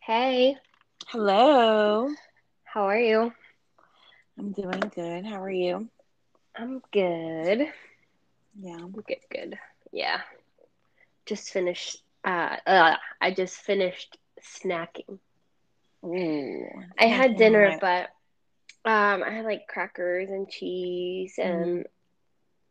Hey, 0.00 0.56
Hello. 1.06 2.08
how 2.64 2.82
are 2.82 2.98
you? 2.98 3.32
I'm 4.36 4.50
doing 4.50 4.80
good. 4.92 5.24
How 5.24 5.40
are 5.40 5.50
you? 5.50 5.88
I'm 6.56 6.82
good. 6.92 7.68
Yeah. 8.58 8.78
Good, 9.06 9.18
good. 9.30 9.58
Yeah. 9.92 10.22
Just 11.26 11.52
finished 11.52 12.02
uh, 12.24 12.56
uh 12.66 12.96
I 13.20 13.30
just 13.30 13.56
finished 13.56 14.18
snacking. 14.42 15.20
Ooh. 16.04 16.66
I 16.98 17.04
had 17.04 17.36
dinner, 17.36 17.78
but 17.80 18.08
um 18.84 19.22
I 19.22 19.30
had 19.30 19.44
like 19.44 19.66
crackers 19.68 20.30
and 20.30 20.48
cheese 20.48 21.34
and 21.38 21.86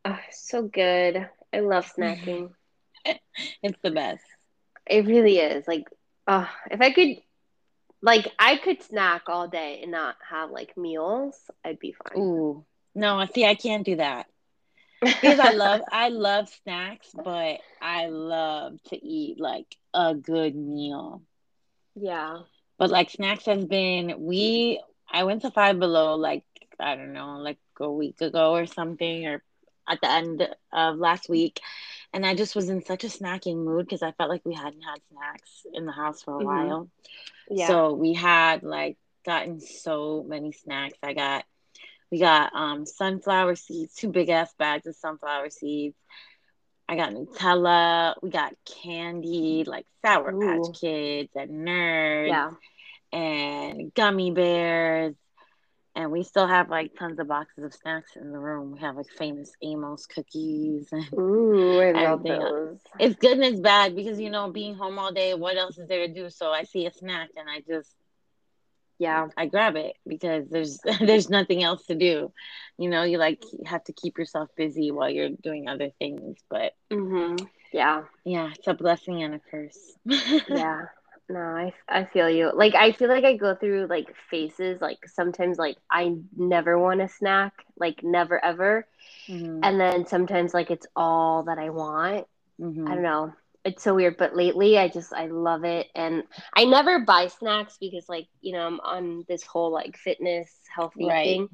oh, 0.04 0.18
so 0.30 0.62
good. 0.62 1.28
I 1.52 1.60
love 1.60 1.90
snacking. 1.98 2.50
It's 3.62 3.78
the 3.82 3.90
best. 3.90 4.24
It 4.86 5.06
really 5.06 5.38
is. 5.38 5.66
Like, 5.68 5.84
oh, 6.26 6.48
if 6.70 6.80
I 6.80 6.92
could 6.92 7.16
like 8.02 8.32
I 8.38 8.56
could 8.56 8.82
snack 8.82 9.22
all 9.28 9.48
day 9.48 9.80
and 9.82 9.92
not 9.92 10.16
have 10.28 10.50
like 10.50 10.76
meals, 10.76 11.36
I'd 11.64 11.78
be 11.78 11.92
fine. 11.92 12.22
Ooh. 12.22 12.64
No, 12.94 13.18
I 13.18 13.26
see, 13.26 13.44
I 13.44 13.54
can't 13.54 13.84
do 13.84 13.96
that 13.96 14.26
because 15.00 15.38
I 15.38 15.52
love 15.52 15.82
I 15.92 16.08
love 16.08 16.48
snacks, 16.62 17.08
but 17.14 17.58
I 17.80 18.06
love 18.08 18.82
to 18.88 18.96
eat 19.04 19.40
like 19.40 19.76
a 19.94 20.14
good 20.14 20.54
meal. 20.54 21.22
Yeah. 21.94 22.40
But 22.78 22.90
like 22.90 23.10
snacks 23.10 23.46
has 23.46 23.64
been 23.64 24.14
we 24.18 24.80
I 25.10 25.24
went 25.24 25.42
to 25.42 25.50
Five 25.50 25.78
Below 25.78 26.16
like 26.16 26.44
I 26.78 26.94
don't 26.96 27.12
know 27.12 27.38
like 27.38 27.58
a 27.80 27.90
week 27.90 28.20
ago 28.20 28.52
or 28.54 28.66
something 28.66 29.26
or 29.26 29.42
at 29.88 30.00
the 30.00 30.10
end 30.10 30.46
of 30.72 30.96
last 30.98 31.28
week, 31.28 31.60
and 32.12 32.24
I 32.26 32.34
just 32.34 32.54
was 32.54 32.68
in 32.68 32.84
such 32.84 33.04
a 33.04 33.08
snacking 33.08 33.64
mood 33.64 33.86
because 33.86 34.02
I 34.02 34.12
felt 34.12 34.30
like 34.30 34.44
we 34.44 34.54
hadn't 34.54 34.82
had 34.82 35.00
snacks 35.10 35.66
in 35.72 35.86
the 35.86 35.92
house 35.92 36.22
for 36.22 36.36
a 36.36 36.40
Mhm. 36.40 36.44
while. 36.44 36.90
Yeah. 37.50 37.66
So 37.68 37.92
we 37.94 38.12
had 38.12 38.62
like 38.62 38.98
gotten 39.24 39.60
so 39.60 40.24
many 40.26 40.52
snacks. 40.52 40.98
I 41.02 41.14
got 41.14 41.44
we 42.10 42.18
got 42.18 42.54
um 42.54 42.86
sunflower 42.86 43.56
seeds, 43.56 43.94
two 43.94 44.10
big 44.10 44.28
ass 44.28 44.52
bags 44.54 44.86
of 44.86 44.96
sunflower 44.96 45.50
seeds. 45.50 45.96
I 46.88 46.96
got 46.96 47.12
Nutella. 47.12 48.14
We 48.22 48.30
got 48.30 48.54
candy 48.64 49.64
like 49.64 49.86
Sour 50.02 50.32
Ooh. 50.32 50.40
Patch 50.40 50.80
Kids 50.80 51.30
and 51.34 51.66
Nerds 51.66 52.28
yeah. 52.28 52.50
And 53.12 53.92
gummy 53.94 54.30
bears. 54.30 55.14
And 55.94 56.10
we 56.12 56.22
still 56.22 56.46
have 56.46 56.70
like 56.70 56.94
tons 56.98 57.18
of 57.18 57.28
boxes 57.28 57.64
of 57.64 57.74
snacks 57.74 58.16
in 58.16 58.32
the 58.32 58.38
room. 58.38 58.72
We 58.72 58.80
have 58.80 58.96
like 58.96 59.10
famous 59.18 59.52
Amos 59.62 60.06
cookies. 60.06 60.88
And 60.92 61.08
Ooh, 61.18 61.80
I 61.80 61.92
love 61.92 62.26
Everything 62.26 62.26
those. 62.26 62.80
it's 62.98 63.16
good 63.16 63.32
and 63.32 63.44
it's 63.44 63.60
bad 63.60 63.94
because 63.94 64.20
you 64.20 64.30
know 64.30 64.50
being 64.50 64.74
home 64.74 64.98
all 64.98 65.12
day. 65.12 65.34
What 65.34 65.56
else 65.56 65.78
is 65.78 65.88
there 65.88 66.06
to 66.06 66.12
do? 66.12 66.30
So 66.30 66.50
I 66.50 66.62
see 66.64 66.86
a 66.86 66.92
snack 66.92 67.30
and 67.36 67.48
I 67.48 67.60
just 67.68 67.94
Yeah. 68.98 69.28
I 69.36 69.46
grab 69.46 69.76
it 69.76 69.94
because 70.06 70.48
there's 70.48 70.80
there's 71.00 71.28
nothing 71.30 71.62
else 71.62 71.86
to 71.86 71.94
do. 71.94 72.32
You 72.78 72.88
know, 72.90 73.02
you 73.02 73.18
like 73.18 73.42
have 73.66 73.84
to 73.84 73.92
keep 73.92 74.18
yourself 74.18 74.48
busy 74.56 74.90
while 74.90 75.10
you're 75.10 75.30
doing 75.30 75.68
other 75.68 75.90
things. 75.98 76.38
But 76.50 76.72
Mm-hmm. 76.92 77.44
Yeah. 77.72 78.04
yeah, 78.24 78.50
it's 78.54 78.66
a 78.66 78.74
blessing 78.74 79.22
and 79.22 79.34
a 79.34 79.40
curse. 79.50 79.96
Yeah. 80.48 80.86
No, 81.28 81.40
I, 81.40 81.72
I 81.88 82.04
feel 82.06 82.28
you. 82.30 82.50
Like, 82.54 82.74
I 82.74 82.92
feel 82.92 83.08
like 83.08 83.24
I 83.24 83.36
go 83.36 83.54
through 83.54 83.86
like 83.88 84.08
phases. 84.30 84.80
Like, 84.80 84.98
sometimes, 85.06 85.58
like, 85.58 85.76
I 85.90 86.14
never 86.36 86.78
want 86.78 87.02
a 87.02 87.08
snack, 87.08 87.52
like, 87.78 88.00
never 88.02 88.42
ever. 88.44 88.86
Mhm, 89.28 89.62
And 89.62 89.80
then 89.80 90.06
sometimes, 90.06 90.54
like, 90.54 90.70
it's 90.70 90.86
all 90.96 91.44
that 91.44 91.58
I 91.58 91.70
want. 91.70 92.26
mhm. 92.58 92.88
I 92.88 92.94
don't 92.94 93.02
know. 93.04 93.32
It's 93.64 93.82
so 93.84 93.94
weird. 93.94 94.16
But 94.18 94.36
lately, 94.36 94.78
I 94.78 94.88
just, 94.88 95.12
I 95.12 95.26
love 95.26 95.64
it. 95.64 95.88
And 95.94 96.24
I 96.56 96.64
never 96.64 97.00
buy 97.00 97.28
snacks 97.28 97.76
because, 97.80 98.06
like, 98.08 98.28
you 98.40 98.52
know, 98.54 98.66
I'm 98.66 98.80
on 98.80 99.24
this 99.28 99.44
whole, 99.44 99.72
like, 99.72 99.96
fitness, 99.98 100.50
healthy 100.74 101.10
Right. 101.10 101.22
thing. 101.22 101.48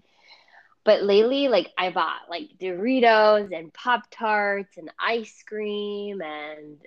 But 0.84 1.02
lately, 1.02 1.48
like, 1.48 1.70
I 1.78 1.90
bought, 1.90 2.30
like, 2.30 2.50
Doritos 2.60 3.56
and 3.56 3.72
Pop 3.74 4.02
Tarts 4.10 4.76
and 4.78 4.90
ice 5.00 5.42
cream. 5.48 6.22
And, 6.22 6.78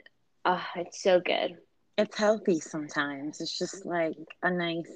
oh, 0.45 0.65
it's 0.75 1.01
so 1.01 1.19
good. 1.19 1.57
It's 1.97 2.17
healthy 2.17 2.59
sometimes. 2.61 3.41
It's 3.41 3.57
just 3.57 3.85
like 3.85 4.15
a 4.41 4.51
nice 4.51 4.91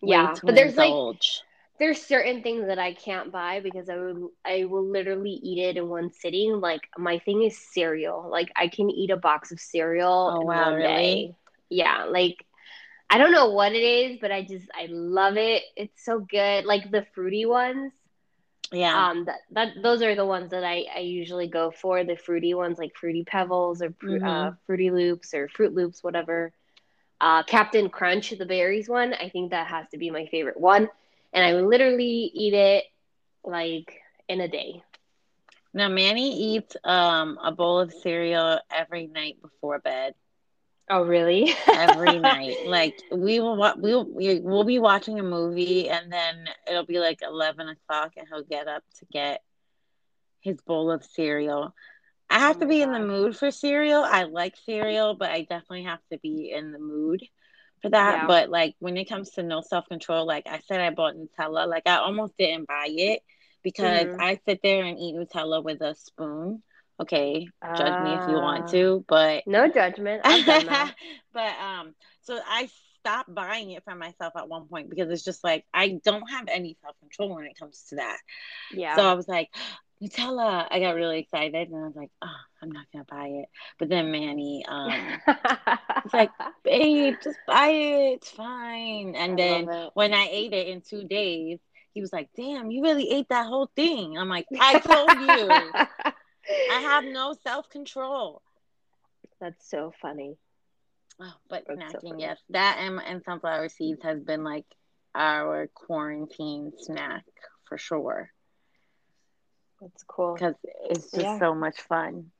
Yeah, 0.00 0.02
way 0.02 0.28
to 0.28 0.46
but 0.46 0.54
there's 0.54 0.76
like 0.76 0.98
indulge. 1.00 1.42
there's 1.78 2.00
certain 2.02 2.42
things 2.42 2.66
that 2.66 2.78
I 2.78 2.94
can't 2.94 3.32
buy 3.32 3.60
because 3.60 3.88
I 3.88 3.96
would 3.96 4.18
I 4.44 4.64
will 4.64 4.84
literally 4.84 5.32
eat 5.42 5.58
it 5.62 5.76
in 5.76 5.88
one 5.88 6.10
sitting. 6.12 6.60
Like 6.60 6.82
my 6.98 7.18
thing 7.20 7.42
is 7.42 7.58
cereal. 7.72 8.28
Like 8.30 8.50
I 8.56 8.68
can 8.68 8.90
eat 8.90 9.10
a 9.10 9.16
box 9.16 9.52
of 9.52 9.60
cereal 9.60 10.34
Oh, 10.34 10.42
wow, 10.42 10.72
one 10.74 10.80
really? 10.80 11.32
day. 11.32 11.34
Yeah, 11.70 12.04
like 12.04 12.36
I 13.10 13.18
don't 13.18 13.32
know 13.32 13.50
what 13.50 13.72
it 13.72 13.82
is, 13.82 14.18
but 14.20 14.32
I 14.32 14.42
just 14.42 14.68
I 14.74 14.86
love 14.90 15.36
it. 15.36 15.62
It's 15.76 16.04
so 16.04 16.20
good. 16.20 16.64
Like 16.64 16.90
the 16.90 17.06
fruity 17.14 17.46
ones. 17.46 17.92
Yeah. 18.72 19.04
Um 19.04 19.24
that, 19.26 19.40
that 19.52 19.68
those 19.82 20.02
are 20.02 20.14
the 20.14 20.26
ones 20.26 20.50
that 20.50 20.64
I 20.64 20.86
I 20.94 21.00
usually 21.00 21.48
go 21.48 21.70
for, 21.70 22.04
the 22.04 22.16
fruity 22.16 22.54
ones 22.54 22.78
like 22.78 22.92
fruity 22.96 23.24
pebbles 23.24 23.82
or 23.82 23.94
uh, 24.24 24.50
Mhm. 24.50 24.58
fruity 24.66 24.90
loops 24.90 25.34
or 25.34 25.48
fruit 25.48 25.74
loops 25.74 26.02
whatever. 26.02 26.52
Uh, 27.20 27.42
Captain 27.44 27.88
Crunch, 27.88 28.30
the 28.30 28.46
berries 28.46 28.88
one, 28.88 29.14
I 29.14 29.28
think 29.28 29.50
that 29.50 29.68
has 29.68 29.88
to 29.90 29.98
be 29.98 30.10
my 30.10 30.26
favorite 30.26 30.60
one. 30.60 30.88
And 31.32 31.44
I 31.44 31.52
literally 31.60 32.30
eat 32.34 32.54
it 32.54 32.84
like 33.44 33.92
in 34.28 34.40
a 34.40 34.48
day. 34.48 34.82
Now 35.74 35.88
Manny 35.88 36.56
eats 36.56 36.76
um 36.84 37.38
a 37.42 37.52
bowl 37.52 37.80
of 37.80 37.92
cereal 37.92 38.58
every 38.70 39.06
night 39.06 39.40
before 39.42 39.78
bed. 39.78 40.14
Oh, 40.92 41.04
really? 41.04 41.54
every 41.74 42.18
night. 42.18 42.58
Like 42.64 42.96
we 43.10 43.40
will, 43.40 43.56
wa- 43.56 43.76
we, 43.78 44.40
we'll 44.40 44.64
be 44.64 44.78
watching 44.78 45.18
a 45.20 45.24
movie, 45.24 45.88
and 45.90 46.12
then 46.12 46.46
it'll 46.68 46.86
be 46.86 46.98
like 47.00 47.20
eleven 47.22 47.68
o'clock, 47.68 48.12
and 48.16 48.26
he'll 48.28 48.44
get 48.44 48.68
up 48.68 48.82
to 49.00 49.06
get 49.12 49.42
his 50.40 50.60
bowl 50.62 50.90
of 50.90 51.04
cereal. 51.04 51.74
I 52.30 52.38
have 52.40 52.58
Oh 52.58 52.60
to 52.60 52.66
be 52.66 52.82
in 52.82 52.92
the 52.92 53.00
mood 53.00 53.36
for 53.36 53.50
cereal. 53.50 54.02
I 54.04 54.24
like 54.24 54.56
cereal, 54.64 55.14
but 55.14 55.30
I 55.30 55.42
definitely 55.42 55.84
have 55.84 56.00
to 56.12 56.18
be 56.18 56.50
in 56.54 56.72
the 56.72 56.78
mood 56.78 57.22
for 57.82 57.90
that. 57.90 58.20
Yeah. 58.20 58.26
But 58.26 58.50
like 58.50 58.74
when 58.80 58.96
it 58.98 59.08
comes 59.08 59.30
to 59.32 59.42
no 59.42 59.60
self 59.62 59.88
control, 59.88 60.26
like 60.26 60.46
I 60.46 60.60
said, 60.60 60.80
I 60.80 60.90
bought 60.90 61.16
Nutella. 61.16 61.68
Like 61.68 61.84
I 61.86 61.96
almost 61.98 62.36
didn't 62.38 62.68
buy 62.68 62.88
it 62.88 63.22
because 63.62 64.08
Mhm. 64.08 64.20
I 64.20 64.40
sit 64.46 64.60
there 64.62 64.84
and 64.84 64.98
eat 64.98 65.16
Nutella 65.16 65.62
with 65.62 65.80
a 65.82 65.94
spoon. 65.94 66.62
Okay, 67.02 67.48
judge 67.76 67.98
me 68.00 68.14
if 68.14 68.26
you 68.28 68.36
want 68.36 68.66
Ah. 68.66 68.70
to, 68.70 69.04
but 69.08 69.44
No 69.46 69.68
judgment. 69.68 70.22
I've 70.24 70.44
done 70.46 70.66
that. 70.66 70.94
but 71.32 71.52
um, 71.60 71.94
so 72.22 72.38
I 72.46 72.68
stopped 73.00 73.34
buying 73.34 73.70
it 73.72 73.84
for 73.84 73.94
myself 73.94 74.34
at 74.36 74.48
one 74.48 74.68
point 74.68 74.88
because 74.90 75.10
it's 75.10 75.24
just 75.24 75.42
like 75.44 75.64
I 75.74 76.00
don't 76.04 76.30
have 76.30 76.46
any 76.48 76.76
self 76.82 76.98
control 77.00 77.34
when 77.34 77.46
it 77.46 77.58
comes 77.58 77.86
to 77.90 77.96
that. 77.96 78.18
Yeah. 78.70 78.96
So 78.96 79.02
I 79.04 79.14
was 79.14 79.28
like, 79.28 79.48
Nutella. 80.02 80.66
I 80.70 80.80
got 80.80 80.96
really 80.96 81.18
excited 81.20 81.68
and 81.68 81.76
I 81.76 81.86
was 81.86 81.96
like, 81.96 82.10
oh, 82.22 82.40
I'm 82.62 82.70
not 82.70 82.86
gonna 82.92 83.04
buy 83.08 83.26
it. 83.26 83.48
But 83.78 83.88
then 83.88 84.10
Manny, 84.12 84.64
um, 84.68 85.22
it's 86.04 86.14
like, 86.14 86.30
babe, 86.64 87.14
just 87.22 87.38
buy 87.46 87.68
it. 87.68 88.14
It's 88.16 88.30
fine. 88.30 89.14
And 89.16 89.38
I 89.38 89.38
then 89.38 89.68
when 89.94 90.12
I 90.14 90.28
ate 90.30 90.52
it 90.52 90.68
in 90.68 90.82
two 90.82 91.04
days, 91.04 91.58
he 91.94 92.00
was 92.00 92.12
like, 92.12 92.30
damn, 92.36 92.70
you 92.70 92.82
really 92.82 93.10
ate 93.10 93.28
that 93.30 93.46
whole 93.46 93.70
thing. 93.76 94.16
I'm 94.18 94.28
like, 94.28 94.46
I 94.58 94.78
told 94.78 95.18
you, 95.20 95.74
I 96.70 96.80
have 96.80 97.04
no 97.04 97.34
self 97.42 97.68
control. 97.70 98.42
That's 99.40 99.68
so 99.70 99.92
funny. 100.00 100.36
Oh, 101.20 101.34
but 101.48 101.64
That's 101.66 101.92
so 101.92 101.98
snacking, 101.98 102.10
funny. 102.10 102.22
yes. 102.22 102.38
That 102.50 102.78
and, 102.80 103.00
and 103.00 103.22
sunflower 103.24 103.68
seeds 103.68 104.02
has 104.02 104.20
been 104.22 104.44
like 104.44 104.66
our 105.14 105.68
quarantine 105.74 106.72
snack 106.78 107.24
for 107.64 107.78
sure 107.78 108.30
That's 109.80 110.02
cool. 110.04 110.34
because 110.34 110.54
it's 110.90 111.10
just 111.12 111.16
Yeah. 111.16 111.38
so 111.38 111.54
much 111.54 111.80
fun. 111.82 112.32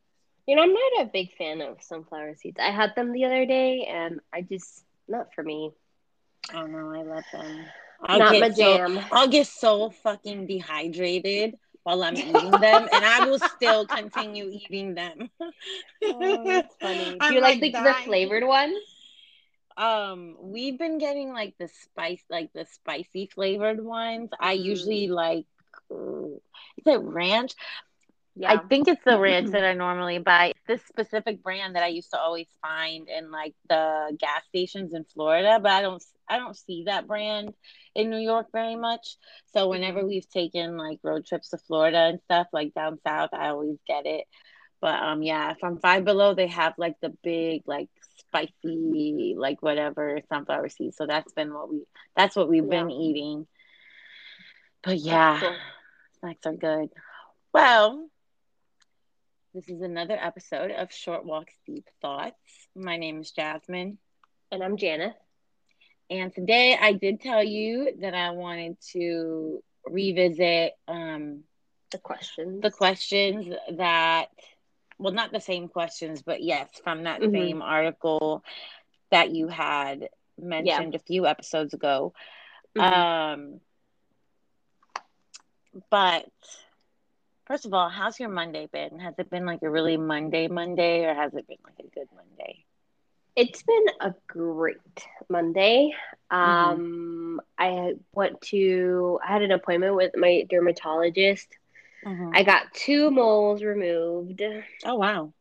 You 0.46 0.56
know, 0.56 0.62
I'm 0.62 0.72
not 0.72 1.02
a 1.02 1.10
big 1.12 1.32
fan 1.36 1.60
of 1.60 1.82
sunflower 1.82 2.36
seeds. 2.36 2.58
I 2.60 2.70
had 2.70 2.94
them 2.96 3.12
the 3.12 3.24
other 3.24 3.46
day, 3.46 3.84
and 3.84 4.20
I 4.32 4.42
just 4.42 4.84
not 5.08 5.32
for 5.34 5.42
me. 5.42 5.70
Oh 6.52 6.66
no, 6.66 6.92
I 6.92 7.02
love 7.02 7.24
them. 7.32 7.66
not 8.08 8.38
my 8.40 8.48
get 8.48 8.56
so, 8.56 8.76
jam. 8.76 8.98
I'll 9.12 9.28
get 9.28 9.46
so 9.46 9.90
fucking 9.90 10.46
dehydrated 10.46 11.54
while 11.84 12.02
I'm 12.02 12.16
eating 12.16 12.60
them, 12.60 12.88
and 12.92 13.04
I 13.04 13.26
will 13.26 13.38
still 13.38 13.86
continue 13.86 14.48
eating 14.50 14.94
them. 14.94 15.30
Oh, 16.04 16.44
that's 16.44 16.74
funny. 16.80 17.18
Do 17.20 17.34
you 17.34 17.40
like, 17.40 17.60
the, 17.60 17.70
the 17.70 17.94
flavored 18.04 18.44
ones? 18.44 18.76
Um, 19.76 20.36
we've 20.40 20.78
been 20.78 20.98
getting 20.98 21.32
like 21.32 21.54
the 21.58 21.68
spice, 21.68 22.22
like 22.28 22.52
the 22.52 22.66
spicy 22.66 23.30
flavored 23.32 23.82
ones. 23.82 24.30
I 24.38 24.52
usually 24.52 25.08
like, 25.08 25.46
uh, 25.90 26.26
is 26.76 26.86
it 26.86 27.00
ranch? 27.00 27.54
Yeah. 28.34 28.52
I 28.52 28.58
think 28.58 28.88
it's 28.88 29.04
the 29.04 29.18
ranch 29.18 29.50
that 29.52 29.64
I 29.64 29.74
normally 29.74 30.18
buy. 30.18 30.52
This 30.66 30.82
specific 30.86 31.42
brand 31.42 31.76
that 31.76 31.82
I 31.82 31.88
used 31.88 32.10
to 32.12 32.18
always 32.18 32.48
find 32.60 33.08
in 33.08 33.30
like 33.30 33.54
the 33.68 34.16
gas 34.18 34.42
stations 34.48 34.94
in 34.94 35.04
Florida, 35.04 35.58
but 35.62 35.70
I 35.70 35.82
don't, 35.82 36.02
I 36.32 36.38
don't 36.38 36.56
see 36.56 36.84
that 36.86 37.06
brand 37.06 37.54
in 37.94 38.10
New 38.10 38.18
York 38.18 38.48
very 38.52 38.76
much. 38.76 39.16
So 39.52 39.68
whenever 39.68 40.02
Mhm. 40.02 40.08
we've 40.08 40.28
taken 40.28 40.76
like 40.76 40.98
road 41.02 41.26
trips 41.26 41.50
to 41.50 41.58
Florida 41.58 41.98
and 42.10 42.20
stuff 42.22 42.48
like 42.52 42.74
down 42.74 42.98
south, 43.06 43.30
I 43.32 43.48
always 43.48 43.78
get 43.86 44.06
it. 44.06 44.26
But 44.80 45.02
um 45.02 45.22
yeah, 45.22 45.54
from 45.54 45.78
Five 45.78 46.04
Below 46.04 46.34
they 46.34 46.48
have 46.48 46.74
like 46.78 46.98
the 47.00 47.10
big 47.22 47.62
like 47.66 47.88
spicy 48.18 49.34
like 49.36 49.62
whatever 49.62 50.20
sunflower 50.28 50.68
seeds. 50.70 50.96
So 50.96 51.06
that's 51.06 51.32
been 51.32 51.52
what 51.54 51.70
we 51.70 51.84
that's 52.16 52.36
what 52.36 52.48
we've 52.48 52.68
been 52.68 52.90
eating. 52.90 53.46
But 54.82 54.98
yeah, 54.98 55.38
cool. 55.40 55.56
snacks 56.20 56.46
are 56.46 56.54
good. 56.54 56.90
Well, 57.52 58.08
this 59.54 59.68
is 59.68 59.82
another 59.82 60.18
episode 60.20 60.70
of 60.70 60.92
Short 60.92 61.24
Walks 61.24 61.54
Deep 61.66 61.86
Thoughts. 62.00 62.68
My 62.74 62.96
name 62.96 63.20
is 63.20 63.30
Jasmin. 63.32 63.98
And 64.50 64.62
I'm 64.62 64.76
Janeth. 64.76 65.14
And 66.12 66.32
today 66.34 66.76
I 66.80 66.92
did 66.92 67.20
tell 67.20 67.42
you 67.42 67.92
that 68.00 68.14
I 68.14 68.30
wanted 68.30 68.76
to 68.92 69.62
revisit 69.86 70.74
um, 70.88 71.44
The 71.90 71.98
questions. 71.98 72.60
the 72.62 72.70
questions 72.70 73.54
that, 73.78 74.28
well, 74.98 75.12
not 75.12 75.32
the 75.32 75.40
same 75.40 75.68
questions, 75.68 76.22
but 76.22 76.42
yes, 76.42 76.68
from 76.84 77.04
that 77.04 77.22
Mhm. 77.22 77.32
same 77.32 77.62
article 77.62 78.44
that 79.10 79.30
you 79.30 79.48
had 79.48 80.08
mentioned 80.38 80.94
a 80.94 80.98
few 80.98 81.26
episodes 81.26 81.74
ago. 81.74 82.12
Mhm. 82.76 82.82
Um, 82.82 83.60
but 85.90 86.28
first 87.46 87.66
of 87.66 87.74
all, 87.74 87.88
how's 87.88 88.18
your 88.20 88.28
Monday 88.28 88.66
been? 88.72 88.98
Has 89.00 89.14
it 89.18 89.30
been 89.30 89.46
like 89.46 89.62
a 89.62 89.70
really 89.70 89.96
Monday 89.96 90.48
Monday, 90.48 91.04
or 91.04 91.14
has 91.14 91.34
it 91.34 91.46
been 91.46 91.58
like 91.64 91.78
a 91.80 91.88
good 91.88 92.08
Monday? 92.14 92.64
It's 93.34 93.62
been 93.62 93.86
a 94.00 94.14
great 94.26 94.76
Monday. 95.28 95.94
Mm-hmm. 96.30 96.80
Um, 96.80 97.40
I 97.58 97.94
went 98.12 98.40
to, 98.42 99.18
I 99.26 99.32
had 99.32 99.42
an 99.42 99.52
appointment 99.52 99.96
with 99.96 100.12
my 100.16 100.46
dermatologist. 100.48 101.48
I 102.34 102.42
got 102.42 102.72
two 102.74 103.10
moles 103.10 103.62
removed. 103.62 104.42
oh 104.84 104.94
wow. 104.96 105.32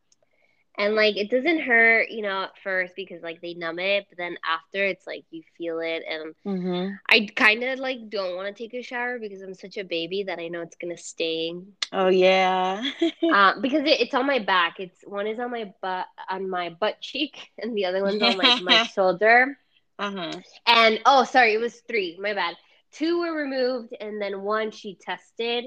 And 0.77 0.95
like 0.95 1.17
it 1.17 1.29
doesn't 1.29 1.61
hurt, 1.61 2.09
you 2.09 2.21
know, 2.21 2.43
at 2.43 2.57
first 2.63 2.95
because 2.95 3.21
like 3.21 3.41
they 3.41 3.53
numb 3.53 3.79
it, 3.79 4.05
but 4.09 4.17
then 4.17 4.37
after 4.45 4.85
it's 4.85 5.05
like 5.07 5.25
you 5.31 5.43
feel 5.57 5.79
it 5.79 6.03
and 6.09 6.33
Mm-hmm. 6.45 6.93
I 7.09 7.27
kind 7.35 7.63
of 7.63 7.79
like 7.79 8.09
don't 8.09 8.35
want 8.35 8.47
to 8.55 8.63
take 8.63 8.73
a 8.73 8.81
shower 8.81 9.19
because 9.19 9.41
I'm 9.41 9.53
such 9.53 9.77
a 9.77 9.83
baby 9.83 10.23
that 10.23 10.39
I 10.39 10.47
know 10.47 10.61
it's 10.61 10.75
gonna 10.77 10.97
sting. 10.97 11.73
Oh 11.91 12.07
yeah. 12.09 12.83
Um, 13.29 13.61
because 13.61 13.81
it, 13.83 13.99
it's 14.01 14.13
on 14.13 14.25
my 14.27 14.39
back. 14.39 14.79
It's 14.79 15.01
one 15.05 15.27
is 15.27 15.39
on 15.39 15.51
my 15.51 15.73
butt 15.81 16.07
on 16.29 16.49
my 16.49 16.69
butt 16.69 16.99
cheek, 17.01 17.49
and 17.57 17.75
the 17.75 17.85
other 17.85 18.03
one's 18.03 18.21
on 18.21 18.37
like 18.37 18.59
my 18.59 18.77
shoulder. 18.95 19.57
uh 19.99 20.11
huh. 20.11 20.41
And 20.65 20.99
oh, 21.05 21.23
sorry, 21.23 21.53
it 21.53 21.59
was 21.59 21.79
three. 21.87 22.17
My 22.21 22.33
bad. 22.33 22.55
Two 22.91 23.19
were 23.19 23.33
removed, 23.35 23.93
and 23.99 24.21
then 24.21 24.41
one 24.41 24.71
she 24.71 24.95
tested. 24.99 25.65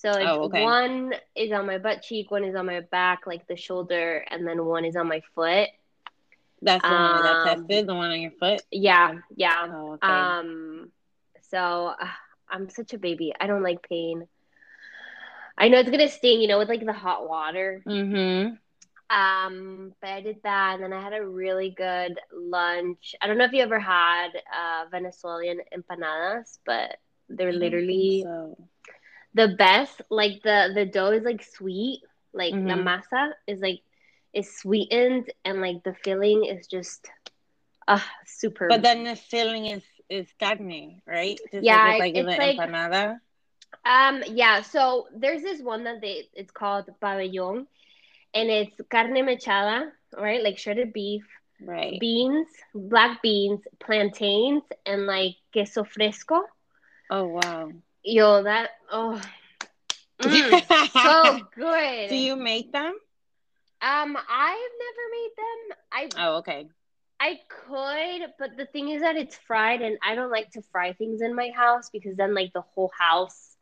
So 0.00 0.16
it's 0.16 0.26
Oh, 0.26 0.44
okay. 0.44 0.62
one 0.62 1.14
is 1.34 1.52
on 1.52 1.66
my 1.66 1.78
butt 1.78 2.02
cheek, 2.02 2.30
one 2.30 2.44
is 2.44 2.54
on 2.54 2.66
my 2.66 2.80
back, 2.80 3.26
like 3.26 3.46
the 3.46 3.56
shoulder, 3.56 4.24
and 4.30 4.46
then 4.46 4.64
one 4.64 4.84
is 4.84 4.96
on 4.96 5.08
my 5.08 5.20
foot. 5.34 5.68
That's 6.62 6.82
the 6.82 6.88
one 6.90 7.22
that 7.22 7.36
Um, 7.36 7.44
tested. 7.46 7.86
The 7.86 7.94
one 7.94 8.10
on 8.10 8.20
your 8.20 8.30
foot. 8.32 8.62
Yeah, 8.70 9.20
yeah. 9.36 9.66
Oh 9.72 9.92
okay. 9.94 10.06
Um, 10.08 10.92
so 11.50 11.94
uh, 12.00 12.06
I'm 12.48 12.68
such 12.70 12.92
a 12.94 12.98
baby. 12.98 13.32
I 13.38 13.46
don't 13.46 13.62
like 13.62 13.86
pain. 13.88 14.26
I 15.58 15.68
know 15.68 15.78
it's 15.78 15.90
gonna 15.90 16.08
sting, 16.08 16.40
you 16.40 16.48
know, 16.48 16.58
with 16.58 16.68
like 16.68 16.84
the 16.84 16.92
hot 16.92 17.28
water. 17.28 17.82
mm-hmm. 17.86 18.54
Um, 19.10 19.92
but 20.00 20.10
I 20.10 20.20
did 20.20 20.36
that, 20.44 20.74
and 20.74 20.84
then 20.84 20.92
I 20.92 21.02
had 21.02 21.12
a 21.12 21.26
really 21.26 21.70
good 21.70 22.18
lunch. 22.32 23.14
I 23.20 23.26
don't 23.26 23.38
know 23.38 23.44
if 23.44 23.52
you 23.52 23.62
ever 23.62 23.78
had 23.80 24.28
uh, 24.36 24.84
Venezuelan 24.90 25.60
empanadas, 25.76 26.58
but 26.64 26.96
they're 27.28 27.52
literally 27.52 28.22
So. 28.22 28.56
The 29.34 29.48
best. 29.48 30.02
Like 30.10 30.42
the 30.42 30.70
the 30.74 30.84
dough 30.86 31.10
is 31.12 31.24
like 31.24 31.42
sweet, 31.42 32.02
like 32.32 32.56
la 32.62 32.74
Mhm. 32.76 32.84
masa 32.84 33.32
is 33.46 33.60
like 33.60 33.80
is 34.32 34.56
sweetened, 34.56 35.30
and 35.44 35.60
like 35.60 35.82
the 35.84 35.94
filling 35.94 36.44
is 36.44 36.66
just 36.66 37.08
uh 37.88 38.00
super. 38.26 38.68
But 38.68 38.82
then 38.82 39.04
the 39.04 39.16
filling 39.16 39.66
is 39.66 39.84
is 40.08 40.32
carne, 40.38 41.02
right? 41.06 41.38
Just 41.52 41.64
Yeah, 41.64 41.94
like, 41.98 42.14
it's 42.14 42.16
like 42.16 42.16
it's 42.16 42.38
like- 42.38 42.58
empanada. 42.58 43.20
Um, 43.84 44.22
yeah, 44.26 44.62
so 44.62 45.06
there's 45.14 45.42
this 45.42 45.62
one 45.62 45.84
that 45.84 46.00
they 46.00 46.28
it's 46.34 46.50
called 46.50 46.86
pabellon 47.00 47.66
and 48.34 48.50
it's 48.50 48.80
carne 48.90 49.14
mechada, 49.14 49.90
right? 50.16 50.42
Like 50.42 50.58
shredded 50.58 50.92
beef, 50.92 51.24
Right. 51.60 51.98
beans, 52.00 52.48
black 52.74 53.22
beans, 53.22 53.60
plantains, 53.78 54.62
and 54.84 55.06
like 55.06 55.36
queso 55.52 55.84
fresco. 55.84 56.42
oh 57.10 57.26
wow. 57.28 57.70
Yo, 58.02 58.42
that 58.42 58.70
oh 58.90 59.20
mm, 60.20 60.90
so 61.02 61.40
good. 61.54 62.08
Do 62.08 62.16
you 62.16 62.36
make 62.36 62.72
them? 62.72 62.94
Um, 63.82 64.16
I've 64.16 64.74
never 64.84 65.04
made 65.12 65.30
them. 65.36 65.78
I 65.92 66.26
Oh, 66.26 66.36
okay. 66.38 66.66
I 67.20 67.38
could, 67.48 68.32
but 68.38 68.56
the 68.56 68.66
thing 68.66 68.88
is 68.88 69.02
that 69.02 69.16
it's 69.16 69.36
fried, 69.46 69.82
and 69.82 69.98
I 70.02 70.14
don't 70.14 70.30
like 70.30 70.50
to 70.52 70.62
fry 70.72 70.92
things 70.94 71.20
in 71.20 71.34
my 71.34 71.50
house 71.54 71.90
because 71.90 72.16
then 72.16 72.34
like 72.34 72.52
the 72.54 72.62
whole 72.62 72.90
house 72.98 73.56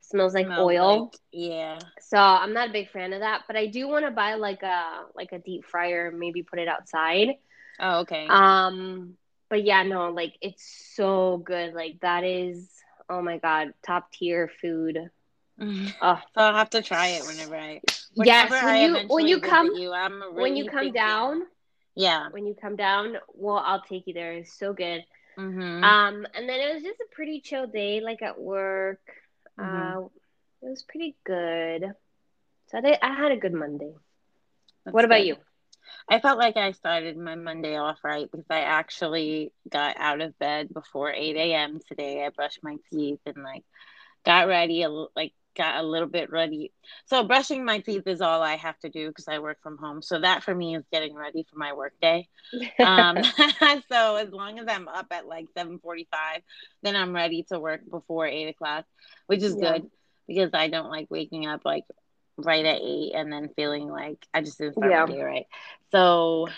smells 0.00 0.34
like 0.34 0.48
oil. 0.58 1.04
like- 1.04 1.20
yeah. 1.32 1.78
So 2.00 2.18
I'm 2.18 2.52
not 2.52 2.68
a 2.70 2.72
big 2.72 2.90
fan 2.90 3.12
of 3.12 3.20
that, 3.20 3.42
but 3.46 3.56
I 3.56 3.66
do 3.66 3.88
want 3.88 4.04
to 4.04 4.10
buy 4.10 4.34
like 4.34 4.62
a 4.62 5.04
like 5.14 5.32
a 5.32 5.38
deep 5.38 5.64
fryer 5.64 6.08
and 6.08 6.18
maybe 6.18 6.42
put 6.42 6.58
it 6.58 6.68
outside. 6.68 7.36
Oh, 7.78 8.00
okay. 8.00 8.26
Um, 8.28 9.16
but 9.48 9.64
yeah, 9.64 9.82
no, 9.82 10.10
like 10.10 10.34
it's 10.42 10.92
so 10.94 11.38
good. 11.38 11.72
Like 11.74 12.00
that 12.00 12.24
is 12.24 12.68
oh 13.10 13.20
my 13.20 13.38
god, 13.38 13.74
top 13.84 14.10
tier 14.12 14.50
food. 14.60 15.10
so 15.60 15.66
Oh 16.00 16.18
I'll 16.36 16.54
have 16.54 16.70
to 16.70 16.80
try 16.82 17.08
it 17.08 17.26
whenever 17.26 17.54
I. 17.56 17.82
yes, 18.14 18.50
when 18.50 18.64
I 18.64 18.84
you 18.86 19.06
when 19.08 19.26
you 19.28 19.40
come 19.40 19.70
you, 19.74 19.92
a 19.92 20.32
when 20.32 20.56
you 20.56 20.70
come 20.70 20.92
down. 20.92 21.42
Yeah. 21.94 22.28
when 22.30 22.46
you 22.46 22.54
come 22.58 22.76
down, 22.76 23.16
well, 23.34 23.62
I'll 23.66 23.82
take 23.82 24.06
you 24.06 24.14
there. 24.14 24.32
It's 24.32 24.58
so 24.58 24.72
good. 24.72 25.04
Mm-hmm. 25.36 25.84
Um, 25.84 26.26
and 26.34 26.48
then 26.48 26.60
it 26.60 26.74
was 26.74 26.82
just 26.82 27.00
a 27.00 27.14
pretty 27.14 27.40
chill 27.40 27.66
day, 27.66 28.00
like 28.00 28.22
at 28.22 28.40
work. 28.40 29.00
Mhm. 29.58 29.96
Uh, 29.96 30.08
it 30.62 30.68
was 30.68 30.82
pretty 30.82 31.16
good. 31.24 31.92
So 32.68 32.78
I, 32.78 32.80
did, 32.80 32.98
I 33.02 33.14
had 33.14 33.32
a 33.32 33.36
good 33.36 33.52
Monday. 33.52 33.92
what 34.84 35.04
about 35.04 35.26
you? 35.26 35.36
I 36.10 36.20
felt 36.20 36.38
like 36.38 36.56
I 36.56 36.72
started 36.72 37.16
my 37.18 37.36
Monday 37.36 37.76
off 37.76 37.98
right 38.04 38.30
because 38.30 38.46
I 38.50 38.60
actually 38.62 39.52
got 39.70 39.96
out 39.98 40.20
of 40.20 40.38
bed 40.38 40.74
before 40.74 41.12
8 41.12 41.54
a.m. 41.54 41.80
today. 41.88 42.24
I 42.24 42.30
brushed 42.30 42.60
my 42.64 42.76
teeth 42.92 43.20
and 43.26 43.44
like 43.44 43.64
got 44.24 44.48
ready, 44.48 44.86
like 45.16 45.32
got 45.56 45.76
a 45.82 45.86
little 45.86 46.08
bit 46.08 46.30
ready. 46.30 46.72
So 47.06 47.24
brushing 47.24 47.64
my 47.64 47.80
teeth 47.80 48.06
is 48.06 48.20
all 48.22 48.42
I 48.42 48.56
have 48.56 48.78
to 48.80 48.90
do 48.90 49.08
because 49.08 49.28
I 49.28 49.38
work 49.40 49.58
from 49.62 49.78
home. 49.78 50.02
So 50.02 50.20
that 50.20 50.42
for 50.44 50.54
me 50.54 50.76
is 50.76 50.84
getting 50.92 51.14
ready 51.14 51.46
for 51.50 51.58
my 51.58 51.74
work 51.74 51.94
day. 52.02 52.28
Um, 52.82 53.22
so 53.90 54.16
as 54.16 54.30
long 54.32 54.58
as 54.58 54.66
I'm 54.68 54.88
up 54.88 55.06
at 55.12 55.26
like 55.26 55.46
7:45, 55.56 56.42
then 56.82 56.96
I'm 56.96 57.14
ready 57.14 57.44
to 57.50 57.60
work 57.60 57.82
before 57.90 58.26
eight 58.26 58.48
o'clock, 58.48 58.86
which 59.26 59.42
is 59.42 59.56
Yeah. 59.56 59.56
good 59.56 59.86
because 60.28 60.50
I 60.54 60.68
don't 60.68 60.90
like 60.90 61.08
waking 61.10 61.46
up 61.46 61.62
like 61.64 61.84
right 62.42 62.64
at 62.64 62.80
eight 62.82 63.12
and 63.14 63.32
then 63.32 63.50
feeling 63.56 63.88
like 63.88 64.18
I 64.34 64.42
just 64.42 64.58
didn't 64.58 64.76
start 64.76 64.94
Yeah. 64.94 64.96
my 64.96 65.04
day 65.04 65.22
right. 65.22 65.46
So 65.92 66.48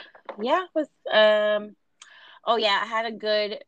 yeah, 0.40 0.64
was 0.74 0.88
um 1.12 1.76
oh 2.46 2.56
yeah, 2.56 2.80
I 2.82 2.86
had 2.86 3.06
a 3.06 3.12
good 3.16 3.58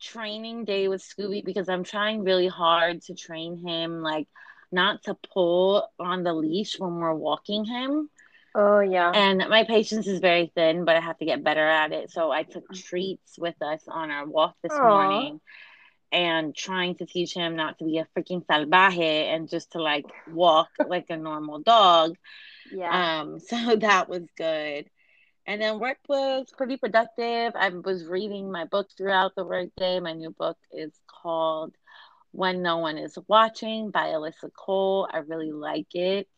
training 0.00 0.64
day 0.64 0.88
with 0.88 1.02
Scooby 1.02 1.44
because 1.44 1.68
I'm 1.68 1.84
trying 1.84 2.24
really 2.24 2.48
hard 2.48 3.02
to 3.02 3.14
train 3.14 3.56
him 3.66 4.02
like 4.02 4.28
not 4.72 5.02
to 5.04 5.16
pull 5.32 5.88
on 5.98 6.22
the 6.24 6.32
leash 6.34 6.78
when 6.78 6.96
we're 6.96 7.14
walking 7.14 7.64
him. 7.64 8.08
oh 8.54 8.80
yeah. 8.80 9.14
And 9.14 9.38
my 9.48 9.64
patience 9.64 10.06
is 10.06 10.20
very 10.20 10.52
thin, 10.54 10.84
but 10.84 10.96
I 10.96 11.00
have 11.00 11.18
to 11.18 11.24
get 11.24 11.42
better 11.44 11.66
at 11.66 11.92
it. 11.92 12.10
So 12.10 12.30
I 12.30 12.42
took 12.44 12.72
treats 12.72 13.38
with 13.38 13.60
us 13.62 13.84
on 13.88 14.10
our 14.10 14.26
walk 14.26 14.56
this 14.62 14.80
Aw. 14.80 14.82
morning 14.82 15.40
and 16.12 16.54
trying 16.54 16.96
to 16.96 17.06
teach 17.06 17.34
him 17.34 17.56
not 17.56 17.78
to 17.78 17.84
be 17.84 17.98
a 17.98 18.06
freaking 18.16 18.44
salvaje 18.46 19.34
and 19.34 19.48
just 19.48 19.72
to 19.72 19.82
like 19.82 20.06
walk 20.26 20.68
like 20.88 21.06
a 21.10 21.16
normal 21.16 21.60
dog. 21.60 22.16
Yeah. 22.70 23.20
Um, 23.20 23.40
so 23.40 23.76
that 23.76 24.08
was 24.08 24.24
good. 24.36 24.86
And 25.46 25.60
then 25.60 25.78
work 25.80 25.98
was 26.08 26.46
pretty 26.56 26.76
productive. 26.76 27.54
I 27.56 27.68
was 27.70 28.06
reading 28.06 28.50
my 28.52 28.64
book 28.64 28.88
throughout 28.96 29.34
the 29.36 29.44
workday. 29.44 30.00
My 30.00 30.12
new 30.12 30.30
book 30.30 30.58
is 30.72 30.92
called 31.06 31.74
When 32.32 32.62
No 32.62 32.78
One 32.78 32.98
Is 32.98 33.18
Watching 33.28 33.90
by 33.90 34.08
Alyssa 34.08 34.50
Cole. 34.54 35.08
I 35.12 35.18
really 35.18 35.52
like 35.52 35.94
it. 35.94 36.28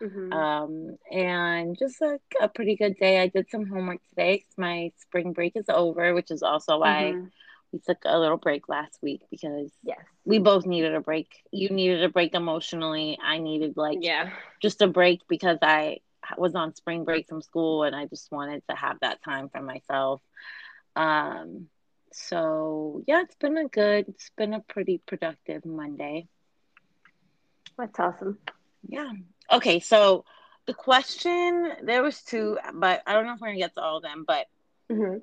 Mhm. 0.00 0.32
Um, 0.32 0.96
and 1.10 1.76
just 1.78 2.00
like 2.00 2.20
a 2.40 2.48
pretty 2.48 2.76
good 2.76 2.96
day. 2.98 3.20
I 3.20 3.28
did 3.28 3.48
some 3.50 3.66
homework 3.66 4.00
today 4.10 4.44
my 4.56 4.92
spring 4.98 5.32
break 5.32 5.56
is 5.56 5.68
over, 5.68 6.14
which 6.14 6.30
is 6.30 6.42
also 6.42 6.78
why 6.78 7.14
Mhm. 7.14 7.30
We 7.72 7.78
took 7.80 7.98
a 8.04 8.18
little 8.18 8.36
break 8.36 8.68
last 8.68 8.98
week 9.02 9.22
because 9.30 9.72
Yes. 9.82 10.06
we 10.24 10.38
both 10.38 10.66
needed 10.66 10.94
a 10.94 11.00
break. 11.00 11.28
You 11.52 11.68
needed 11.70 12.02
a 12.04 12.08
break 12.08 12.34
emotionally. 12.34 13.18
I 13.22 13.38
needed 13.38 13.76
like 13.76 14.00
Yeah. 14.00 14.30
just 14.60 14.82
a 14.82 14.86
break 14.88 15.20
because 15.28 15.58
I 15.62 15.98
was 16.36 16.54
on 16.54 16.74
spring 16.74 17.04
break 17.04 17.28
from 17.28 17.42
school 17.42 17.82
and 17.84 17.94
I 17.94 18.06
just 18.06 18.30
wanted 18.30 18.62
to 18.68 18.76
have 18.76 18.98
that 19.00 19.22
time 19.22 19.48
for 19.48 19.60
myself. 19.62 20.22
Um, 20.96 21.68
So 22.12 23.02
yeah, 23.06 23.22
it's 23.22 23.36
been 23.36 23.56
a 23.58 23.68
good, 23.68 24.08
it's 24.08 24.30
been 24.36 24.54
a 24.54 24.60
pretty 24.60 24.98
productive 25.06 25.64
Monday. 25.64 26.28
That's 27.78 27.98
awesome. 28.00 28.38
Yeah. 28.88 29.10
Okay, 29.52 29.80
so 29.80 30.24
the 30.66 30.74
question 30.74 31.72
there 31.82 32.02
was 32.02 32.22
two, 32.22 32.58
but 32.74 33.02
I 33.06 33.12
don't 33.14 33.26
know 33.26 33.34
if 33.34 33.40
we're 33.40 33.48
gonna 33.48 33.58
get 33.58 33.74
to 33.74 33.82
all 33.82 33.98
of 33.98 34.02
them. 34.02 34.24
But 34.26 34.46
hmm 34.90 35.18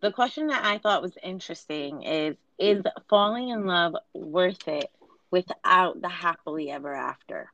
the 0.00 0.12
question 0.12 0.48
that 0.48 0.64
I 0.64 0.78
thought 0.78 1.02
was 1.02 1.16
interesting 1.22 2.02
is: 2.02 2.36
Is 2.58 2.82
falling 3.08 3.48
in 3.48 3.66
love 3.66 3.94
worth 4.14 4.66
it 4.68 4.90
without 5.30 6.00
the 6.00 6.08
happily 6.08 6.70
ever 6.70 6.94
after? 6.94 7.50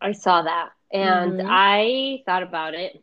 I 0.00 0.12
saw 0.12 0.42
that 0.42 0.70
and 0.92 1.40
Mhm. 1.40 1.46
I 1.48 2.22
thought 2.26 2.42
about 2.42 2.74
it, 2.74 3.02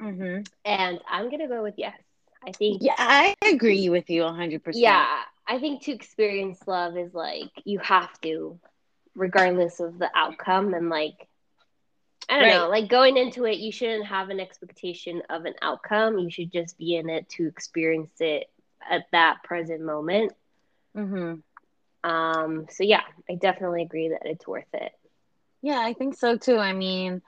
Mm-hmm. 0.00 0.42
and 0.64 1.00
I'm 1.08 1.30
gonna 1.30 1.48
go 1.48 1.62
with 1.62 1.74
yes. 1.76 2.00
I 2.46 2.52
think 2.52 2.82
Yeah, 2.82 2.94
I 2.98 3.34
agree 3.46 3.88
with 3.88 4.08
you 4.10 4.24
hundred 4.24 4.62
percent. 4.64 4.84
yeah, 4.84 5.22
I 5.46 5.58
think 5.58 5.82
to 5.82 5.92
experience 5.92 6.66
love 6.66 6.96
is 6.96 7.14
like 7.14 7.50
you 7.64 7.78
have 7.80 8.10
to, 8.22 8.60
regardless 9.14 9.80
of 9.80 9.98
the 9.98 10.10
outcome, 10.14 10.74
and 10.74 10.88
like 10.88 11.28
I 12.28 12.38
don't 12.38 12.48
Right. 12.48 12.50
know, 12.50 12.68
like 12.68 12.88
going 12.88 13.16
into 13.16 13.44
it, 13.44 13.58
you 13.58 13.72
shouldn't 13.72 14.06
have 14.06 14.28
an 14.30 14.40
expectation 14.40 15.22
of 15.30 15.44
an 15.44 15.54
outcome. 15.62 16.18
You 16.18 16.30
should 16.30 16.52
just 16.52 16.76
be 16.78 16.96
in 16.96 17.08
it 17.08 17.28
to 17.30 17.46
experience 17.46 18.20
it 18.20 18.48
at 18.88 19.06
that 19.12 19.42
present 19.42 19.80
moment. 19.82 20.32
Mm-hmm. 20.96 21.34
Um, 22.04 22.66
so 22.70 22.84
yeah, 22.84 23.02
I 23.28 23.34
definitely 23.34 23.82
agree 23.82 24.08
that 24.10 24.22
it's 24.24 24.46
worth 24.46 24.72
it. 24.72 24.92
Yeah, 25.62 25.80
I 25.80 25.94
think 25.94 26.14
so 26.16 26.36
too. 26.36 26.56
I 26.58 26.72
mean, 26.72 27.22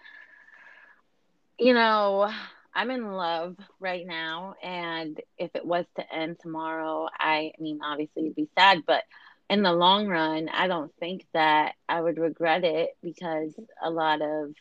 you 1.58 1.74
know, 1.74 2.30
I'm 2.74 2.90
in 2.90 3.12
love 3.12 3.56
right 3.80 4.06
now, 4.06 4.54
and 4.62 5.20
if 5.38 5.50
it 5.54 5.64
was 5.64 5.84
to 5.96 6.14
end 6.14 6.38
tomorrow, 6.40 7.08
I, 7.18 7.52
I 7.58 7.62
mean, 7.62 7.80
obviously 7.82 8.24
it'd 8.24 8.36
be 8.36 8.48
sad, 8.56 8.82
but 8.86 9.02
in 9.48 9.62
the 9.62 9.72
long 9.72 10.08
run, 10.08 10.48
I 10.48 10.66
don't 10.68 10.92
think 10.98 11.26
that 11.32 11.74
I 11.88 12.00
would 12.00 12.18
regret 12.18 12.64
it 12.64 12.90
because 13.02 13.54
a 13.82 13.90
lot 13.90 14.22
of 14.22 14.54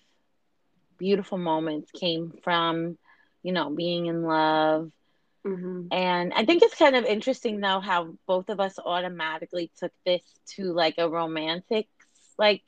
beautiful 1.02 1.40
moments 1.40 1.92
came 1.92 2.34
from, 2.44 2.98
you 3.44 3.54
know, 3.54 3.70
being 3.72 4.08
in 4.08 4.24
love. 4.24 4.92
hmm 5.46 5.92
And 5.92 6.34
I 6.34 6.46
think 6.46 6.64
it's 6.64 6.76
kind 6.76 6.96
of 6.96 7.06
interesting 7.06 7.60
though 7.62 7.80
how 7.80 8.14
both 8.28 8.50
of 8.50 8.60
us 8.60 8.80
automatically 8.80 9.72
took 9.80 9.94
this 10.06 10.22
to 10.56 10.74
like 10.74 10.96
a 11.00 11.10
romantic, 11.10 11.88
like 12.38 12.64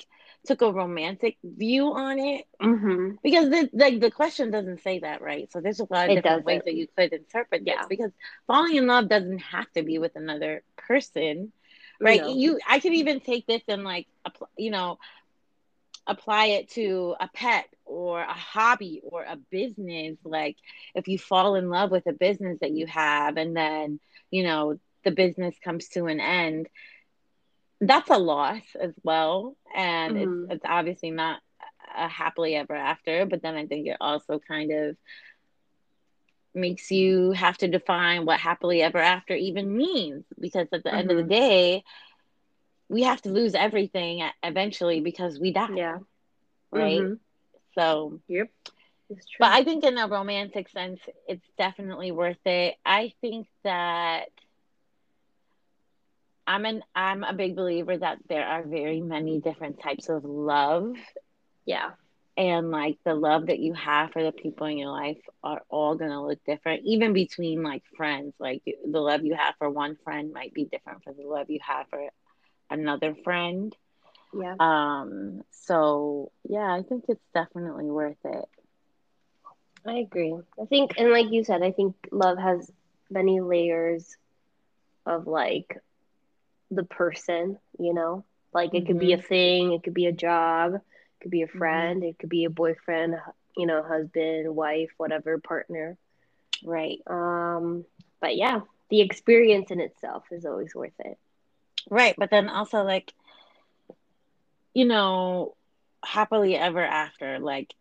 took 0.46 0.62
a 0.62 0.72
romantic 0.72 1.38
view 1.44 1.86
on 1.94 2.20
it 2.20 2.46
hmm 2.62 3.18
because 3.24 3.50
the 3.50 3.70
like 3.74 4.00
the 4.00 4.12
question 4.12 4.52
doesn't 4.52 4.82
say 4.82 5.00
that 5.00 5.22
right 5.22 5.52
so 5.52 5.62
there's 5.62 5.80
a 5.80 5.88
lot 5.90 6.08
of 6.08 6.14
It 6.14 6.14
different 6.14 6.44
ways 6.46 6.62
doesn't. 6.62 6.66
that 6.66 6.76
you 6.76 6.88
could 6.98 7.14
interpret 7.14 7.66
this 7.66 7.82
Yeah. 7.82 7.88
because 7.90 8.12
falling 8.48 8.76
in 8.76 8.88
love 8.88 9.10
doesn't 9.10 9.40
have 9.40 9.72
to 9.74 9.84
be 9.84 9.98
with 10.00 10.14
another 10.16 10.64
person 10.78 11.52
right 12.02 12.24
No. 12.24 12.26
you 12.26 12.60
i 12.68 12.80
could 12.80 12.94
even 12.94 13.20
take 13.22 13.46
this 13.48 13.64
and 13.68 13.84
like 13.84 14.08
apply, 14.26 14.48
you 14.58 14.72
know 14.72 14.98
apply 16.08 16.46
it 16.48 16.70
to 16.70 17.16
a 17.20 17.30
pet 17.34 17.66
or 17.86 18.22
a 18.22 18.34
hobby 18.34 19.02
or 19.04 19.24
a 19.24 19.38
business 19.52 20.18
like 20.24 20.58
if 20.96 21.08
you 21.08 21.18
fall 21.18 21.56
in 21.56 21.70
love 21.70 21.92
with 21.92 22.06
a 22.08 22.14
business 22.14 22.60
that 22.62 22.72
you 22.72 22.86
have 22.88 23.38
and 23.38 23.56
then 23.56 24.00
you 24.32 24.44
know 24.44 24.80
the 25.04 25.12
business 25.12 25.56
comes 25.64 25.88
to 25.90 26.06
an 26.06 26.20
end 26.20 26.68
that's 27.82 28.10
a 28.10 28.18
loss 28.18 28.62
as 28.82 28.94
well 29.04 29.56
and 29.76 30.16
Mhm. 30.16 30.18
it's 30.18 30.38
it's 30.50 30.66
obviously 30.68 31.12
not 31.12 31.40
a 31.98 32.08
happily 32.08 32.56
ever 32.56 32.76
after 32.76 33.26
but 33.26 33.42
then 33.42 33.56
i 33.56 33.66
think 33.66 33.88
it 33.88 33.98
also 34.00 34.40
kind 34.40 34.72
of 34.72 34.96
makes 36.56 36.92
you 36.92 37.32
have 37.32 37.58
to 37.58 37.68
define 37.68 38.26
what 38.26 38.40
happily 38.40 38.82
ever 38.82 39.00
after 39.00 39.34
even 39.36 39.76
means 39.76 40.24
because 40.40 40.68
at 40.72 40.84
the 40.84 40.94
end 40.94 41.12
of 41.12 41.18
the 41.18 41.24
Mhm. 41.24 41.30
day 41.30 41.84
we 42.94 43.04
have 43.04 43.22
to 43.24 43.30
lose 43.32 43.56
everything 43.56 44.24
eventually 44.44 45.02
because 45.02 45.40
we 45.40 45.54
die 45.54 45.70
Yeah. 45.76 46.00
right 46.72 47.08
Mhm. 47.08 47.20
so 47.76 48.22
Yep. 48.28 48.50
It's 49.10 49.28
true. 49.28 49.46
but 49.46 49.52
i 49.52 49.64
think 49.64 49.84
in 49.84 49.98
a 49.98 50.08
romantic 50.08 50.70
sense 50.70 51.00
it's 51.28 51.48
definitely 51.58 52.12
worth 52.12 52.46
it 52.46 52.76
i 52.86 53.12
think 53.22 53.48
that 53.64 54.30
i'm 56.48 56.66
an 56.66 56.84
i'm 56.96 57.24
a 57.24 57.34
big 57.34 57.56
believer 57.56 57.98
that 57.98 58.18
there 58.30 58.46
are 58.46 58.64
very 58.64 59.02
many 59.02 59.40
different 59.40 59.80
types 59.82 60.10
of 60.10 60.24
love 60.26 60.94
yeah. 61.66 61.92
and 62.38 62.72
like 62.72 62.98
the 63.06 63.14
love 63.14 63.48
that 63.48 63.60
you 63.60 63.74
have 63.74 64.12
for 64.12 64.24
the 64.24 64.32
people 64.32 64.68
in 64.68 64.78
your 64.78 64.90
life 64.92 65.18
are 65.44 65.62
all 65.70 65.96
going 65.96 66.10
to 66.12 66.22
look 66.22 66.40
different 66.46 66.82
even 66.86 67.14
between 67.14 67.64
like 67.64 67.84
friends 67.96 68.34
like 68.40 68.62
the 68.92 69.00
love 69.00 69.24
you 69.24 69.36
have 69.36 69.56
for 69.58 69.70
one 69.70 69.98
friend 70.04 70.32
might 70.34 70.54
be 70.54 70.66
different 70.66 71.04
from 71.04 71.16
the 71.18 71.28
love 71.28 71.48
you 71.50 71.60
have 71.66 71.88
for 71.90 72.00
another 72.74 73.16
friend 73.24 73.76
Yeah. 74.34 74.58
um 74.60 75.42
so 75.52 76.32
yeah 76.50 76.74
i 76.74 76.82
think 76.84 77.06
it's 77.10 77.28
definitely 77.34 77.90
worth 77.90 78.24
it 78.26 78.46
I 79.86 79.94
agree. 80.00 80.36
I 80.62 80.66
think, 80.66 80.94
and 80.98 81.12
like 81.12 81.32
you 81.32 81.44
said, 81.44 81.62
I 81.64 81.72
think 81.72 81.96
love 82.12 82.38
has 82.38 82.72
many 83.10 83.42
layers 83.42 84.18
of 85.06 85.28
like 85.28 85.78
the 86.72 86.84
person, 86.84 87.58
you 87.80 87.94
know? 87.94 88.26
Like 88.54 88.74
it 88.74 88.86
could 88.86 89.00
be 89.00 89.14
a 89.14 89.18
thing, 89.22 89.74
it 89.74 89.84
could 89.84 89.94
be 89.94 90.08
a 90.08 90.12
job, 90.14 90.76
it 90.76 90.82
could 91.22 91.32
be 91.32 91.44
a 91.44 91.48
friend, 91.48 92.04
it 92.04 92.18
could 92.20 92.30
be 92.30 92.46
a 92.46 92.50
boyfriend, 92.50 93.16
you 93.58 93.68
know, 93.68 93.84
husband, 93.84 94.56
wife, 94.56 94.90
whatever, 94.98 95.38
partner. 95.40 95.98
right 96.64 97.00
Um, 97.08 97.86
but 98.22 98.36
yeah, 98.38 98.62
the 98.90 99.02
experience 99.02 99.72
in 99.72 99.80
itself 99.80 100.24
is 100.32 100.46
always 100.46 100.74
worth 100.76 101.00
it. 101.00 101.18
Right 101.90 102.16
but 102.18 102.30
then 102.30 102.50
also 102.50 102.84
like 102.84 103.14
you 104.74 104.86
know 104.86 105.56
happily 106.04 106.56
ever 106.56 106.84
after 106.84 107.40
like 107.40 107.74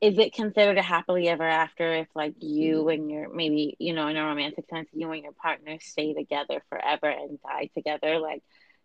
is 0.00 0.18
it 0.18 0.34
considered 0.34 0.76
a 0.76 0.82
happily 0.82 1.28
ever 1.28 1.42
after 1.42 1.94
if 1.94 2.08
like 2.14 2.34
you 2.40 2.88
and 2.88 3.10
your 3.10 3.32
maybe 3.32 3.76
you 3.78 3.94
know 3.94 4.08
in 4.08 4.16
a 4.16 4.24
romantic 4.24 4.66
sense 4.68 4.88
you 4.92 5.10
and 5.10 5.22
your 5.22 5.32
partner 5.32 5.78
stay 5.80 6.12
together 6.12 6.62
forever 6.68 7.08
and 7.08 7.38
die 7.42 7.70
together 7.74 8.18
like 8.18 8.42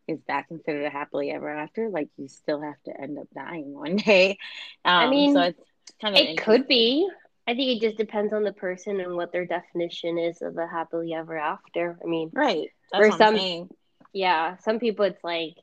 is 0.07 0.19
that 0.27 0.47
considered 0.47 0.85
a 0.85 0.89
happily 0.89 1.31
ever 1.31 1.49
after? 1.49 1.89
Like 1.89 2.09
you 2.17 2.27
still 2.27 2.61
have 2.61 2.81
to 2.85 3.01
end 3.01 3.17
up 3.17 3.27
dying 3.33 3.73
one 3.73 3.95
day. 3.97 4.37
Um 4.85 5.07
I 5.07 5.09
mean, 5.09 5.33
so 5.33 5.41
it's 5.41 5.59
kind 6.01 6.15
of 6.15 6.21
It 6.21 6.37
could 6.37 6.67
be. 6.67 7.07
I 7.51 7.55
think 7.55 7.77
it 7.77 7.85
just 7.85 7.97
depends 7.97 8.33
on 8.33 8.43
the 8.43 8.53
person 8.53 9.01
and 9.01 9.15
what 9.15 9.31
their 9.33 9.45
definition 9.45 10.17
is 10.17 10.41
of 10.41 10.57
a 10.57 10.67
happily 10.67 11.13
ever 11.13 11.37
after. 11.37 11.99
I 12.03 12.07
mean, 12.07 12.29
right 12.33 12.69
that's 12.91 13.03
For 13.03 13.09
what 13.09 13.17
some- 13.17 13.37
yeah, 14.13 14.57
some 14.57 14.79
people 14.79 15.05
it's 15.05 15.23
like, 15.23 15.55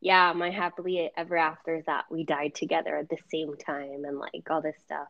yeah, 0.00 0.32
my 0.32 0.50
happily 0.50 1.10
ever 1.16 1.36
after 1.36 1.76
is 1.76 1.84
that 1.86 2.04
we 2.10 2.24
died 2.24 2.54
together 2.54 2.96
at 2.96 3.08
the 3.10 3.18
same 3.30 3.56
time 3.56 4.04
and 4.04 4.18
like 4.18 4.48
all 4.50 4.62
this 4.62 4.76
stuff. 4.84 5.08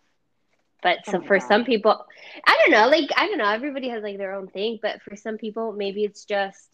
But 0.83 0.99
Oh 1.07 1.13
so 1.13 1.21
for 1.23 1.39
God. 1.39 1.47
some 1.49 1.65
people, 1.65 2.07
I 2.47 2.59
don't 2.61 2.73
know, 2.73 2.89
like 2.89 3.11
I 3.17 3.27
don't 3.29 3.39
know, 3.39 3.51
everybody 3.51 3.89
has 3.91 4.03
like 4.03 4.19
their 4.19 4.35
own 4.35 4.49
thing, 4.49 4.79
but 4.83 5.03
for 5.03 5.17
some 5.17 5.39
people 5.39 5.73
maybe 5.73 6.05
it's 6.05 6.25
just 6.25 6.69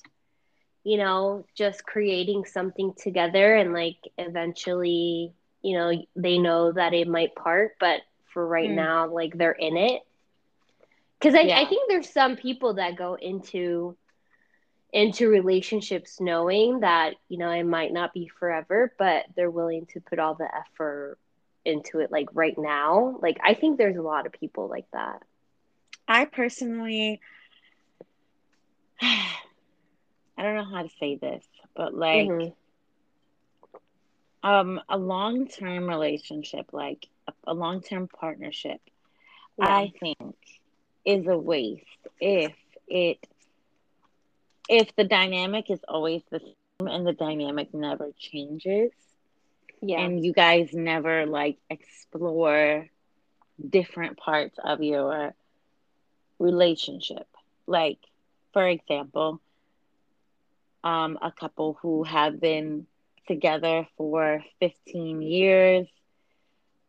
you 0.86 0.98
know, 0.98 1.46
just 1.56 1.86
creating 1.86 2.44
something 2.44 2.92
together 2.98 3.56
and 3.56 3.72
like 3.72 3.96
eventually, 4.18 5.32
you 5.62 5.76
know, 5.78 5.92
they 6.14 6.36
know 6.38 6.72
that 6.72 6.92
it 6.92 7.08
might 7.08 7.34
part, 7.34 7.72
but 7.80 8.00
for 8.34 8.46
right 8.46 8.70
Mm. 8.70 8.72
now 8.72 9.08
like 9.08 9.38
they're 9.38 9.52
in 9.52 9.78
it. 9.78 10.02
Cuz 11.20 11.34
I, 11.34 11.50
I 11.56 11.66
think 11.66 11.88
there's 11.88 12.12
some 12.12 12.36
people 12.36 12.74
that 12.74 12.96
go 12.96 13.14
into 13.14 13.96
into 14.92 15.28
relationships 15.28 16.20
knowing 16.20 16.80
that, 16.80 17.14
you 17.28 17.38
know, 17.38 17.50
it 17.50 17.64
might 17.64 17.92
not 17.92 18.12
be 18.14 18.28
forever, 18.28 18.92
but 18.98 19.24
they're 19.36 19.50
willing 19.50 19.86
to 19.94 20.00
put 20.00 20.18
all 20.18 20.34
the 20.34 20.48
effort 20.54 21.18
into 21.64 22.00
it 22.00 22.10
like 22.12 22.28
right 22.34 22.56
now. 22.58 23.18
Like 23.22 23.38
I 23.44 23.54
think 23.54 23.78
there's 23.78 23.96
a 23.96 24.02
lot 24.02 24.26
of 24.26 24.32
people 24.32 24.68
like 24.68 24.86
that. 24.92 25.22
I 26.08 26.26
personally, 26.26 27.20
I 29.02 30.42
don't 30.42 30.56
know 30.56 30.64
how 30.64 30.82
to 30.82 30.90
say 31.00 31.16
this, 31.16 31.44
but 31.76 31.94
like 31.94 32.34
Mhm. 32.34 32.54
um, 34.42 34.80
a 34.88 34.96
long 34.98 35.46
term 35.48 35.88
relationship, 35.88 36.66
like 36.72 37.06
a, 37.46 37.54
long 37.54 37.80
term 37.82 38.08
partnership, 38.08 38.80
Yeah. 39.56 39.76
I 39.76 39.92
think 40.00 40.34
is 41.04 41.26
a 41.26 41.36
waste 41.38 42.06
if 42.20 42.54
it 42.88 43.18
if 44.68 44.94
the 44.96 45.04
dynamic 45.04 45.70
is 45.70 45.80
always 45.88 46.22
the 46.30 46.40
same 46.40 46.86
and 46.88 47.06
the 47.06 47.12
dynamic 47.12 47.72
never 47.74 48.10
changes 48.18 48.92
yeah. 49.80 50.00
and 50.00 50.24
you 50.24 50.32
guys 50.32 50.70
never 50.74 51.26
like 51.26 51.58
explore 51.70 52.86
different 53.70 54.16
parts 54.18 54.58
of 54.64 54.82
your 54.82 55.34
relationship 56.38 57.26
like 57.66 57.98
for 58.52 58.66
example 58.66 59.40
um, 60.84 61.18
a 61.22 61.30
couple 61.32 61.78
who 61.82 62.04
have 62.04 62.40
been 62.40 62.86
together 63.26 63.86
for 63.96 64.42
15 64.60 65.22
years 65.22 65.86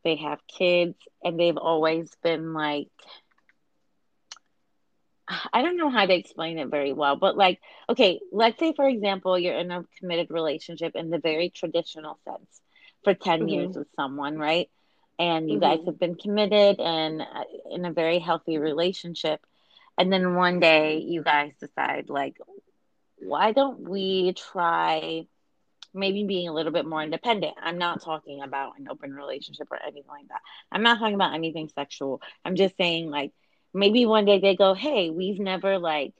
they 0.05 0.15
have 0.15 0.39
kids 0.47 0.95
and 1.23 1.37
they've 1.37 1.57
always 1.57 2.09
been 2.23 2.53
like 2.53 2.87
I 5.51 5.63
don't 5.63 5.77
know 5.77 5.89
how 5.89 6.05
to 6.05 6.13
explain 6.13 6.59
it 6.59 6.67
very 6.67 6.93
well, 6.93 7.15
but 7.15 7.35
like, 7.35 7.59
okay, 7.89 8.19
let's 8.31 8.59
say 8.59 8.73
for 8.73 8.87
example, 8.87 9.37
you're 9.39 9.57
in 9.57 9.71
a 9.71 9.83
committed 9.99 10.29
relationship 10.29 10.95
in 10.95 11.09
the 11.09 11.17
very 11.17 11.49
traditional 11.49 12.19
sense 12.25 12.61
for 13.03 13.13
10 13.13 13.39
mm-hmm. 13.39 13.47
years 13.47 13.75
with 13.75 13.87
someone, 13.95 14.37
right? 14.37 14.69
And 15.17 15.49
you 15.49 15.59
mm-hmm. 15.59 15.77
guys 15.77 15.85
have 15.85 15.99
been 15.99 16.15
committed 16.15 16.79
and 16.79 17.21
uh, 17.21 17.43
in 17.71 17.85
a 17.85 17.91
very 17.91 18.19
healthy 18.19 18.57
relationship. 18.59 19.41
And 19.97 20.13
then 20.13 20.35
one 20.35 20.59
day 20.59 20.99
you 20.99 21.23
guys 21.23 21.53
decide, 21.59 22.09
like, 22.09 22.37
why 23.17 23.53
don't 23.53 23.87
we 23.87 24.33
try 24.33 25.25
maybe 25.95 26.23
being 26.25 26.47
a 26.47 26.53
little 26.53 26.71
bit 26.71 26.85
more 26.85 27.01
independent? 27.01 27.55
I'm 27.61 27.77
not 27.77 28.03
talking 28.03 28.41
about 28.41 28.77
an 28.77 28.87
open 28.89 29.13
relationship 29.13 29.67
or 29.71 29.81
anything 29.81 30.03
like 30.07 30.27
that. 30.27 30.41
I'm 30.71 30.83
not 30.83 30.99
talking 30.99 31.15
about 31.15 31.33
anything 31.33 31.69
sexual. 31.73 32.21
I'm 32.43 32.55
just 32.55 32.77
saying, 32.77 33.09
like, 33.09 33.31
maybe 33.73 34.05
one 34.05 34.25
day 34.25 34.39
they 34.39 34.55
go, 34.55 34.73
hey, 34.73 35.09
we've 35.09 35.39
never 35.39 35.77
like 35.77 36.13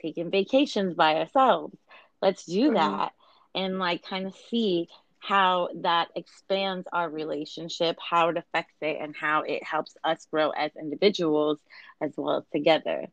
taken 0.00 0.30
vacations 0.30 0.94
by 0.94 1.16
ourselves. 1.16 1.76
Let's 2.22 2.44
do 2.44 2.66
mm-hmm. 2.66 2.74
that 2.74 3.12
and 3.54 3.78
like 3.78 4.02
kind 4.02 4.26
of 4.26 4.34
see 4.50 4.88
how 5.20 5.68
that 5.82 6.08
expands 6.14 6.86
our 6.92 7.08
relationship, 7.10 7.96
how 7.98 8.28
it 8.28 8.36
affects 8.36 8.76
it, 8.80 8.98
and 9.00 9.14
how 9.16 9.42
it 9.42 9.62
helps 9.64 9.96
us 10.04 10.26
grow 10.30 10.50
as 10.50 10.70
individuals 10.80 11.58
as 12.00 12.12
well 12.16 12.38
as 12.38 12.44
together. 12.52 13.06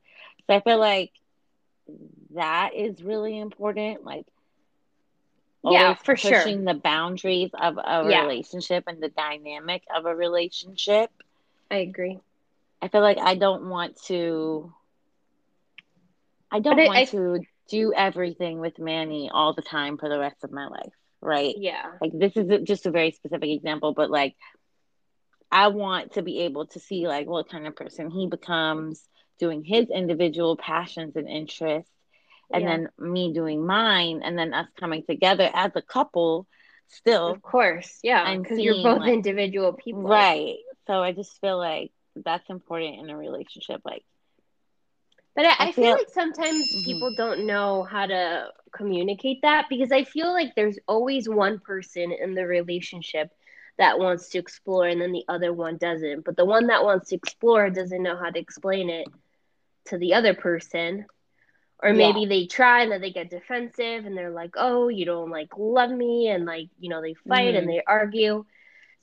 So 0.48 0.56
I 0.56 0.62
feel 0.62 0.80
like 0.80 1.12
that 2.34 2.76
is 2.76 3.04
really 3.04 3.38
important. 3.38 4.06
Like, 4.06 4.26
yeah, 5.72 5.94
for 5.96 6.14
pushing 6.14 6.32
sure. 6.32 6.42
Pushing 6.42 6.64
the 6.66 6.74
boundaries 6.74 7.52
of 7.54 7.78
a 7.78 8.08
yeah. 8.10 8.22
relationship 8.24 8.86
and 8.88 9.02
the 9.02 9.10
dynamic 9.10 9.84
of 9.94 10.06
a 10.06 10.16
relationship. 10.16 11.10
I 11.72 11.78
agree. 11.78 12.20
I 12.82 12.88
feel 12.88 13.02
like 13.02 13.18
I 13.18 13.36
don't 13.36 13.70
want 13.70 14.02
to. 14.06 14.74
I 16.52 16.60
don't 16.60 16.78
want 16.78 16.98
I, 16.98 17.06
to 17.06 17.40
do 17.70 17.94
everything 17.94 18.60
with 18.60 18.78
Manny 18.80 19.30
all 19.34 19.54
the 19.54 19.62
time 19.62 19.98
for 19.98 20.10
the 20.10 20.20
rest 20.20 20.44
of 20.44 20.52
my 20.52 20.68
life, 20.68 20.94
right? 21.22 21.56
Yeah. 21.58 21.92
Like 22.00 22.12
this 22.14 22.38
is 22.38 22.64
just 22.64 22.86
a 22.86 22.92
very 22.92 23.12
specific 23.12 23.50
example, 23.50 23.94
but 23.94 24.10
like 24.10 24.36
I 25.52 25.70
want 25.70 26.14
to 26.14 26.22
be 26.22 26.42
able 26.42 26.68
to 26.68 26.80
see 26.80 27.08
like 27.08 27.28
what 27.28 27.50
kind 27.50 27.66
of 27.66 27.76
person 27.76 28.10
he 28.10 28.28
becomes 28.28 29.02
doing 29.40 29.64
his 29.64 29.90
individual 29.90 30.56
passions 30.56 31.16
and 31.16 31.28
interests 31.28 31.92
and 32.54 32.64
yeah. 32.64 32.70
then 32.70 32.90
me 33.00 33.34
doing 33.34 33.66
mine 33.66 34.22
and 34.24 34.38
then 34.38 34.54
us 34.54 34.68
coming 34.80 35.04
together 35.04 35.50
as 35.54 35.72
a 35.76 35.82
couple 35.82 36.48
still 36.88 37.28
of 37.28 37.42
course 37.42 38.00
yeah 38.04 38.36
because 38.38 38.60
you're 38.60 38.84
both 38.84 39.00
like, 39.00 39.12
individual 39.12 39.74
people 39.74 40.04
right 40.04 40.58
so 40.88 41.02
i 41.02 41.12
just 41.12 41.40
feel 41.42 41.58
like 41.58 41.92
that's 42.16 42.50
important 42.50 43.00
in 43.00 43.10
a 43.10 43.18
relationship 43.18 43.82
like 43.84 44.04
but 45.36 45.46
I, 45.46 45.56
I, 45.60 45.72
feel, 45.74 45.84
feel 45.84 45.94
like 45.96 46.10
sometimes 46.14 46.72
mm-hmm. 46.72 46.86
people 46.86 47.14
don't 47.16 47.46
know 47.46 47.84
how 47.84 48.06
to 48.06 48.48
communicate 48.72 49.42
that 49.42 49.66
because 49.70 49.92
I 49.92 50.04
feel 50.04 50.32
like 50.32 50.56
there's 50.56 50.80
always 50.88 51.28
one 51.28 51.60
person 51.60 52.12
in 52.12 52.34
the 52.36 52.46
relationship 52.48 53.32
that 53.78 54.00
wants 54.00 54.30
to 54.30 54.38
explore 54.38 54.88
and 54.88 55.02
then 55.02 55.12
the 55.12 55.26
other 55.28 55.52
one 55.52 55.78
doesn't. 55.78 56.24
But 56.24 56.38
the 56.38 56.46
one 56.46 56.68
that 56.68 56.84
wants 56.84 57.10
to 57.10 57.16
explore 57.16 57.70
doesn't 57.70 58.02
know 58.02 58.16
how 58.16 58.30
to 58.30 58.40
explain 58.40 58.90
it 58.90 59.08
to 59.88 59.98
the 59.98 60.14
other 60.14 60.34
person. 60.34 61.06
Or 61.86 61.94
maybe 61.94 62.22
yeah. 62.22 62.30
they 62.30 62.46
try 62.48 62.82
and 62.82 62.92
then 62.92 63.00
they 63.00 63.12
get 63.12 63.30
defensive 63.30 64.06
and 64.06 64.18
they're 64.18 64.32
like, 64.32 64.56
oh, 64.58 64.88
you 64.88 65.06
don't 65.06 65.30
like 65.30 65.50
love 65.56 65.92
me. 65.92 66.30
And 66.30 66.44
like, 66.44 66.70
you 66.80 66.90
know, 66.90 67.00
they 67.00 67.14
fight 67.28 67.50
mm-hmm. 67.50 67.58
and 67.58 67.70
they 67.70 67.84
argue. 67.86 68.44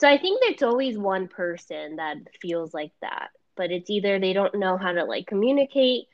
So 0.00 0.08
I 0.08 0.18
think 0.18 0.40
there's 0.42 0.64
always 0.64 0.98
one 0.98 1.28
person 1.28 1.96
that 1.96 2.16
feels 2.40 2.74
like 2.74 2.90
that, 3.00 3.28
but 3.56 3.70
it's 3.70 3.88
either 3.88 4.18
they 4.18 4.32
don't 4.32 4.56
know 4.56 4.76
how 4.76 4.90
to 4.90 5.04
like 5.04 5.28
communicate 5.28 6.06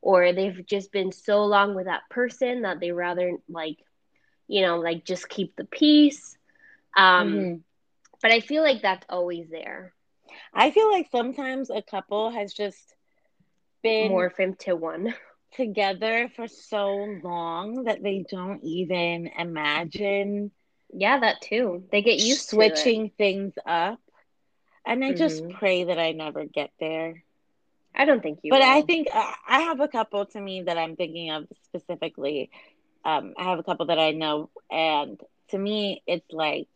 or 0.00 0.32
they've 0.32 0.64
just 0.64 0.92
been 0.92 1.10
so 1.10 1.44
long 1.44 1.74
with 1.74 1.86
that 1.86 2.02
person 2.08 2.62
that 2.62 2.80
they 2.80 2.92
rather 2.92 3.38
like 3.48 3.78
you 4.48 4.60
know 4.60 4.78
like 4.78 5.04
just 5.04 5.28
keep 5.28 5.56
the 5.56 5.64
peace 5.64 6.36
um 6.96 7.32
mm-hmm. 7.32 7.54
but 8.20 8.32
I 8.32 8.40
feel 8.40 8.62
like 8.62 8.82
that's 8.82 9.06
always 9.08 9.48
there. 9.48 9.94
I 10.52 10.70
feel 10.70 10.90
like 10.90 11.08
sometimes 11.10 11.70
a 11.70 11.82
couple 11.82 12.30
has 12.30 12.52
just 12.52 12.94
been 13.82 14.12
morph 14.12 14.38
into 14.38 14.76
one 14.76 15.14
together 15.56 16.30
for 16.34 16.48
so 16.48 17.18
long 17.22 17.84
that 17.84 18.02
they 18.02 18.24
don't 18.28 18.62
even 18.64 19.30
imagine 19.38 20.50
yeah, 20.94 21.18
that 21.20 21.40
too. 21.40 21.84
They 21.90 22.02
get 22.02 22.18
used 22.20 22.48
switching 22.48 23.10
things 23.16 23.54
up. 23.64 23.98
And 24.84 25.04
I 25.04 25.08
mm-hmm. 25.08 25.16
just 25.16 25.48
pray 25.50 25.84
that 25.84 25.98
I 25.98 26.12
never 26.12 26.44
get 26.44 26.70
there. 26.78 27.22
I 27.94 28.04
don't 28.04 28.22
think 28.22 28.40
you 28.42 28.50
But 28.50 28.60
will. 28.60 28.68
I 28.68 28.82
think 28.82 29.08
uh, 29.12 29.32
I 29.48 29.60
have 29.60 29.80
a 29.80 29.88
couple 29.88 30.26
to 30.26 30.40
me 30.40 30.62
that 30.62 30.76
I'm 30.76 30.96
thinking 30.96 31.30
of 31.30 31.46
specifically. 31.64 32.50
Um, 33.04 33.34
I 33.38 33.44
have 33.44 33.58
a 33.58 33.62
couple 33.62 33.86
that 33.86 33.98
I 33.98 34.12
know 34.12 34.50
and 34.70 35.20
to 35.48 35.58
me 35.58 36.02
it's 36.06 36.30
like 36.30 36.68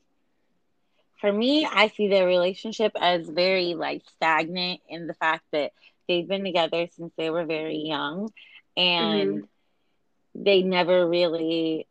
for 1.20 1.32
me, 1.32 1.64
I 1.64 1.88
see 1.88 2.08
their 2.08 2.26
relationship 2.26 2.92
as 3.00 3.26
very 3.28 3.74
like 3.74 4.02
stagnant 4.16 4.80
in 4.88 5.06
the 5.06 5.14
fact 5.14 5.44
that 5.52 5.72
they've 6.08 6.28
been 6.28 6.44
together 6.44 6.88
since 6.94 7.12
they 7.16 7.30
were 7.30 7.46
very 7.46 7.78
young 7.78 8.30
and 8.76 9.30
mm-hmm. 9.30 10.42
they 10.42 10.62
never 10.62 11.08
really 11.08 11.86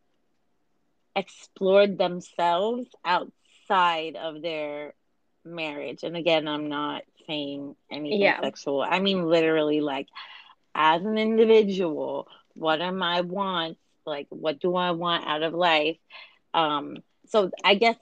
explored 1.14 1.98
themselves 1.98 2.88
outside 3.04 4.16
of 4.16 4.42
their 4.42 4.94
marriage. 5.44 6.02
And 6.02 6.16
again, 6.16 6.46
I'm 6.46 6.68
not 6.68 7.02
saying 7.26 7.74
anything 7.90 8.20
yeah. 8.20 8.40
sexual. 8.40 8.82
I 8.82 9.00
mean, 9.00 9.24
literally, 9.24 9.80
like, 9.80 10.08
as 10.74 11.02
an 11.04 11.18
individual, 11.18 12.28
what 12.54 12.80
are 12.80 12.92
my 12.92 13.22
wants? 13.22 13.80
Like, 14.04 14.26
what 14.30 14.60
do 14.60 14.76
I 14.76 14.92
want 14.92 15.26
out 15.26 15.42
of 15.42 15.54
life? 15.54 15.96
Um, 16.54 16.98
so 17.28 17.50
I 17.64 17.74
guess 17.74 17.96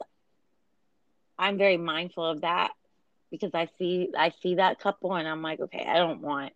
I'm 1.39 1.59
very 1.59 1.77
mindful 1.77 2.25
of 2.25 2.43
that 2.43 2.73
because 3.31 3.51
I 3.55 3.69
see 3.79 4.11
I 4.17 4.33
see 4.43 4.57
that 4.57 4.79
couple 4.79 5.15
and 5.15 5.27
I'm 5.27 5.43
like, 5.43 5.61
okay, 5.61 5.85
I 5.87 5.99
don't 5.99 6.21
want 6.21 6.53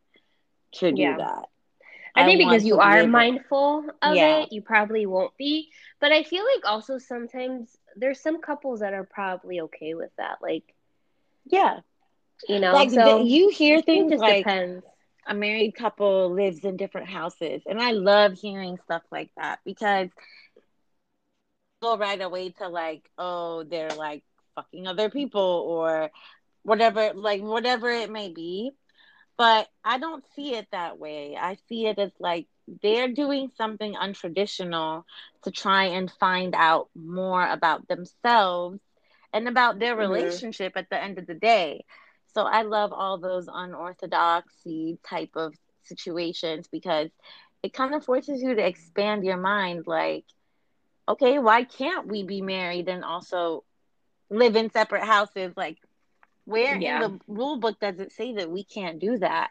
to 0.75 0.93
do 0.93 1.03
yeah. 1.03 1.17
that. 1.17 1.49
I, 2.23 2.25
think 2.25 2.39
because 2.39 2.65
you 2.65 2.79
are 2.79 3.07
mindful 3.07 3.85
of 4.03 4.17
yeah. 4.17 4.39
it, 4.39 4.53
you 4.53 4.63
probably 4.63 5.07
won't 5.07 5.37
be. 5.37 5.71
But 6.01 6.13
I 6.13 6.23
feel 6.23 6.45
like 6.45 6.71
also 6.71 6.99
sometimes 6.99 7.77
there's 7.97 8.21
some 8.21 8.41
couples 8.41 8.81
that 8.81 8.95
are 8.95 9.05
probably 9.05 9.61
okay 9.63 9.95
with 9.95 10.11
that. 10.19 10.39
Like, 10.43 10.75
yeah, 11.47 11.81
you 12.49 12.61
know, 12.61 12.73
like 12.73 12.91
so 12.91 13.23
you 13.23 13.49
hear 13.49 13.83
things 13.83 14.13
like 14.21 14.45
depends. 14.45 14.85
a 15.27 15.35
married 15.35 15.75
couple 15.75 16.31
lives 16.31 16.65
in 16.65 16.77
different 16.77 17.09
houses, 17.09 17.63
and 17.67 17.81
I 17.81 17.93
love 17.93 18.35
hearing 18.35 18.79
stuff 18.85 19.03
like 19.11 19.31
that 19.37 19.61
because 19.65 20.09
go 21.81 21.97
right 21.97 22.21
away 22.21 22.51
to 22.51 22.69
like, 22.69 23.09
oh, 23.19 23.65
they're 23.65 23.91
like 23.91 24.23
fucking 24.55 24.87
other 24.87 25.11
people 25.11 25.41
or 25.41 26.11
whatever, 26.63 27.13
like 27.15 27.43
whatever 27.43 27.91
it 27.91 28.11
may 28.11 28.29
be. 28.29 28.73
But 29.39 29.69
I 29.85 29.99
don't 29.99 30.25
see 30.35 30.55
it 30.55 30.67
that 30.73 30.99
way. 30.99 31.37
I 31.37 31.57
see 31.69 31.87
it 31.87 31.99
as 31.99 32.11
like 32.19 32.47
they're 32.83 33.13
doing 33.13 33.51
something 33.57 33.95
untraditional 33.95 35.05
to 35.45 35.51
try 35.51 35.85
and 35.85 36.11
find 36.11 36.55
out 36.57 36.89
more 36.95 37.47
about 37.47 37.87
themselves 37.89 38.81
and 39.33 39.49
about 39.49 39.79
their 39.79 39.97
mm-hmm. 39.97 40.13
relationship 40.13 40.73
at 40.77 40.91
the 40.91 41.01
end 41.03 41.19
of 41.19 41.27
the 41.27 41.35
day. 41.35 41.85
So 42.35 42.43
I 42.43 42.63
love 42.63 42.93
all 42.93 43.19
those 43.19 43.49
unorthodoxy 43.53 44.99
type 45.09 45.31
of 45.37 45.55
situations 45.85 46.67
because 46.71 47.09
it 47.63 47.73
kind 47.73 47.95
of 47.95 48.05
forces 48.05 48.43
you 48.43 48.55
to 48.55 48.67
expand 48.67 49.25
your 49.25 49.39
mind 49.39 49.85
like 49.87 50.25
okay, 51.09 51.39
why 51.39 51.65
can't 51.65 52.07
we 52.07 52.23
be 52.23 52.43
married 52.43 52.87
and 52.89 53.03
also 53.03 53.65
live 54.29 54.57
in 54.57 54.71
separate 54.71 55.05
houses 55.05 55.55
like 55.57 55.79
where 56.49 56.77
yeah. 56.77 57.05
in 57.05 57.13
the 57.13 57.21
rule 57.29 57.59
book 57.59 57.79
does 57.79 58.01
it 58.01 58.13
say 58.13 58.35
that 58.35 58.51
we 58.51 58.65
can't 58.65 58.99
do 58.99 59.19
that? 59.19 59.51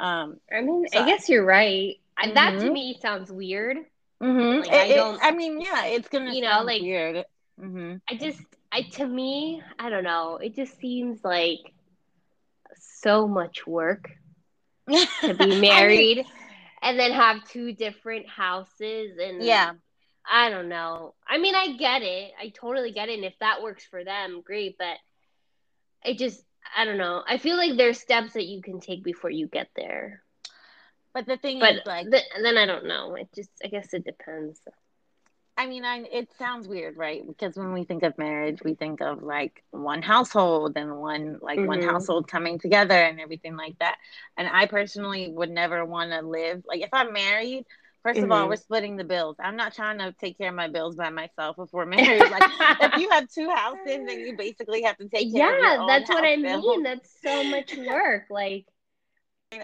Um, 0.00 0.40
I 0.50 0.62
mean, 0.62 0.86
so 0.88 1.00
I 1.00 1.06
guess 1.06 1.28
you're 1.28 1.44
right. 1.44 1.96
Mm-hmm. 2.18 2.34
That 2.34 2.50
to 2.52 2.64
mm-hmm. 2.64 2.72
me 2.72 2.98
sounds 3.00 3.30
weird. 3.30 3.76
Mm-hmm. 4.22 4.60
Like, 4.60 4.68
it, 4.68 4.92
I 4.92 4.94
don't. 4.94 5.14
It, 5.16 5.20
I 5.22 5.30
mean, 5.32 5.60
yeah, 5.60 5.86
it's 5.86 6.08
gonna. 6.08 6.32
You 6.32 6.40
know, 6.40 6.62
like 6.64 6.80
weird. 6.80 7.24
Mm-hmm. 7.60 7.96
I 8.08 8.14
just, 8.16 8.40
I 8.72 8.82
to 8.82 9.06
me, 9.06 9.62
I 9.78 9.90
don't 9.90 10.04
know. 10.04 10.36
It 10.36 10.56
just 10.56 10.78
seems 10.78 11.22
like 11.22 11.60
so 12.78 13.28
much 13.28 13.66
work 13.66 14.10
to 14.88 15.34
be 15.34 15.60
married 15.60 16.18
I 16.18 16.22
mean, 16.22 16.26
and 16.80 16.98
then 16.98 17.12
have 17.12 17.46
two 17.48 17.72
different 17.72 18.26
houses 18.26 19.18
and 19.22 19.42
yeah. 19.42 19.72
I 20.28 20.50
don't 20.50 20.68
know. 20.68 21.14
I 21.28 21.38
mean, 21.38 21.54
I 21.54 21.76
get 21.76 22.02
it. 22.02 22.30
I 22.40 22.48
totally 22.48 22.92
get 22.92 23.08
it. 23.08 23.16
And 23.16 23.24
if 23.24 23.34
that 23.40 23.60
works 23.60 23.84
for 23.84 24.04
them, 24.04 24.40
great. 24.44 24.76
But 24.78 24.96
it 26.04 26.18
just 26.18 26.42
I 26.76 26.84
don't 26.84 26.98
know. 26.98 27.22
I 27.26 27.38
feel 27.38 27.56
like 27.56 27.76
there's 27.76 28.00
steps 28.00 28.34
that 28.34 28.46
you 28.46 28.62
can 28.62 28.80
take 28.80 29.04
before 29.04 29.30
you 29.30 29.46
get 29.46 29.68
there. 29.76 30.22
But 31.14 31.26
the 31.26 31.36
thing 31.36 31.60
but 31.60 31.74
is, 31.74 31.80
like, 31.84 32.10
th- 32.10 32.24
then 32.42 32.56
I 32.56 32.64
don't 32.64 32.86
know. 32.86 33.14
It 33.14 33.28
just 33.34 33.50
I 33.64 33.68
guess 33.68 33.92
it 33.92 34.04
depends. 34.04 34.60
I 35.56 35.66
mean, 35.66 35.84
I, 35.84 35.98
it 36.10 36.30
sounds 36.38 36.66
weird, 36.66 36.96
right? 36.96 37.22
Because 37.26 37.56
when 37.56 37.74
we 37.74 37.84
think 37.84 38.02
of 38.02 38.16
marriage, 38.16 38.62
we 38.64 38.74
think 38.74 39.02
of 39.02 39.22
like 39.22 39.62
one 39.70 40.00
household 40.00 40.72
and 40.76 40.96
one 40.96 41.38
like 41.42 41.58
mm-hmm. 41.58 41.68
one 41.68 41.82
household 41.82 42.26
coming 42.26 42.58
together 42.58 42.94
and 42.94 43.20
everything 43.20 43.56
like 43.56 43.78
that. 43.78 43.96
And 44.38 44.48
I 44.48 44.66
personally 44.66 45.30
would 45.30 45.50
never 45.50 45.84
want 45.84 46.10
to 46.10 46.22
live 46.22 46.64
like 46.66 46.80
if 46.80 46.88
I'm 46.92 47.12
married. 47.12 47.66
1st 48.06 48.14
mm-hmm. 48.14 48.24
of 48.24 48.32
all, 48.32 48.40
mm-hmm. 48.40 48.48
we're 48.50 48.56
splitting 48.56 48.96
the 48.96 49.04
bills. 49.04 49.36
I'm 49.38 49.56
not 49.56 49.74
trying 49.74 49.98
to 49.98 50.12
take 50.20 50.38
care 50.38 50.48
of 50.48 50.54
my 50.54 50.68
bills 50.68 50.96
by 50.96 51.10
myself 51.10 51.56
if 51.58 51.72
we're 51.72 51.86
married. 51.86 52.30
Like 52.30 52.50
if 52.80 53.00
you 53.00 53.10
have 53.10 53.28
two 53.30 53.48
houses, 53.50 54.00
then 54.06 54.20
you 54.20 54.36
basically 54.36 54.82
have 54.82 54.96
to 54.98 55.08
take 55.08 55.32
care 55.32 55.58
yeah, 55.60 55.84
that's 55.86 56.08
what 56.08 56.24
I 56.24 56.36
bills. 56.36 56.64
mean. 56.64 56.82
That's 56.82 57.10
so 57.22 57.44
much 57.44 57.76
work. 57.76 58.24
Like, 58.30 58.66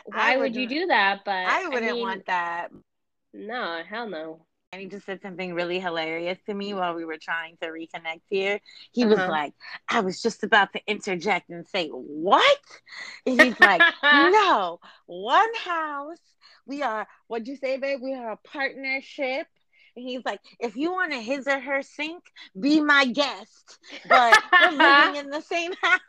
why 0.04 0.36
would 0.36 0.54
you 0.54 0.68
do 0.68 0.86
that? 0.86 1.20
But 1.24 1.46
I 1.46 1.66
wouldn't 1.68 1.90
I 1.90 1.92
mean, 1.92 2.02
want 2.02 2.26
that. 2.26 2.68
No, 3.34 3.82
hell 3.88 4.08
no 4.08 4.46
and 4.72 4.82
he 4.82 4.88
just 4.88 5.06
said 5.06 5.22
something 5.22 5.54
really 5.54 5.80
hilarious 5.80 6.38
to 6.46 6.54
me 6.54 6.74
while 6.74 6.94
we 6.94 7.04
were 7.04 7.18
trying 7.20 7.56
to 7.62 7.68
reconnect 7.68 8.20
here. 8.28 8.60
He 8.92 9.04
uh-huh. 9.04 9.14
was 9.14 9.28
like, 9.28 9.54
I 9.88 10.00
was 10.00 10.20
just 10.20 10.44
about 10.44 10.72
to 10.74 10.80
interject 10.86 11.48
and 11.48 11.66
say, 11.66 11.88
What? 11.88 12.58
And 13.24 13.40
he's 13.40 13.58
like, 13.60 13.80
No, 14.02 14.78
one 15.06 15.54
house. 15.64 16.18
We 16.68 16.82
are, 16.82 17.08
what'd 17.28 17.48
you 17.48 17.56
say, 17.56 17.78
babe? 17.78 18.00
We 18.02 18.14
are 18.14 18.32
a 18.32 18.36
partnership. 18.36 19.46
And 19.96 20.08
he's 20.08 20.24
like, 20.24 20.40
if 20.60 20.76
you 20.76 20.92
want 20.92 21.14
a 21.14 21.20
his 21.20 21.48
or 21.48 21.60
her 21.60 21.82
sink, 21.82 22.24
be 22.58 22.80
my 22.80 23.06
guest. 23.06 23.78
But 24.04 24.40
we're 24.60 24.70
living 24.78 25.16
in 25.16 25.30
the 25.30 25.42
same 25.42 25.72
house. 25.82 26.00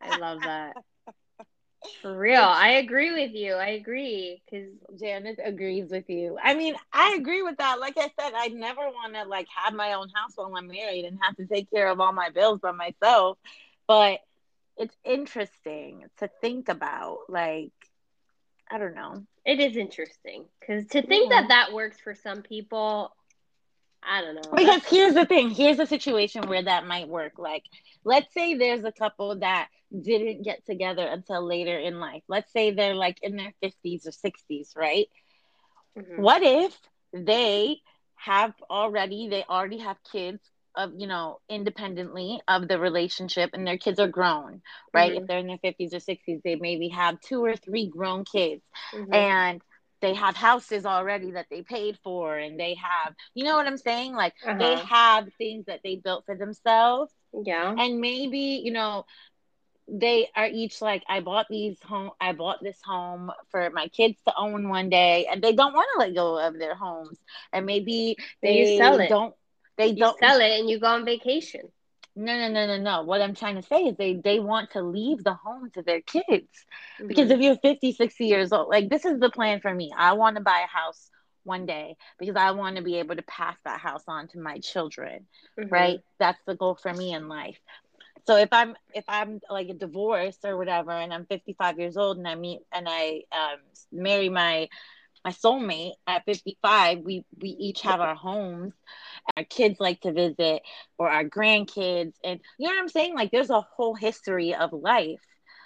I 0.00 0.12
love 0.12 0.42
that. 0.44 0.76
For 2.02 2.16
real, 2.16 2.42
I 2.42 2.70
agree 2.72 3.12
with 3.12 3.32
you. 3.34 3.54
I 3.54 3.68
agree 3.70 4.42
because 4.44 4.70
Janeth 5.00 5.38
agrees 5.44 5.90
with 5.90 6.08
you. 6.08 6.38
I 6.42 6.54
mean, 6.54 6.74
I 6.92 7.16
agree 7.18 7.42
with 7.42 7.58
that. 7.58 7.80
Like 7.80 7.96
I 7.98 8.10
said, 8.20 8.32
I 8.36 8.48
never 8.48 8.82
want 8.82 9.14
to 9.14 9.24
like 9.24 9.46
have 9.54 9.74
my 9.74 9.94
own 9.94 10.08
house 10.14 10.32
while 10.36 10.54
I'm 10.56 10.68
married 10.68 11.04
and 11.04 11.18
have 11.22 11.36
to 11.36 11.46
take 11.46 11.70
care 11.70 11.88
of 11.90 12.00
all 12.00 12.12
my 12.12 12.30
bills 12.30 12.60
by 12.60 12.72
myself. 12.72 13.38
But 13.88 14.20
it's 14.76 14.96
interesting 15.04 16.04
to 16.18 16.28
think 16.40 16.68
about. 16.68 17.18
Like, 17.28 17.72
I 18.70 18.78
don't 18.78 18.94
know. 18.94 19.26
It 19.48 19.60
is 19.60 19.78
interesting 19.78 20.44
because 20.60 20.86
to 20.88 21.00
think 21.00 21.30
yeah. 21.30 21.40
that 21.40 21.48
that 21.48 21.72
works 21.72 21.98
for 21.98 22.14
some 22.14 22.42
people, 22.42 23.10
I 24.02 24.20
don't 24.20 24.34
know. 24.34 24.52
Because 24.54 24.84
here's 24.84 25.14
the 25.14 25.24
thing. 25.24 25.48
Here's 25.48 25.78
a 25.78 25.86
situation 25.86 26.42
where 26.48 26.62
that 26.62 26.86
might 26.86 27.08
work. 27.08 27.38
Like, 27.38 27.64
let's 28.04 28.32
say 28.34 28.56
there's 28.56 28.84
a 28.84 28.92
couple 28.92 29.38
that 29.38 29.68
didn't 29.90 30.42
get 30.42 30.66
together 30.66 31.06
until 31.06 31.46
later 31.46 31.78
in 31.78 31.98
life. 31.98 32.22
Let's 32.28 32.52
say 32.52 32.72
they're 32.72 32.94
like 32.94 33.20
in 33.22 33.36
their 33.36 33.54
50s 33.62 34.06
or 34.06 34.10
60s, 34.10 34.76
right? 34.76 35.06
Mm-hmm. 35.98 36.20
What 36.20 36.42
if 36.42 36.78
they 37.14 37.78
have 38.16 38.52
already, 38.68 39.30
they 39.30 39.44
already 39.48 39.78
have 39.78 39.96
kids 40.12 40.42
of, 40.78 40.92
you 40.96 41.06
know, 41.06 41.40
independently 41.50 42.40
of 42.48 42.68
the 42.68 42.78
relationship 42.78 43.50
and 43.52 43.66
their 43.66 43.76
kids 43.76 44.00
are 44.00 44.08
grown, 44.08 44.62
right? 44.94 45.12
Mm-hmm. 45.12 45.22
If 45.22 45.26
they're 45.28 45.38
in 45.38 45.46
their 45.48 45.58
50s 45.58 45.92
or 45.92 45.98
60s, 45.98 46.42
they 46.42 46.54
maybe 46.54 46.88
have 46.88 47.20
two 47.20 47.44
or 47.44 47.56
three 47.56 47.88
grown 47.88 48.24
kids. 48.24 48.62
Mm-hmm. 48.94 49.12
And 49.12 49.62
they 50.00 50.14
have 50.14 50.36
houses 50.36 50.86
already 50.86 51.32
that 51.32 51.46
they 51.50 51.62
paid 51.62 51.98
for 52.04 52.36
and 52.36 52.58
they 52.58 52.74
have 52.74 53.14
you 53.34 53.44
know 53.44 53.56
what 53.56 53.66
i'm 53.66 53.76
saying 53.76 54.14
like 54.14 54.34
uh-huh. 54.46 54.56
they 54.56 54.76
have 54.76 55.28
things 55.38 55.66
that 55.66 55.80
they 55.82 55.96
built 55.96 56.24
for 56.24 56.36
themselves 56.36 57.12
yeah 57.44 57.74
and 57.76 58.00
maybe 58.00 58.62
you 58.64 58.70
know 58.70 59.04
they 59.88 60.28
are 60.36 60.46
each 60.46 60.82
like 60.82 61.02
i 61.08 61.20
bought 61.20 61.46
these 61.48 61.76
home 61.82 62.10
i 62.20 62.32
bought 62.32 62.62
this 62.62 62.78
home 62.84 63.32
for 63.50 63.70
my 63.70 63.88
kids 63.88 64.16
to 64.26 64.32
own 64.36 64.68
one 64.68 64.90
day 64.90 65.26
and 65.30 65.42
they 65.42 65.52
don't 65.52 65.74
want 65.74 65.88
to 65.94 65.98
let 65.98 66.14
go 66.14 66.38
of 66.38 66.58
their 66.58 66.74
homes 66.74 67.18
and 67.52 67.66
maybe 67.66 68.16
they 68.42 68.58
you 68.58 68.78
sell 68.78 69.00
it. 69.00 69.08
don't 69.08 69.34
they 69.78 69.88
you 69.88 69.96
don't 69.96 70.18
sell 70.18 70.40
it 70.40 70.60
and 70.60 70.68
you 70.68 70.78
go 70.78 70.88
on 70.88 71.04
vacation. 71.04 71.62
No 72.16 72.36
no 72.36 72.48
no 72.48 72.66
no 72.66 72.78
no. 72.78 73.02
What 73.02 73.22
i'm 73.22 73.34
trying 73.34 73.56
to 73.56 73.62
say 73.62 73.84
is 73.84 73.96
they 73.96 74.14
they 74.14 74.40
want 74.40 74.72
to 74.72 74.82
leave 74.82 75.24
the 75.24 75.34
home 75.34 75.70
to 75.74 75.82
their 75.82 76.00
kids. 76.02 76.26
Mm-hmm. 76.28 77.06
because 77.06 77.30
if 77.30 77.40
you're 77.40 77.56
50 77.56 77.92
60 77.92 78.26
years 78.26 78.52
old 78.52 78.68
like 78.68 78.90
this 78.90 79.04
is 79.04 79.20
the 79.20 79.30
plan 79.30 79.60
for 79.60 79.72
me. 79.72 79.92
I 79.96 80.14
want 80.14 80.36
to 80.36 80.42
buy 80.42 80.64
a 80.64 80.66
house 80.66 81.10
one 81.44 81.64
day 81.64 81.96
because 82.18 82.36
i 82.36 82.50
want 82.50 82.76
to 82.76 82.82
be 82.82 82.96
able 82.96 83.16
to 83.16 83.22
pass 83.22 83.56
that 83.64 83.80
house 83.80 84.02
on 84.06 84.28
to 84.28 84.38
my 84.38 84.58
children 84.58 85.26
mm-hmm. 85.58 85.68
right? 85.72 86.00
That's 86.18 86.40
the 86.46 86.56
goal 86.56 86.74
for 86.74 86.92
me 86.92 87.14
in 87.14 87.28
life. 87.28 87.58
So 88.26 88.36
if 88.36 88.52
i'm 88.52 88.76
if 88.94 89.04
i'm 89.08 89.40
like 89.48 89.68
a 89.68 89.74
divorce 89.74 90.36
or 90.44 90.58
whatever 90.58 90.90
and 90.90 91.14
i'm 91.14 91.24
55 91.26 91.78
years 91.78 91.96
old 91.96 92.18
and 92.18 92.28
i 92.28 92.34
meet 92.34 92.60
and 92.72 92.86
i 92.88 93.22
um, 93.32 93.60
marry 93.90 94.28
my 94.28 94.68
my 95.24 95.32
soulmate 95.32 95.92
at 96.06 96.24
55 96.24 97.00
we 97.00 97.24
we 97.40 97.50
each 97.50 97.82
have 97.82 98.00
our 98.00 98.14
homes. 98.14 98.74
Our 99.36 99.44
kids 99.44 99.80
like 99.80 100.00
to 100.02 100.12
visit 100.12 100.62
or 100.98 101.10
our 101.10 101.24
grandkids 101.24 102.14
and 102.24 102.40
you 102.58 102.66
know 102.68 102.74
what 102.74 102.80
i'm 102.80 102.88
saying? 102.88 103.14
Like 103.14 103.30
there's 103.30 103.50
a 103.50 103.60
whole 103.60 103.94
history 103.94 104.54
of 104.54 104.72
life. 104.72 105.20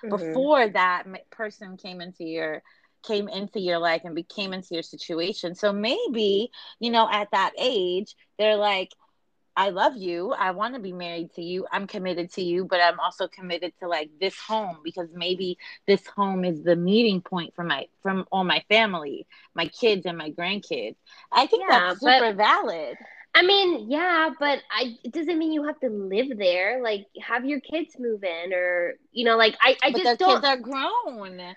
Mm-hmm. 0.04 0.16
before 0.16 0.68
that 0.68 1.04
person 1.30 1.76
came 1.76 2.00
into 2.00 2.24
your 2.24 2.62
came 3.04 3.28
into 3.28 3.60
your 3.60 3.78
life 3.78 4.02
and 4.04 4.14
became 4.14 4.52
into 4.52 4.68
your 4.72 4.82
situation. 4.82 5.54
So 5.54 5.72
maybe 5.72 6.50
you 6.80 6.90
know 6.90 7.08
at 7.10 7.28
that 7.32 7.52
age 7.58 8.14
they're 8.38 8.56
like 8.56 8.90
I 9.56 9.70
love 9.70 9.96
you. 9.96 10.32
I 10.32 10.52
want 10.52 10.74
to 10.74 10.80
be 10.80 10.92
married 10.92 11.32
to 11.34 11.42
you. 11.42 11.66
I'm 11.70 11.86
committed 11.86 12.32
to 12.34 12.42
you, 12.42 12.64
but 12.64 12.80
I'm 12.80 12.98
also 13.00 13.28
committed 13.28 13.72
to 13.80 13.88
like 13.88 14.10
this 14.20 14.36
home 14.38 14.78
because 14.84 15.08
maybe 15.14 15.58
this 15.86 16.06
home 16.06 16.44
is 16.44 16.62
the 16.62 16.76
meeting 16.76 17.20
point 17.20 17.54
for 17.54 17.64
my 17.64 17.86
from 18.02 18.26
all 18.32 18.44
my 18.44 18.64
family, 18.68 19.26
my 19.54 19.66
kids 19.66 20.06
and 20.06 20.16
my 20.16 20.30
grandkids. 20.30 20.96
I 21.30 21.46
think 21.46 21.68
yeah, 21.68 21.68
that's 21.68 22.00
super 22.00 22.32
valid. 22.32 22.96
I 23.34 23.42
mean, 23.42 23.90
yeah, 23.90 24.30
but 24.38 24.60
I 24.70 24.96
it 25.04 25.12
doesn't 25.12 25.38
mean 25.38 25.52
you 25.52 25.64
have 25.64 25.80
to 25.80 25.88
live 25.88 26.36
there. 26.38 26.82
Like 26.82 27.06
have 27.20 27.44
your 27.44 27.60
kids 27.60 27.96
move 27.98 28.24
in 28.24 28.52
or 28.52 28.94
you 29.12 29.24
know, 29.24 29.36
like 29.36 29.56
I, 29.60 29.76
I 29.82 29.92
but 29.92 30.02
just 30.02 30.18
don't 30.18 30.42
kids 30.42 30.44
are 30.44 30.56
grown. 30.58 31.54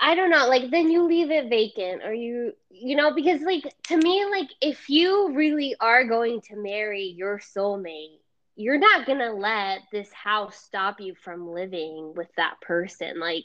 I 0.00 0.14
don't 0.14 0.30
know, 0.30 0.46
like 0.48 0.70
then 0.70 0.90
you 0.90 1.04
leave 1.04 1.30
it 1.30 1.48
vacant 1.48 2.02
or 2.04 2.12
you 2.12 2.52
you 2.70 2.96
know, 2.96 3.12
because 3.14 3.40
like 3.42 3.64
to 3.88 3.96
me, 3.96 4.24
like 4.30 4.48
if 4.60 4.88
you 4.88 5.32
really 5.34 5.74
are 5.80 6.04
going 6.04 6.40
to 6.42 6.56
marry 6.56 7.14
your 7.16 7.38
soulmate, 7.38 8.18
you're 8.56 8.78
not 8.78 9.06
gonna 9.06 9.32
let 9.32 9.80
this 9.92 10.12
house 10.12 10.56
stop 10.56 11.00
you 11.00 11.14
from 11.14 11.48
living 11.50 12.14
with 12.16 12.28
that 12.36 12.60
person. 12.60 13.18
Like 13.20 13.44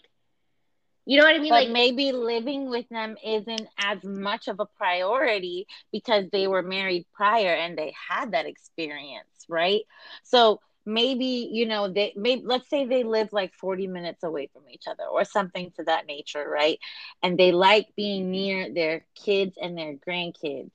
you 1.05 1.17
know 1.17 1.23
what 1.25 1.35
I 1.35 1.39
mean? 1.39 1.53
But 1.53 1.55
like 1.55 1.69
maybe 1.69 2.11
living 2.11 2.69
with 2.69 2.87
them 2.89 3.15
isn't 3.25 3.67
as 3.77 4.03
much 4.03 4.47
of 4.47 4.59
a 4.59 4.65
priority 4.65 5.65
because 5.91 6.25
they 6.31 6.47
were 6.47 6.61
married 6.61 7.05
prior 7.13 7.53
and 7.53 7.77
they 7.77 7.93
had 8.09 8.31
that 8.31 8.45
experience, 8.45 9.45
right? 9.47 9.81
So 10.23 10.59
maybe 10.87 11.49
you 11.51 11.67
know 11.67 11.89
they 11.89 12.13
maybe 12.15 12.43
let's 12.45 12.69
say 12.69 12.85
they 12.85 13.03
live 13.03 13.29
like 13.33 13.53
40 13.55 13.87
minutes 13.87 14.23
away 14.23 14.49
from 14.53 14.63
each 14.71 14.85
other 14.87 15.05
or 15.05 15.25
something 15.25 15.71
to 15.77 15.83
that 15.85 16.07
nature 16.07 16.47
right? 16.49 16.79
And 17.23 17.37
they 17.37 17.51
like 17.51 17.87
being 17.97 18.31
near 18.31 18.73
their 18.73 19.05
kids 19.15 19.57
and 19.61 19.77
their 19.77 19.95
grandkids 19.95 20.71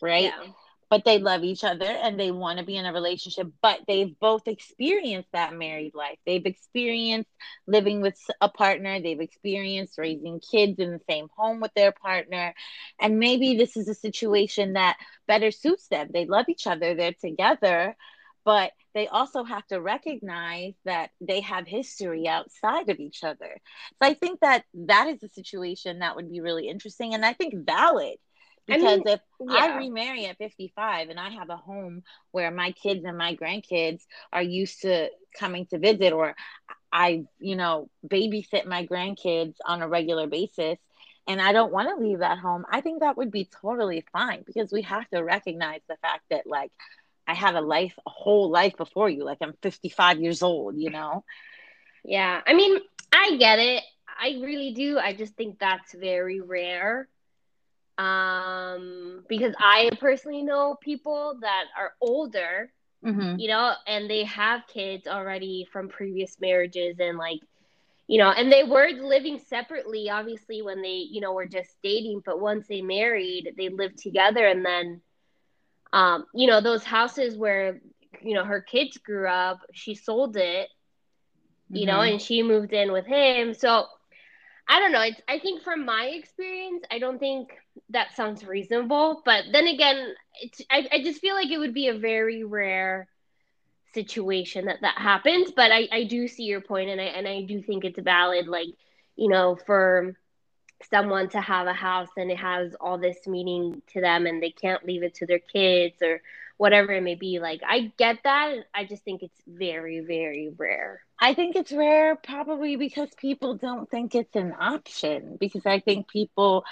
right? 0.00 0.34
Yeah. 0.36 0.52
but 0.90 1.04
they 1.04 1.18
love 1.18 1.44
each 1.44 1.64
other 1.64 1.86
and 1.86 2.18
they 2.20 2.30
want 2.30 2.58
to 2.60 2.64
be 2.64 2.76
in 2.76 2.86
a 2.86 2.92
relationship 2.92 3.48
but 3.62 3.80
they've 3.88 4.18
both 4.20 4.46
experienced 4.48 5.30
that 5.32 5.54
married 5.54 5.94
life. 5.94 6.18
They've 6.26 6.46
experienced 6.46 7.30
living 7.66 8.02
with 8.02 8.18
a 8.40 8.48
partner. 8.48 9.00
They've 9.00 9.20
experienced 9.20 9.98
raising 9.98 10.40
kids 10.40 10.78
in 10.78 10.92
the 10.92 11.00
same 11.08 11.28
home 11.36 11.60
with 11.60 11.72
their 11.74 11.92
partner. 11.92 12.54
And 13.00 13.18
maybe 13.18 13.56
this 13.56 13.76
is 13.76 13.88
a 13.88 13.94
situation 13.94 14.74
that 14.74 14.96
better 15.26 15.50
suits 15.50 15.88
them. 15.88 16.10
They 16.12 16.26
love 16.26 16.46
each 16.48 16.66
other. 16.66 16.94
They're 16.94 17.12
together. 17.12 17.96
But 18.44 18.72
they 18.96 19.08
also 19.08 19.44
have 19.44 19.66
to 19.66 19.78
recognize 19.78 20.72
that 20.86 21.10
they 21.20 21.42
have 21.42 21.66
history 21.66 22.26
outside 22.26 22.88
of 22.88 22.98
each 22.98 23.22
other. 23.22 23.60
So 24.02 24.08
I 24.08 24.14
think 24.14 24.40
that 24.40 24.64
that 24.72 25.08
is 25.08 25.22
a 25.22 25.28
situation 25.28 25.98
that 25.98 26.16
would 26.16 26.32
be 26.32 26.40
really 26.40 26.66
interesting 26.66 27.12
and 27.12 27.22
I 27.22 27.34
think 27.34 27.66
valid. 27.66 28.16
Because 28.66 28.82
I 28.82 28.96
mean, 28.96 29.02
if 29.06 29.20
yeah. 29.38 29.54
I 29.54 29.76
remarry 29.76 30.24
at 30.24 30.38
55 30.38 31.10
and 31.10 31.20
I 31.20 31.28
have 31.28 31.50
a 31.50 31.58
home 31.58 32.04
where 32.32 32.50
my 32.50 32.72
kids 32.72 33.04
and 33.04 33.18
my 33.18 33.36
grandkids 33.36 34.00
are 34.32 34.42
used 34.42 34.80
to 34.80 35.10
coming 35.38 35.66
to 35.66 35.78
visit, 35.78 36.14
or 36.14 36.34
I, 36.90 37.24
you 37.38 37.54
know, 37.54 37.90
babysit 38.04 38.64
my 38.64 38.86
grandkids 38.86 39.56
on 39.64 39.82
a 39.82 39.88
regular 39.88 40.26
basis, 40.26 40.78
and 41.28 41.40
I 41.40 41.52
don't 41.52 41.72
want 41.72 41.90
to 41.90 42.02
leave 42.02 42.20
that 42.20 42.38
home, 42.38 42.64
I 42.68 42.80
think 42.80 43.00
that 43.00 43.18
would 43.18 43.30
be 43.30 43.48
totally 43.60 44.04
fine 44.12 44.42
because 44.46 44.72
we 44.72 44.82
have 44.82 45.08
to 45.10 45.22
recognize 45.22 45.82
the 45.86 45.98
fact 46.02 46.22
that, 46.30 46.46
like, 46.46 46.72
I 47.26 47.34
have 47.34 47.54
a 47.54 47.60
life, 47.60 47.94
a 48.06 48.10
whole 48.10 48.50
life 48.50 48.76
before 48.76 49.08
you. 49.08 49.24
Like 49.24 49.38
I'm 49.40 49.54
55 49.62 50.20
years 50.20 50.42
old, 50.42 50.76
you 50.76 50.90
know? 50.90 51.24
Yeah. 52.04 52.40
I 52.46 52.54
mean, 52.54 52.78
I 53.12 53.36
get 53.36 53.58
it. 53.58 53.82
I 54.18 54.38
really 54.42 54.72
do. 54.72 54.98
I 54.98 55.12
just 55.12 55.34
think 55.34 55.58
that's 55.58 55.92
very 55.94 56.40
rare. 56.40 57.08
Um, 57.98 59.24
because 59.28 59.54
I 59.58 59.90
personally 60.00 60.42
know 60.42 60.76
people 60.80 61.38
that 61.40 61.64
are 61.78 61.92
older, 62.00 62.70
mm-hmm. 63.04 63.38
you 63.38 63.48
know, 63.48 63.72
and 63.86 64.08
they 64.08 64.24
have 64.24 64.66
kids 64.66 65.06
already 65.06 65.66
from 65.72 65.88
previous 65.88 66.38
marriages 66.40 66.96
and 67.00 67.16
like, 67.18 67.40
you 68.06 68.18
know, 68.18 68.30
and 68.30 68.52
they 68.52 68.62
were 68.62 68.90
living 68.90 69.40
separately, 69.48 70.10
obviously, 70.10 70.62
when 70.62 70.80
they, 70.80 71.06
you 71.10 71.20
know, 71.20 71.32
were 71.32 71.46
just 71.46 71.70
dating. 71.82 72.22
But 72.24 72.40
once 72.40 72.68
they 72.68 72.82
married, 72.82 73.54
they 73.56 73.68
lived 73.68 73.98
together 73.98 74.46
and 74.46 74.64
then 74.64 75.00
um, 75.92 76.26
you 76.34 76.46
know, 76.46 76.60
those 76.60 76.84
houses 76.84 77.36
where 77.36 77.80
you 78.20 78.34
know 78.34 78.44
her 78.44 78.60
kids 78.60 78.98
grew 78.98 79.28
up, 79.28 79.60
she 79.72 79.94
sold 79.94 80.36
it, 80.36 80.68
you 81.70 81.86
mm-hmm. 81.86 81.96
know, 81.96 82.00
and 82.00 82.20
she 82.20 82.42
moved 82.42 82.72
in 82.72 82.92
with 82.92 83.06
him. 83.06 83.54
So 83.54 83.86
I 84.68 84.80
don't 84.80 84.92
know. 84.92 85.02
It's 85.02 85.20
I 85.28 85.38
think 85.38 85.62
from 85.62 85.84
my 85.84 86.06
experience, 86.14 86.84
I 86.90 86.98
don't 86.98 87.18
think 87.18 87.50
that 87.90 88.14
sounds 88.16 88.44
reasonable. 88.44 89.22
But 89.24 89.44
then 89.52 89.66
again, 89.66 90.14
it's 90.40 90.60
I, 90.70 90.88
I 90.92 91.02
just 91.02 91.20
feel 91.20 91.34
like 91.34 91.50
it 91.50 91.58
would 91.58 91.74
be 91.74 91.88
a 91.88 91.98
very 91.98 92.44
rare 92.44 93.08
situation 93.94 94.66
that 94.66 94.78
that 94.82 94.98
happens. 94.98 95.52
But 95.54 95.70
I, 95.70 95.88
I 95.92 96.04
do 96.04 96.26
see 96.26 96.44
your 96.44 96.60
point, 96.60 96.90
and 96.90 97.00
I 97.00 97.04
and 97.04 97.28
I 97.28 97.42
do 97.42 97.62
think 97.62 97.84
it's 97.84 97.98
valid. 97.98 98.48
Like 98.48 98.68
you 99.14 99.28
know, 99.28 99.56
for 99.66 100.16
someone 100.90 101.28
to 101.30 101.40
have 101.40 101.66
a 101.66 101.72
house 101.72 102.08
and 102.16 102.30
it 102.30 102.38
has 102.38 102.74
all 102.80 102.98
this 102.98 103.26
meaning 103.26 103.82
to 103.92 104.00
them, 104.00 104.26
and 104.26 104.42
they 104.42 104.50
can't 104.50 104.84
leave 104.86 105.02
it 105.02 105.14
to 105.16 105.26
their 105.26 105.38
kids 105.40 106.02
or 106.02 106.20
whatever 106.58 106.92
it 106.92 107.02
may 107.02 107.14
be. 107.14 107.38
Like 107.38 107.62
I 107.66 107.92
get 107.96 108.18
that. 108.24 108.56
I 108.74 108.84
just 108.84 109.04
think 109.04 109.22
it's 109.22 109.40
very, 109.46 110.00
very 110.00 110.50
rare. 110.56 111.00
I 111.18 111.34
think 111.34 111.56
it's 111.56 111.72
rare 111.72 112.16
probably 112.16 112.76
because 112.76 113.08
people 113.16 113.54
don't 113.56 113.90
think 113.90 114.14
it's 114.14 114.36
an 114.36 114.54
option 114.58 115.36
because 115.40 115.66
I 115.66 115.80
think 115.80 116.08
people 116.08 116.64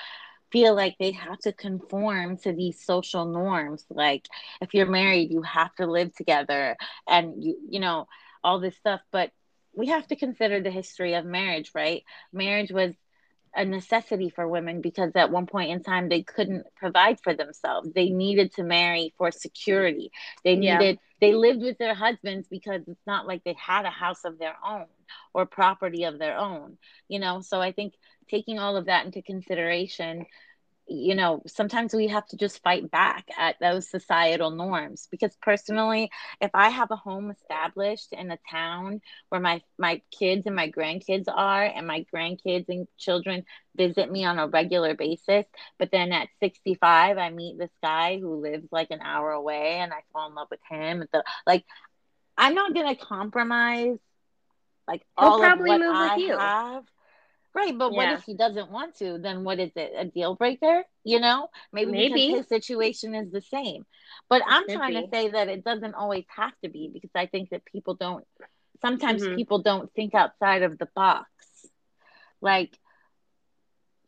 feel 0.52 0.74
like 0.74 0.96
they 0.98 1.12
have 1.12 1.38
to 1.40 1.52
conform 1.52 2.36
to 2.36 2.52
these 2.52 2.80
social 2.80 3.24
norms 3.24 3.84
like 3.90 4.28
if 4.60 4.72
you're 4.72 4.86
married 4.86 5.32
you 5.32 5.42
have 5.42 5.74
to 5.74 5.84
live 5.84 6.14
together 6.14 6.76
and 7.08 7.42
you 7.42 7.56
you 7.68 7.80
know 7.80 8.06
all 8.44 8.60
this 8.60 8.76
stuff 8.76 9.00
but 9.10 9.32
we 9.76 9.88
have 9.88 10.06
to 10.06 10.14
consider 10.14 10.60
the 10.60 10.70
history 10.70 11.14
of 11.14 11.24
marriage 11.24 11.72
right 11.74 12.04
marriage 12.32 12.70
was 12.70 12.92
a 13.56 13.64
necessity 13.64 14.30
for 14.30 14.46
women 14.48 14.80
because 14.80 15.12
at 15.14 15.30
one 15.30 15.46
point 15.46 15.70
in 15.70 15.82
time 15.82 16.08
they 16.08 16.22
couldn't 16.22 16.66
provide 16.76 17.20
for 17.20 17.34
themselves. 17.34 17.90
They 17.92 18.10
needed 18.10 18.52
to 18.54 18.62
marry 18.62 19.14
for 19.16 19.30
security. 19.30 20.10
They 20.44 20.56
needed 20.56 20.98
yeah. 21.00 21.18
they 21.20 21.34
lived 21.34 21.62
with 21.62 21.78
their 21.78 21.94
husbands 21.94 22.48
because 22.48 22.82
it's 22.86 23.06
not 23.06 23.26
like 23.26 23.44
they 23.44 23.56
had 23.58 23.84
a 23.84 23.90
house 23.90 24.24
of 24.24 24.38
their 24.38 24.56
own 24.66 24.86
or 25.32 25.46
property 25.46 26.04
of 26.04 26.18
their 26.18 26.36
own. 26.36 26.78
You 27.08 27.18
know, 27.20 27.40
so 27.40 27.60
I 27.60 27.72
think 27.72 27.94
taking 28.28 28.58
all 28.58 28.76
of 28.76 28.86
that 28.86 29.06
into 29.06 29.22
consideration 29.22 30.26
you 30.86 31.14
know 31.14 31.42
sometimes 31.46 31.94
we 31.94 32.08
have 32.08 32.26
to 32.26 32.36
just 32.36 32.62
fight 32.62 32.90
back 32.90 33.26
at 33.38 33.56
those 33.60 33.88
societal 33.88 34.50
norms 34.50 35.08
because 35.10 35.34
personally 35.40 36.10
if 36.40 36.50
i 36.54 36.68
have 36.68 36.90
a 36.90 36.96
home 36.96 37.30
established 37.30 38.12
in 38.12 38.30
a 38.30 38.38
town 38.50 39.00
where 39.30 39.40
my 39.40 39.62
my 39.78 40.02
kids 40.10 40.46
and 40.46 40.54
my 40.54 40.70
grandkids 40.70 41.24
are 41.28 41.64
and 41.64 41.86
my 41.86 42.04
grandkids 42.14 42.68
and 42.68 42.86
children 42.98 43.44
visit 43.76 44.10
me 44.10 44.24
on 44.24 44.38
a 44.38 44.46
regular 44.46 44.94
basis 44.94 45.46
but 45.78 45.90
then 45.90 46.12
at 46.12 46.28
65 46.40 47.16
i 47.16 47.30
meet 47.30 47.58
this 47.58 47.72
guy 47.82 48.18
who 48.18 48.42
lives 48.42 48.68
like 48.70 48.90
an 48.90 49.00
hour 49.00 49.30
away 49.30 49.76
and 49.78 49.92
i 49.92 50.02
fall 50.12 50.28
in 50.28 50.34
love 50.34 50.48
with 50.50 50.60
him 50.68 51.04
the, 51.12 51.24
like 51.46 51.64
i'm 52.36 52.54
not 52.54 52.74
going 52.74 52.94
to 52.94 53.04
compromise 53.04 53.98
like 54.86 55.02
He'll 55.18 55.28
all 55.28 55.44
of 55.44 55.58
what 55.58 55.80
i 55.82 56.18
have 56.18 56.84
Right, 57.54 57.76
but 57.76 57.92
yeah. 57.92 57.96
what 57.96 58.18
if 58.18 58.24
he 58.24 58.34
doesn't 58.34 58.70
want 58.72 58.96
to? 58.96 59.18
Then 59.18 59.44
what 59.44 59.60
is 59.60 59.70
it? 59.76 59.92
A 59.96 60.04
deal 60.04 60.34
breaker? 60.34 60.82
You 61.04 61.20
know, 61.20 61.48
maybe, 61.72 61.92
maybe. 61.92 62.28
his 62.30 62.48
situation 62.48 63.14
is 63.14 63.30
the 63.30 63.42
same. 63.42 63.86
But 64.28 64.40
it 64.40 64.46
I'm 64.48 64.66
trying 64.68 64.94
be. 64.94 65.02
to 65.02 65.08
say 65.08 65.28
that 65.30 65.48
it 65.48 65.64
doesn't 65.64 65.94
always 65.94 66.24
have 66.34 66.52
to 66.64 66.68
be 66.68 66.90
because 66.92 67.12
I 67.14 67.26
think 67.26 67.50
that 67.50 67.64
people 67.64 67.94
don't. 67.94 68.24
Sometimes 68.82 69.22
mm-hmm. 69.22 69.36
people 69.36 69.60
don't 69.60 69.92
think 69.94 70.14
outside 70.14 70.62
of 70.62 70.78
the 70.78 70.88
box. 70.96 71.28
Like, 72.40 72.76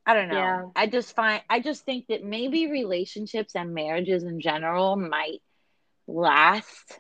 I 0.05 0.15
don't 0.15 0.29
know. 0.29 0.35
Yeah. 0.37 0.63
I 0.75 0.89
just 0.89 1.15
find 1.15 1.43
I 1.49 1.61
just 1.61 1.85
think 1.85 2.09
that 2.09 2.25
maybe 2.25 2.71
relationships 2.71 3.55
and 3.55 3.75
marriages 3.75 4.25
in 4.25 4.41
general 4.41 4.97
might 4.97 5.41
last 6.09 6.99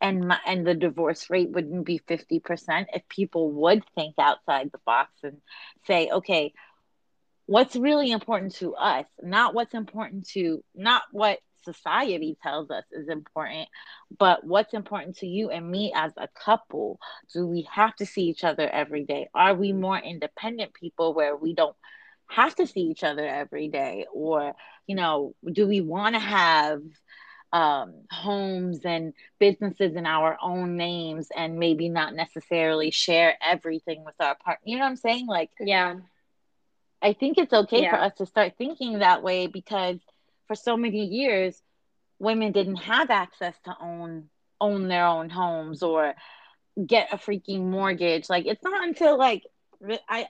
and 0.00 0.28
my, 0.28 0.38
and 0.46 0.66
the 0.66 0.74
divorce 0.74 1.30
rate 1.30 1.50
wouldn't 1.50 1.84
be 1.86 2.00
50% 2.08 2.86
if 2.92 3.08
people 3.08 3.50
would 3.52 3.84
think 3.94 4.14
outside 4.18 4.70
the 4.72 4.80
box 4.84 5.10
and 5.22 5.38
say 5.86 6.10
okay 6.10 6.52
what's 7.46 7.76
really 7.76 8.10
important 8.10 8.54
to 8.56 8.74
us? 8.74 9.06
Not 9.22 9.54
what's 9.54 9.74
important 9.74 10.28
to 10.30 10.62
not 10.74 11.02
what 11.12 11.38
society 11.64 12.36
tells 12.44 12.70
us 12.70 12.84
is 12.92 13.08
important 13.08 13.68
but 14.16 14.44
what's 14.44 14.72
important 14.72 15.16
to 15.16 15.26
you 15.26 15.50
and 15.50 15.68
me 15.68 15.92
as 15.94 16.12
a 16.16 16.28
couple. 16.28 17.00
Do 17.32 17.46
we 17.46 17.66
have 17.72 17.94
to 17.96 18.06
see 18.06 18.22
each 18.22 18.44
other 18.44 18.68
every 18.68 19.04
day? 19.04 19.28
Are 19.34 19.54
we 19.54 19.72
more 19.72 19.98
independent 19.98 20.74
people 20.74 21.12
where 21.12 21.36
we 21.36 21.54
don't 21.54 21.74
have 22.28 22.54
to 22.56 22.66
see 22.66 22.82
each 22.82 23.02
other 23.02 23.26
every 23.26 23.68
day? 23.68 24.06
Or 24.12 24.54
you 24.86 24.94
know 24.94 25.34
do 25.50 25.66
we 25.66 25.80
want 25.80 26.14
to 26.14 26.20
have 26.20 26.82
um, 27.56 27.94
homes 28.10 28.80
and 28.84 29.14
businesses 29.38 29.96
in 29.96 30.04
our 30.04 30.36
own 30.42 30.76
names 30.76 31.28
and 31.34 31.58
maybe 31.58 31.88
not 31.88 32.14
necessarily 32.14 32.90
share 32.90 33.34
everything 33.42 34.04
with 34.04 34.14
our 34.20 34.34
partner. 34.34 34.62
You 34.66 34.76
know 34.76 34.84
what 34.84 34.90
I'm 34.90 34.96
saying? 34.96 35.26
Like, 35.26 35.50
yeah. 35.58 35.94
I 37.00 37.14
think 37.14 37.38
it's 37.38 37.54
okay 37.54 37.84
yeah. 37.84 37.90
for 37.90 37.96
us 37.96 38.12
to 38.18 38.26
start 38.26 38.54
thinking 38.58 38.98
that 38.98 39.22
way 39.22 39.46
because 39.46 39.98
for 40.48 40.54
so 40.54 40.76
many 40.76 41.06
years, 41.06 41.58
women 42.18 42.52
didn't 42.52 42.76
have 42.76 43.10
access 43.10 43.54
to 43.64 43.74
own 43.80 44.28
own 44.60 44.88
their 44.88 45.06
own 45.06 45.30
homes 45.30 45.82
or 45.82 46.14
get 46.84 47.08
a 47.12 47.16
freaking 47.16 47.64
mortgage. 47.64 48.28
Like 48.28 48.44
it's 48.44 48.62
not 48.62 48.86
until 48.86 49.18
like 49.18 49.44
I 50.08 50.26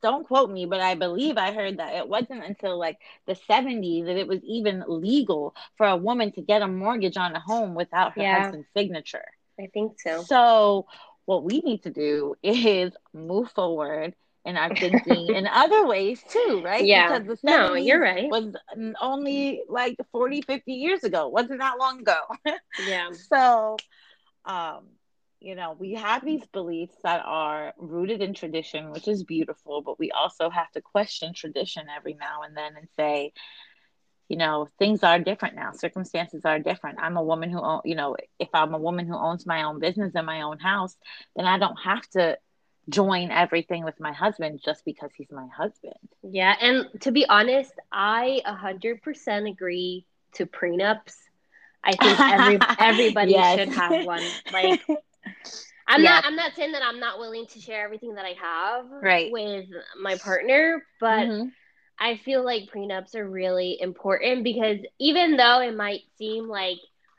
don't 0.00 0.26
quote 0.26 0.50
me, 0.50 0.66
but 0.66 0.80
I 0.80 0.94
believe 0.94 1.36
I 1.36 1.52
heard 1.52 1.78
that 1.78 1.94
it 1.94 2.08
wasn't 2.08 2.44
until 2.44 2.78
like 2.78 2.98
the 3.26 3.34
70s 3.34 4.06
that 4.06 4.16
it 4.16 4.28
was 4.28 4.40
even 4.44 4.84
legal 4.86 5.54
for 5.76 5.86
a 5.86 5.96
woman 5.96 6.32
to 6.32 6.40
get 6.40 6.62
a 6.62 6.68
mortgage 6.68 7.16
on 7.16 7.34
a 7.34 7.40
home 7.40 7.74
without 7.74 8.14
her 8.14 8.22
yeah. 8.22 8.42
husband's 8.42 8.68
signature. 8.76 9.24
I 9.60 9.66
think 9.66 10.00
so. 10.00 10.22
So, 10.22 10.86
what 11.24 11.44
we 11.44 11.60
need 11.60 11.82
to 11.84 11.90
do 11.90 12.34
is 12.42 12.92
move 13.12 13.50
forward 13.50 14.14
in 14.44 14.56
our 14.56 14.74
thinking 14.74 15.34
in 15.34 15.46
other 15.52 15.86
ways 15.86 16.22
too, 16.28 16.62
right? 16.64 16.84
Yeah. 16.84 17.18
Because 17.18 17.38
the 17.40 17.46
no, 17.46 17.74
you're 17.74 18.00
right. 18.00 18.28
Was 18.30 18.54
only 19.00 19.62
like 19.68 19.96
40, 20.10 20.42
50 20.42 20.72
years 20.72 21.04
ago. 21.04 21.26
It 21.26 21.32
wasn't 21.32 21.60
that 21.60 21.78
long 21.78 22.00
ago. 22.00 22.18
yeah. 22.86 23.10
So, 23.12 23.76
um, 24.44 24.86
you 25.42 25.54
know, 25.54 25.76
we 25.78 25.94
have 25.94 26.24
these 26.24 26.44
beliefs 26.52 26.94
that 27.02 27.22
are 27.24 27.74
rooted 27.76 28.22
in 28.22 28.32
tradition, 28.32 28.90
which 28.92 29.08
is 29.08 29.24
beautiful, 29.24 29.82
but 29.82 29.98
we 29.98 30.10
also 30.10 30.48
have 30.50 30.70
to 30.72 30.80
question 30.80 31.34
tradition 31.34 31.86
every 31.94 32.14
now 32.14 32.42
and 32.42 32.56
then 32.56 32.76
and 32.76 32.88
say, 32.96 33.32
you 34.28 34.36
know, 34.36 34.68
things 34.78 35.02
are 35.02 35.18
different 35.18 35.56
now. 35.56 35.72
Circumstances 35.72 36.42
are 36.44 36.58
different. 36.58 37.00
I'm 37.00 37.16
a 37.16 37.22
woman 37.22 37.50
who, 37.50 37.60
own, 37.60 37.80
you 37.84 37.96
know, 37.96 38.16
if 38.38 38.48
I'm 38.54 38.72
a 38.72 38.78
woman 38.78 39.06
who 39.06 39.16
owns 39.16 39.44
my 39.44 39.64
own 39.64 39.80
business 39.80 40.12
and 40.14 40.24
my 40.24 40.42
own 40.42 40.58
house, 40.58 40.96
then 41.36 41.44
I 41.44 41.58
don't 41.58 41.76
have 41.76 42.08
to 42.10 42.38
join 42.88 43.30
everything 43.30 43.84
with 43.84 43.98
my 44.00 44.12
husband 44.12 44.60
just 44.64 44.84
because 44.84 45.10
he's 45.16 45.30
my 45.30 45.48
husband. 45.48 45.94
Yeah. 46.22 46.54
And 46.60 46.88
to 47.00 47.12
be 47.12 47.26
honest, 47.28 47.72
I 47.90 48.42
100% 48.46 49.50
agree 49.50 50.06
to 50.34 50.46
prenups. 50.46 51.14
I 51.84 51.96
think 51.96 52.20
every, 52.20 52.58
everybody 52.78 53.32
yes. 53.32 53.58
should 53.58 53.68
have 53.70 54.06
one. 54.06 54.22
Like, 54.52 54.80
I'm 55.86 56.02
yeah. 56.02 56.10
not 56.10 56.24
I'm 56.24 56.36
not 56.36 56.54
saying 56.54 56.72
that 56.72 56.82
I'm 56.82 57.00
not 57.00 57.18
willing 57.18 57.46
to 57.46 57.60
share 57.60 57.84
everything 57.84 58.14
that 58.14 58.24
I 58.24 58.34
have 58.40 58.86
right. 59.02 59.30
with 59.30 59.66
my 60.00 60.16
partner, 60.16 60.84
but 61.00 61.26
mm-hmm. 61.26 61.48
I 61.98 62.16
feel 62.24 62.44
like 62.44 62.70
prenups 62.72 63.14
are 63.14 63.28
really 63.28 63.80
important 63.80 64.44
because 64.44 64.78
even 64.98 65.36
though 65.36 65.60
it 65.60 65.76
might 65.76 66.02
seem 66.18 66.48
like 66.48 66.78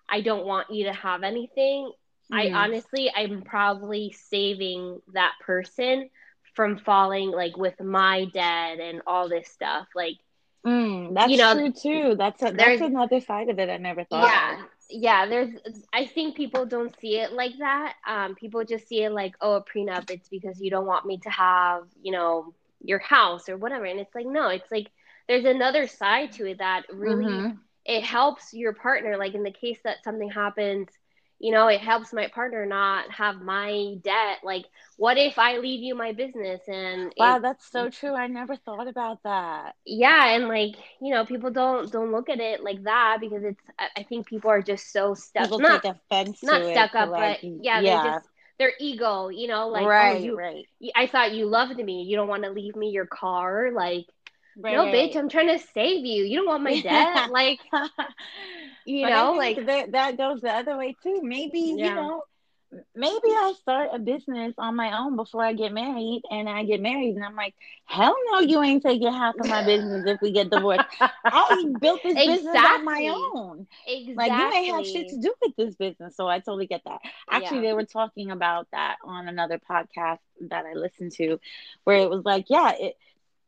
I 0.10 0.22
don't 0.22 0.46
want 0.46 0.72
you 0.72 0.86
to 0.86 0.94
have 0.94 1.24
anything, 1.24 1.92
mm-hmm. 2.32 2.36
I 2.36 2.52
honestly 2.52 3.12
I'm 3.16 3.42
probably 3.42 4.16
saving 4.30 5.02
that 5.14 5.34
person 5.42 6.10
from 6.56 6.78
falling 6.78 7.32
like 7.32 7.58
with 7.58 7.80
my 7.82 8.26
debt 8.26 8.80
and 8.80 9.02
all 9.06 9.30
this 9.30 9.50
stuff. 9.50 9.88
Like 9.96 10.18
Mm, 10.66 11.14
that's 11.14 11.30
you 11.30 11.38
know, 11.38 11.54
true 11.54 11.72
too. 11.72 12.16
That's 12.16 12.42
a, 12.42 12.52
that's 12.52 12.82
another 12.82 13.20
side 13.20 13.50
of 13.50 13.60
it 13.60 13.70
I 13.70 13.78
never 13.78 14.06
thought. 14.06 14.28
Yeah, 14.28 14.64
of. 14.64 14.70
Yeah. 14.90 15.26
There's, 15.26 15.50
I 15.92 16.06
think 16.06 16.36
people 16.36 16.66
don't 16.66 16.96
see 17.00 17.20
it 17.20 17.34
like 17.34 17.54
that. 17.60 17.96
Um, 18.08 18.36
people 18.36 18.64
just 18.64 18.88
see 18.88 19.04
it 19.04 19.12
like, 19.12 19.36
oh, 19.42 19.56
a 19.56 19.64
prenup. 19.64 20.10
It's 20.10 20.30
because 20.30 20.62
you 20.62 20.70
don't 20.70 20.86
want 20.86 21.06
me 21.06 21.18
to 21.20 21.30
have, 21.30 21.84
you 22.02 22.12
know, 22.12 22.54
your 22.82 23.00
house 23.00 23.50
or 23.50 23.58
whatever. 23.58 23.86
And 23.86 24.00
it's 24.00 24.14
like, 24.14 24.26
no, 24.26 24.50
it's 24.50 24.72
like 24.72 24.90
there's 25.28 25.46
another 25.46 25.88
side 25.88 26.34
to 26.34 26.46
it 26.48 26.60
that 26.60 26.84
really 26.92 27.26
mm-hmm. 27.26 27.58
it 27.86 28.04
helps 28.04 28.54
your 28.54 28.74
partner. 28.74 29.18
Like 29.18 29.34
in 29.36 29.44
the 29.44 29.52
case 29.52 29.80
that 29.84 30.04
something 30.04 30.30
happens 30.30 30.90
you 31.44 31.52
know 31.52 31.68
it 31.68 31.82
helps 31.82 32.14
my 32.14 32.28
partner 32.30 32.66
not 32.66 33.12
have 33.12 33.42
my 33.42 33.96
debt 34.02 34.38
like 34.44 34.64
what 34.96 35.18
if 35.18 35.38
i 35.38 35.58
leave 35.58 35.82
you 35.82 35.94
my 35.94 36.14
business 36.14 36.62
and 36.70 37.14
wow 37.18 37.36
it, 37.36 37.42
that's 37.42 37.70
so 37.70 37.90
true 37.90 38.16
i 38.16 38.28
never 38.28 38.56
thought 38.56 38.88
about 38.88 39.22
that 39.24 39.76
yeah 39.86 40.30
and 40.30 40.48
like 40.48 40.76
you 41.02 41.14
know 41.14 41.26
people 41.26 41.52
don't 41.52 41.92
don't 41.92 42.14
look 42.14 42.30
at 42.30 42.40
it 42.40 42.64
like 42.64 42.82
that 42.84 43.18
because 43.20 43.44
it's 43.44 43.62
i 43.98 44.04
think 44.04 44.26
people 44.26 44.50
are 44.50 44.62
just 44.62 44.94
so 44.94 45.14
stuck 45.14 45.44
people 45.44 45.60
not, 45.60 45.84
take 45.84 45.92
offense 45.92 46.42
not 46.42 46.64
stuck 46.64 46.96
up 46.96 47.10
like, 47.10 47.42
but 47.42 47.50
yeah, 47.62 47.82
yeah. 47.82 48.04
just 48.06 48.30
their 48.58 48.72
ego 48.80 49.28
you 49.28 49.48
know 49.48 49.68
like 49.68 49.84
oh, 49.84 49.90
right, 49.90 50.22
oh, 50.22 50.24
you, 50.24 50.38
right. 50.38 50.66
i 50.96 51.08
thought 51.08 51.34
you 51.34 51.46
loved 51.46 51.76
me 51.76 52.04
you 52.04 52.16
don't 52.16 52.30
want 52.30 52.44
to 52.44 52.52
leave 52.52 52.78
me 52.78 52.90
your 52.90 53.06
car 53.06 53.70
like 53.74 54.06
right, 54.58 54.76
no, 54.76 54.86
right. 54.86 54.94
bitch, 54.94 55.16
I'm 55.16 55.30
trying 55.30 55.48
to 55.48 55.60
save 55.74 56.06
you. 56.06 56.24
You 56.24 56.38
don't 56.38 56.48
want 56.48 56.64
my 56.64 56.80
debt, 56.82 57.32
like 57.32 57.60
you 58.86 59.06
but 59.06 59.10
know, 59.10 59.34
like 59.34 59.66
that, 59.66 59.92
that 59.92 60.18
goes 60.18 60.42
the 60.42 60.52
other 60.52 60.78
way 60.78 60.96
too. 61.04 61.22
Maybe 61.24 61.76
yeah. 61.78 61.90
you 61.90 61.96
know 61.96 62.24
maybe 62.96 63.28
I 63.28 63.54
start 63.60 63.90
a 63.94 64.00
business 64.00 64.54
on 64.58 64.76
my 64.76 64.98
own 64.98 65.16
before 65.16 65.44
I 65.44 65.54
get 65.54 65.74
married 65.74 66.24
and 66.30 66.50
I 66.50 66.64
get 66.64 66.82
married 66.82 67.16
and 67.16 67.24
I'm 67.24 67.36
like, 67.36 67.54
hell 67.86 68.16
no, 68.32 68.40
you 68.40 68.62
ain't 68.62 68.84
taking 68.84 69.12
half 69.12 69.36
of 69.40 69.48
my 69.48 69.64
business 69.64 70.04
if 70.06 70.22
we 70.22 70.32
get 70.32 70.50
divorced. 70.50 70.86
I 71.00 71.66
built 71.82 72.02
this 72.04 72.14
exactly. 72.14 72.36
business 72.36 72.56
on 72.56 72.86
my 72.86 73.16
own. 73.16 73.68
Exactly. 73.88 74.16
Like 74.16 74.32
you 74.32 74.50
may 74.50 74.68
have 74.68 74.86
shit 74.86 75.10
to 75.10 75.18
do 75.18 75.34
with 75.42 75.56
this 75.56 75.76
business. 75.76 76.16
So 76.16 76.28
I 76.28 76.40
totally 76.40 76.68
get 76.68 76.82
that. 76.86 77.02
Actually, 77.30 77.58
yeah. 77.58 77.70
they 77.70 77.74
were 77.74 77.86
talking 77.86 78.32
about 78.32 78.68
that 78.72 78.98
on 79.04 79.28
another 79.28 79.60
podcast 79.60 80.20
that 80.50 80.66
I 80.66 80.74
listened 80.74 81.12
to 81.14 81.40
where 81.84 81.98
it 81.98 82.10
was 82.10 82.24
like, 82.26 82.46
yeah, 82.50 82.74
it, 82.80 82.98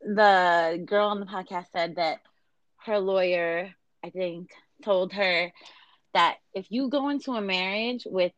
the 0.06 0.82
girl 0.86 1.10
on 1.10 1.20
the 1.20 1.26
podcast 1.26 1.66
said 1.72 1.96
that 1.96 2.20
her 2.86 3.00
lawyer, 3.00 3.74
I 4.04 4.10
think, 4.12 4.52
told 4.84 5.14
her 5.14 5.52
that 6.14 6.38
if 6.54 6.68
you 6.70 6.90
go 6.90 7.10
into 7.10 7.34
a 7.34 7.42
marriage 7.42 8.04
with 8.06 8.34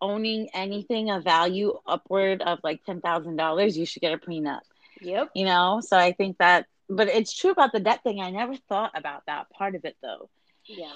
owning 0.00 0.48
anything 0.52 1.10
of 1.10 1.24
value 1.24 1.78
upward 1.86 2.42
of 2.42 2.58
like 2.62 2.84
$10,000, 2.84 3.76
you 3.76 3.86
should 3.86 4.02
get 4.02 4.12
a 4.12 4.18
prenup. 4.18 4.60
Yep. 5.00 5.30
You 5.34 5.46
know, 5.46 5.80
so 5.82 5.96
I 5.96 6.12
think 6.12 6.38
that, 6.38 6.66
but 6.88 7.08
it's 7.08 7.32
true 7.32 7.50
about 7.50 7.72
the 7.72 7.80
debt 7.80 8.02
thing. 8.02 8.20
I 8.20 8.30
never 8.30 8.54
thought 8.68 8.92
about 8.94 9.22
that 9.26 9.50
part 9.50 9.74
of 9.74 9.84
it 9.84 9.96
though. 10.02 10.28
Yeah. 10.66 10.92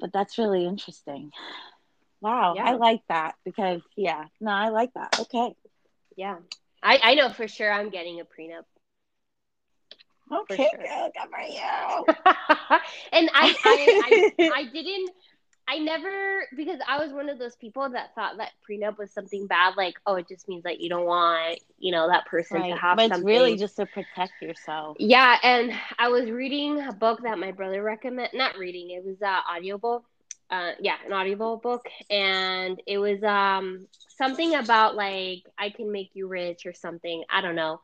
But 0.00 0.12
that's 0.12 0.38
really 0.38 0.66
interesting. 0.66 1.30
Wow. 2.20 2.54
Yeah. 2.56 2.64
I 2.64 2.72
like 2.74 3.02
that 3.08 3.36
because, 3.44 3.80
yeah, 3.96 4.24
no, 4.40 4.50
I 4.50 4.70
like 4.70 4.92
that. 4.94 5.20
Okay. 5.20 5.54
Yeah. 6.16 6.36
I, 6.82 6.98
I 7.02 7.14
know 7.14 7.28
for 7.30 7.48
sure 7.48 7.72
I'm 7.72 7.90
getting 7.90 8.20
a 8.20 8.24
prenup. 8.24 8.64
Okay, 10.30 10.56
sure. 10.56 10.84
good 10.84 11.30
for 11.30 11.40
you. 11.40 12.14
and 13.12 13.30
I, 13.34 13.54
I, 13.64 14.30
I, 14.38 14.50
I 14.54 14.64
didn't 14.64 15.10
I 15.68 15.78
never 15.78 16.46
because 16.56 16.80
I 16.88 16.98
was 16.98 17.12
one 17.12 17.28
of 17.28 17.38
those 17.38 17.54
people 17.56 17.90
that 17.90 18.14
thought 18.14 18.38
that 18.38 18.52
prenup 18.68 18.96
was 18.96 19.12
something 19.12 19.46
bad, 19.46 19.76
like 19.76 19.96
oh, 20.06 20.14
it 20.14 20.26
just 20.26 20.48
means 20.48 20.62
that 20.62 20.80
you 20.80 20.88
don't 20.88 21.04
want 21.04 21.60
you 21.78 21.92
know 21.92 22.08
that 22.08 22.24
person 22.24 22.62
right. 22.62 22.70
to 22.70 22.76
have. 22.76 22.96
But 22.96 23.10
it's 23.10 23.20
really 23.20 23.54
just 23.54 23.76
to 23.76 23.84
protect 23.84 24.32
yourself. 24.40 24.96
Yeah, 24.98 25.36
and 25.42 25.72
I 25.98 26.08
was 26.08 26.30
reading 26.30 26.80
a 26.80 26.92
book 26.92 27.20
that 27.22 27.38
my 27.38 27.52
brother 27.52 27.82
recommended. 27.82 28.36
Not 28.36 28.56
reading, 28.56 28.90
it 28.90 29.04
was 29.04 29.20
an 29.20 29.40
audiobook. 29.54 30.04
Uh, 30.50 30.70
yeah, 30.80 30.94
an 31.04 31.12
audible 31.12 31.58
book, 31.58 31.86
and 32.08 32.80
it 32.86 32.96
was 32.96 33.22
um 33.22 33.86
something 34.16 34.54
about 34.54 34.96
like 34.96 35.42
I 35.58 35.68
can 35.68 35.92
make 35.92 36.12
you 36.14 36.28
rich 36.28 36.64
or 36.64 36.72
something. 36.72 37.24
I 37.28 37.42
don't 37.42 37.56
know, 37.56 37.82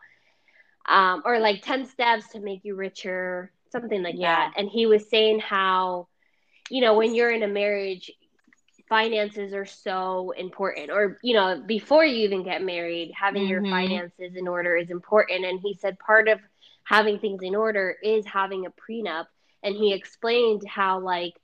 um, 0.87 1.23
or 1.25 1.39
like 1.39 1.63
ten 1.63 1.87
steps 1.87 2.29
to 2.31 2.41
make 2.41 2.65
you 2.65 2.75
richer, 2.75 3.53
something 3.71 4.03
like 4.03 4.15
yeah. 4.17 4.37
that. 4.37 4.55
And 4.57 4.69
he 4.69 4.87
was 4.87 5.09
saying 5.09 5.41
how 5.41 6.09
you 6.71 6.81
know, 6.81 6.95
when 6.95 7.15
you're 7.15 7.31
in 7.31 7.43
a 7.43 7.49
marriage, 7.49 8.11
finances 8.89 9.53
are 9.55 9.67
so 9.67 10.33
important. 10.33 10.91
Or, 10.91 11.19
you 11.23 11.35
know, 11.35 11.63
before 11.67 12.05
you 12.05 12.25
even 12.25 12.45
get 12.45 12.63
married, 12.63 13.13
having 13.19 13.43
mm-hmm. 13.43 13.51
your 13.51 13.63
finances 13.63 14.37
in 14.37 14.49
order 14.49 14.77
is 14.77 14.91
important. 14.91 15.45
And 15.45 15.61
he 15.61 15.75
said 15.75 15.99
part 15.99 16.29
of 16.29 16.41
having 16.85 17.19
things 17.19 17.43
in 17.43 17.55
order 17.55 17.97
is 18.03 18.27
having 18.27 18.67
a 18.67 18.71
prenup. 18.71 19.27
And 19.63 19.75
he 19.75 19.93
explained 19.95 20.63
how, 20.67 21.01
like, 21.01 21.35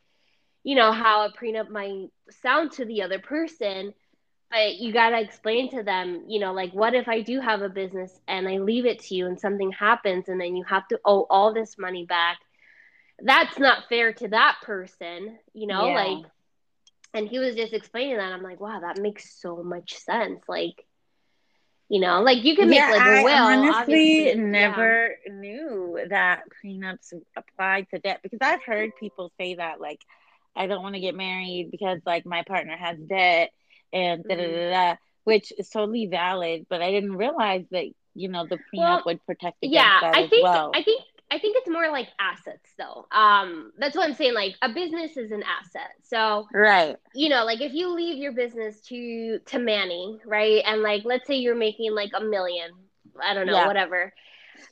you 0.63 0.75
know, 0.75 0.93
how 0.93 1.27
a 1.27 1.33
prenup 1.33 1.71
might 1.71 2.09
sound 2.43 2.73
to 2.73 2.85
the 2.85 3.03
other 3.03 3.19
person, 3.19 3.95
but 4.51 4.77
you 4.77 4.93
got 4.93 5.11
to 5.11 5.21
explain 5.21 5.71
to 5.71 5.83
them, 5.83 6.25
you 6.27 6.41
know, 6.41 6.53
like, 6.53 6.73
what 6.73 6.95
if 6.95 7.09
I 7.09 7.21
do 7.21 7.41
have 7.41 7.63
a 7.63 7.69
business 7.69 8.19
and 8.27 8.49
I 8.49 8.59
leave 8.59 8.87
it 8.87 8.99
to 9.05 9.15
you 9.15 9.27
and 9.27 9.39
something 9.39 9.71
happens 9.73 10.29
and 10.29 10.41
then 10.41 10.57
you 10.57 10.65
have 10.65 10.89
to 10.89 11.01
owe 11.05 11.27
all 11.31 11.55
this 11.55 11.79
money 11.79 12.05
back? 12.05 12.39
that's 13.23 13.59
not 13.59 13.89
fair 13.89 14.13
to 14.15 14.29
that 14.29 14.57
person, 14.63 15.39
you 15.53 15.67
know, 15.67 15.89
yeah. 15.89 15.95
like 15.95 16.27
and 17.13 17.29
he 17.29 17.39
was 17.39 17.57
just 17.57 17.73
explaining 17.73 18.19
that. 18.19 18.33
I'm 18.33 18.43
like, 18.43 18.61
wow, 18.61 18.81
that 18.81 18.99
makes 18.99 19.41
so 19.41 19.65
much 19.65 19.95
sense. 19.95 20.43
Like, 20.49 20.87
you 21.89 22.01
know, 22.01 22.23
like 22.23 22.45
you 22.45 22.55
can 22.55 22.71
make 22.71 22.79
yeah, 22.79 22.91
like 22.91 23.01
a 23.01 23.25
will. 23.25 23.35
I 23.35 23.57
honestly 23.57 24.35
never 24.37 25.17
yeah. 25.27 25.33
knew 25.33 26.01
that 26.09 26.45
prenups 26.65 27.13
applied 27.37 27.89
to 27.91 27.99
debt 27.99 28.21
because 28.23 28.39
I've 28.41 28.63
heard 28.63 28.93
people 28.99 29.33
say 29.39 29.55
that, 29.57 29.81
like, 29.81 30.01
I 30.55 30.69
don't 30.69 30.83
want 30.83 30.95
to 30.95 31.01
get 31.01 31.17
married 31.17 31.71
because 31.73 32.01
like 32.07 32.27
my 32.27 32.43
partner 32.43 32.77
has 32.77 32.97
debt 32.99 33.51
and 33.93 34.25
da 34.25 34.37
da 34.37 34.47
da 34.47 34.71
da, 34.71 34.97
which 35.25 35.53
is 35.59 35.69
totally 35.69 36.07
valid. 36.07 36.67
But 36.69 36.83
I 36.83 36.91
didn't 36.91 37.17
realize 37.17 37.65
that 37.71 37.87
you 38.15 38.29
know 38.29 38.47
the 38.47 38.57
prenup 38.57 38.79
well, 38.79 39.03
would 39.07 39.27
protect 39.27 39.59
against 39.63 39.75
yeah, 39.75 39.99
that 40.03 40.17
I 40.17 40.23
as 40.23 40.31
think, 40.31 40.45
well. 40.45 40.73
I 40.75 40.83
think 40.83 41.03
I 41.31 41.39
think 41.39 41.57
it's 41.59 41.69
more 41.69 41.91
like 41.91 42.09
assets 42.19 42.73
though. 42.77 43.07
Um, 43.13 43.73
that's 43.79 43.97
what 43.97 44.09
I'm 44.09 44.15
saying. 44.15 44.35
Like 44.35 44.57
a 44.63 44.69
business 44.73 45.17
is 45.17 45.31
an 45.31 45.45
asset. 45.45 45.93
So 46.03 46.49
right, 46.53 46.97
you 47.15 47.29
know, 47.29 47.45
like 47.45 47.61
if 47.61 47.73
you 47.73 47.95
leave 47.95 48.17
your 48.17 48.33
business 48.33 48.81
to 48.83 49.39
to 49.39 49.59
Manny, 49.59 50.19
right, 50.27 50.63
and 50.67 50.83
like 50.83 51.05
let's 51.05 51.27
say 51.27 51.37
you're 51.37 51.55
making 51.55 51.95
like 51.95 52.11
a 52.15 52.23
million, 52.23 52.71
I 53.23 53.35
don't 53.35 53.47
know, 53.47 53.55
yeah. 53.55 53.67
whatever. 53.67 54.13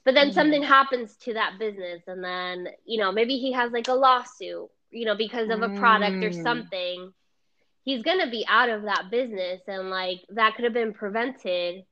But 0.04 0.14
then 0.14 0.28
mm-hmm. 0.28 0.34
something 0.34 0.62
happens 0.62 1.16
to 1.18 1.34
that 1.34 1.58
business, 1.58 2.02
and 2.08 2.22
then 2.24 2.68
you 2.84 2.98
know 2.98 3.12
maybe 3.12 3.38
he 3.38 3.52
has 3.52 3.70
like 3.70 3.86
a 3.86 3.94
lawsuit, 3.94 4.68
you 4.90 5.04
know, 5.04 5.16
because 5.16 5.50
of 5.50 5.62
a 5.62 5.68
product 5.78 6.16
mm. 6.16 6.28
or 6.28 6.32
something. 6.32 7.12
He's 7.88 8.02
gonna 8.02 8.30
be 8.30 8.44
out 8.48 8.68
of 8.68 8.82
that 8.82 9.10
business, 9.10 9.60
and 9.66 9.90
like 9.90 10.20
that 10.30 10.54
could 10.54 10.64
have 10.64 10.74
been 10.74 10.92
prevented 10.92 11.84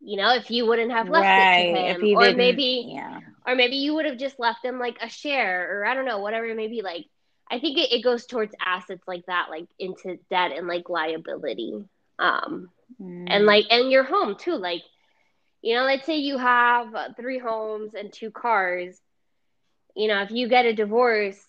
you 0.00 0.16
know, 0.16 0.34
if 0.34 0.50
you 0.50 0.66
wouldn't 0.66 0.92
have 0.92 1.08
left 1.08 1.24
right. 1.24 1.74
it 1.74 1.98
to 1.98 2.06
him, 2.06 2.16
or 2.16 2.34
maybe, 2.34 2.84
yeah, 2.88 3.20
or 3.46 3.54
maybe 3.54 3.76
you 3.76 3.94
would 3.94 4.06
have 4.06 4.18
just 4.18 4.38
left 4.38 4.64
him 4.64 4.78
like 4.78 4.98
a 5.02 5.08
share, 5.08 5.80
or 5.80 5.86
I 5.86 5.94
don't 5.94 6.04
know, 6.04 6.18
whatever 6.18 6.46
it 6.46 6.56
may 6.56 6.68
be. 6.68 6.82
Like, 6.82 7.06
I 7.50 7.58
think 7.58 7.78
it, 7.78 7.92
it 7.92 8.04
goes 8.04 8.26
towards 8.26 8.54
assets 8.64 9.02
like 9.06 9.26
that, 9.26 9.46
like 9.50 9.66
into 9.78 10.18
debt 10.30 10.52
and 10.52 10.68
like 10.68 10.88
liability, 10.88 11.84
um, 12.18 12.70
mm. 13.00 13.26
and 13.28 13.44
like 13.44 13.66
and 13.70 13.90
your 13.90 14.04
home 14.04 14.36
too. 14.38 14.54
Like, 14.54 14.82
you 15.62 15.74
know, 15.74 15.84
let's 15.84 16.06
say 16.06 16.18
you 16.18 16.38
have 16.38 16.94
three 17.16 17.38
homes 17.38 17.94
and 17.94 18.12
two 18.12 18.30
cars. 18.30 19.00
You 19.96 20.06
know, 20.06 20.22
if 20.22 20.30
you 20.30 20.48
get 20.48 20.66
a 20.66 20.74
divorce, 20.74 21.42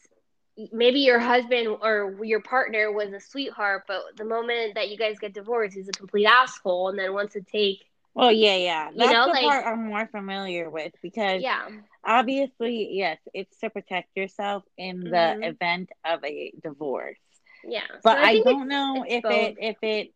maybe 0.72 1.00
your 1.00 1.20
husband 1.20 1.68
or 1.82 2.16
your 2.24 2.42
partner 2.42 2.92
was 2.92 3.14
a 3.14 3.20
sweetheart, 3.20 3.84
but 3.88 4.02
the 4.18 4.26
moment 4.26 4.76
that 4.76 4.90
you 4.90 4.98
guys 4.98 5.18
get 5.20 5.34
divorced, 5.34 5.76
he's 5.76 5.88
a 5.88 5.94
complete 5.94 6.26
asshole, 6.26 6.90
and 6.90 7.00
then 7.00 7.14
wants 7.14 7.34
to 7.34 7.42
take 7.42 7.84
well, 8.14 8.32
yeah, 8.32 8.56
yeah. 8.56 8.90
That's 8.96 9.12
you 9.12 9.16
know, 9.16 9.28
the 9.28 9.34
like, 9.34 9.44
part 9.44 9.66
I'm 9.66 9.88
more 9.88 10.08
familiar 10.08 10.70
with 10.70 10.94
because 11.02 11.42
yeah, 11.42 11.68
obviously, 12.04 12.90
yes, 12.92 13.18
it's 13.34 13.58
to 13.60 13.70
protect 13.70 14.10
yourself 14.18 14.64
in 14.78 15.02
the 15.02 15.10
mm-hmm. 15.10 15.44
event 15.44 15.90
of 16.04 16.24
a 16.26 16.52
divorce. 16.62 17.18
Yeah, 17.64 17.82
but 18.04 18.18
so 18.18 18.24
I, 18.24 18.30
I 18.30 18.42
don't 18.42 18.68
know 18.68 19.06
if 19.08 19.24
both. 19.24 19.32
it 19.32 19.56
if 19.60 19.78
it 19.84 20.14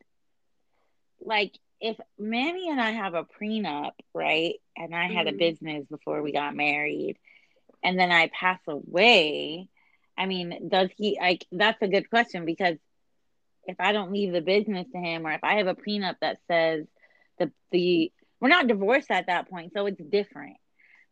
like 1.21 1.57
if 1.79 1.97
Manny 2.17 2.69
and 2.69 2.81
I 2.81 2.91
have 2.91 3.13
a 3.13 3.25
prenup, 3.25 3.91
right? 4.13 4.55
And 4.75 4.95
I 4.95 5.07
had 5.07 5.27
mm-hmm. 5.27 5.35
a 5.35 5.37
business 5.37 5.85
before 5.89 6.21
we 6.21 6.31
got 6.31 6.55
married, 6.55 7.17
and 7.83 7.97
then 7.97 8.11
I 8.11 8.29
pass 8.37 8.59
away. 8.67 9.69
I 10.17 10.25
mean, 10.25 10.69
does 10.69 10.89
he 10.95 11.17
like? 11.19 11.45
That's 11.51 11.81
a 11.81 11.87
good 11.87 12.09
question 12.09 12.45
because 12.45 12.77
if 13.65 13.77
I 13.79 13.93
don't 13.93 14.11
leave 14.11 14.33
the 14.33 14.41
business 14.41 14.87
to 14.91 14.99
him, 14.99 15.25
or 15.25 15.31
if 15.31 15.43
I 15.43 15.55
have 15.55 15.67
a 15.67 15.75
prenup 15.75 16.15
that 16.21 16.37
says 16.47 16.85
the 17.39 17.51
the 17.71 18.11
we're 18.39 18.49
not 18.49 18.67
divorced 18.67 19.11
at 19.11 19.27
that 19.27 19.49
point, 19.49 19.73
so 19.73 19.85
it's 19.85 20.01
different. 20.01 20.57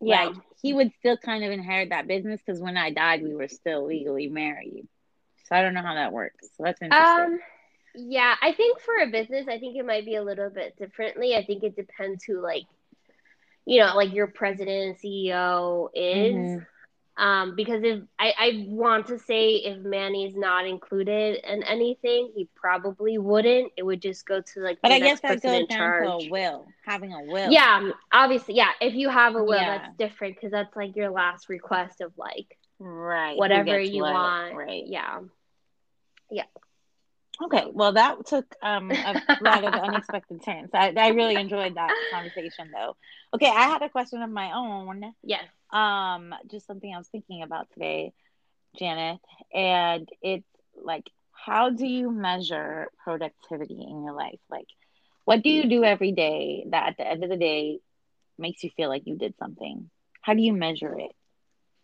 Yeah, 0.02 0.26
like, 0.26 0.36
he 0.62 0.74
would 0.74 0.92
still 1.00 1.18
kind 1.18 1.44
of 1.44 1.52
inherit 1.52 1.90
that 1.90 2.08
business 2.08 2.42
because 2.46 2.62
when 2.62 2.78
I 2.78 2.92
died, 2.92 3.24
we 3.24 3.36
were 3.36 3.48
still 3.48 3.86
legally 3.86 4.28
married. 4.28 4.88
So 5.46 5.56
I 5.56 5.62
don't 5.62 5.74
know 5.74 5.84
how 5.84 5.96
that 5.96 6.12
works. 6.12 6.48
So 6.58 6.64
that's 6.64 6.82
interesting. 6.82 7.36
Um, 7.36 7.40
yeah, 7.94 8.36
I 8.42 8.54
think 8.54 8.80
for 8.80 8.96
a 8.98 9.08
business, 9.08 9.48
I 9.50 9.60
think 9.60 9.78
it 9.78 9.86
might 9.86 10.06
be 10.06 10.16
a 10.16 10.24
little 10.24 10.50
bit 10.50 10.78
differently. 10.78 11.36
I 11.36 11.46
think 11.46 11.64
it 11.64 11.76
depends 11.76 12.24
who 12.24 12.42
like, 12.42 12.64
you 13.66 13.80
know, 13.80 13.96
like 13.96 14.14
your 14.14 14.28
president 14.28 14.70
and 14.70 14.98
CEO 14.98 15.90
is. 15.94 16.36
Mm-hmm. 16.36 16.64
Um, 17.22 17.56
because 17.56 17.84
if 17.84 18.02
I, 18.18 18.34
I 18.36 18.66
want 18.68 19.06
to 19.08 19.20
say 19.20 19.52
if 19.58 19.78
Manny's 19.84 20.36
not 20.36 20.66
included 20.66 21.40
in 21.48 21.62
anything, 21.62 22.32
he 22.36 22.50
probably 22.56 23.20
wouldn't. 23.20 23.72
It 23.78 23.84
would 23.84 24.02
just 24.02 24.26
go 24.26 24.42
to 24.42 24.60
like. 24.60 24.80
But 24.82 24.92
I 24.92 25.00
guess 25.00 25.20
that 25.20 25.40
goes 25.40 25.68
down 25.68 25.68
charge. 25.68 26.24
to 26.24 26.28
a 26.28 26.30
will, 26.32 26.66
having 26.84 27.14
a 27.14 27.22
will. 27.22 27.52
Yeah, 27.52 27.92
obviously, 28.12 28.56
yeah. 28.56 28.72
If 28.82 28.96
you 28.96 29.10
have 29.10 29.36
a 29.36 29.44
will, 29.44 29.54
yeah. 29.54 29.78
that's 29.78 29.98
different 29.98 30.36
because 30.36 30.50
that's 30.50 30.76
like 30.76 30.96
your 30.96 31.12
last 31.12 31.48
request 31.48 32.02
of 32.02 32.12
like 32.18 32.58
right 32.80 33.38
whatever 33.38 33.80
you 33.80 34.02
what, 34.02 34.14
want. 34.14 34.56
Right. 34.56 34.84
Yeah. 34.88 35.20
Yeah. 36.32 36.46
Okay, 37.44 37.66
well, 37.72 37.94
that 37.94 38.26
took 38.26 38.46
um, 38.62 38.92
a 38.92 39.22
lot 39.42 39.64
of 39.64 39.74
unexpected 39.74 40.44
turns. 40.44 40.70
I, 40.74 40.94
I 40.96 41.10
really 41.10 41.36
enjoyed 41.36 41.76
that 41.76 41.90
conversation, 42.12 42.70
though. 42.74 42.96
Okay, 43.34 43.48
I 43.48 43.64
had 43.64 43.82
a 43.82 43.90
question 43.90 44.22
of 44.22 44.30
my 44.30 44.52
own. 44.54 45.14
Yes. 45.24 45.46
Um, 45.72 46.34
just 46.50 46.68
something 46.68 46.94
I 46.94 46.98
was 46.98 47.08
thinking 47.10 47.44
about 47.44 47.68
today, 47.74 48.14
Janeth, 48.80 49.20
and 49.54 50.08
it's 50.22 50.48
like, 50.76 51.10
how 51.32 51.70
do 51.70 51.86
you 51.86 52.12
measure 52.12 52.88
productivity 53.04 53.82
in 53.90 54.04
your 54.04 54.14
life? 54.14 54.40
Like, 54.50 54.68
what 55.26 55.42
do 55.44 55.50
you 55.50 55.68
do 55.70 55.84
every 55.84 56.12
day 56.12 56.66
that 56.70 56.90
at 56.90 56.98
the 56.98 57.08
end 57.08 57.24
of 57.24 57.30
the 57.30 57.38
day 57.38 57.80
makes 58.38 58.64
you 58.64 58.70
feel 58.76 58.90
like 58.90 59.04
you 59.06 59.16
did 59.18 59.36
something? 59.38 59.90
How 60.22 60.34
do 60.34 60.42
you 60.42 60.54
measure 60.54 60.98
it? 61.00 61.12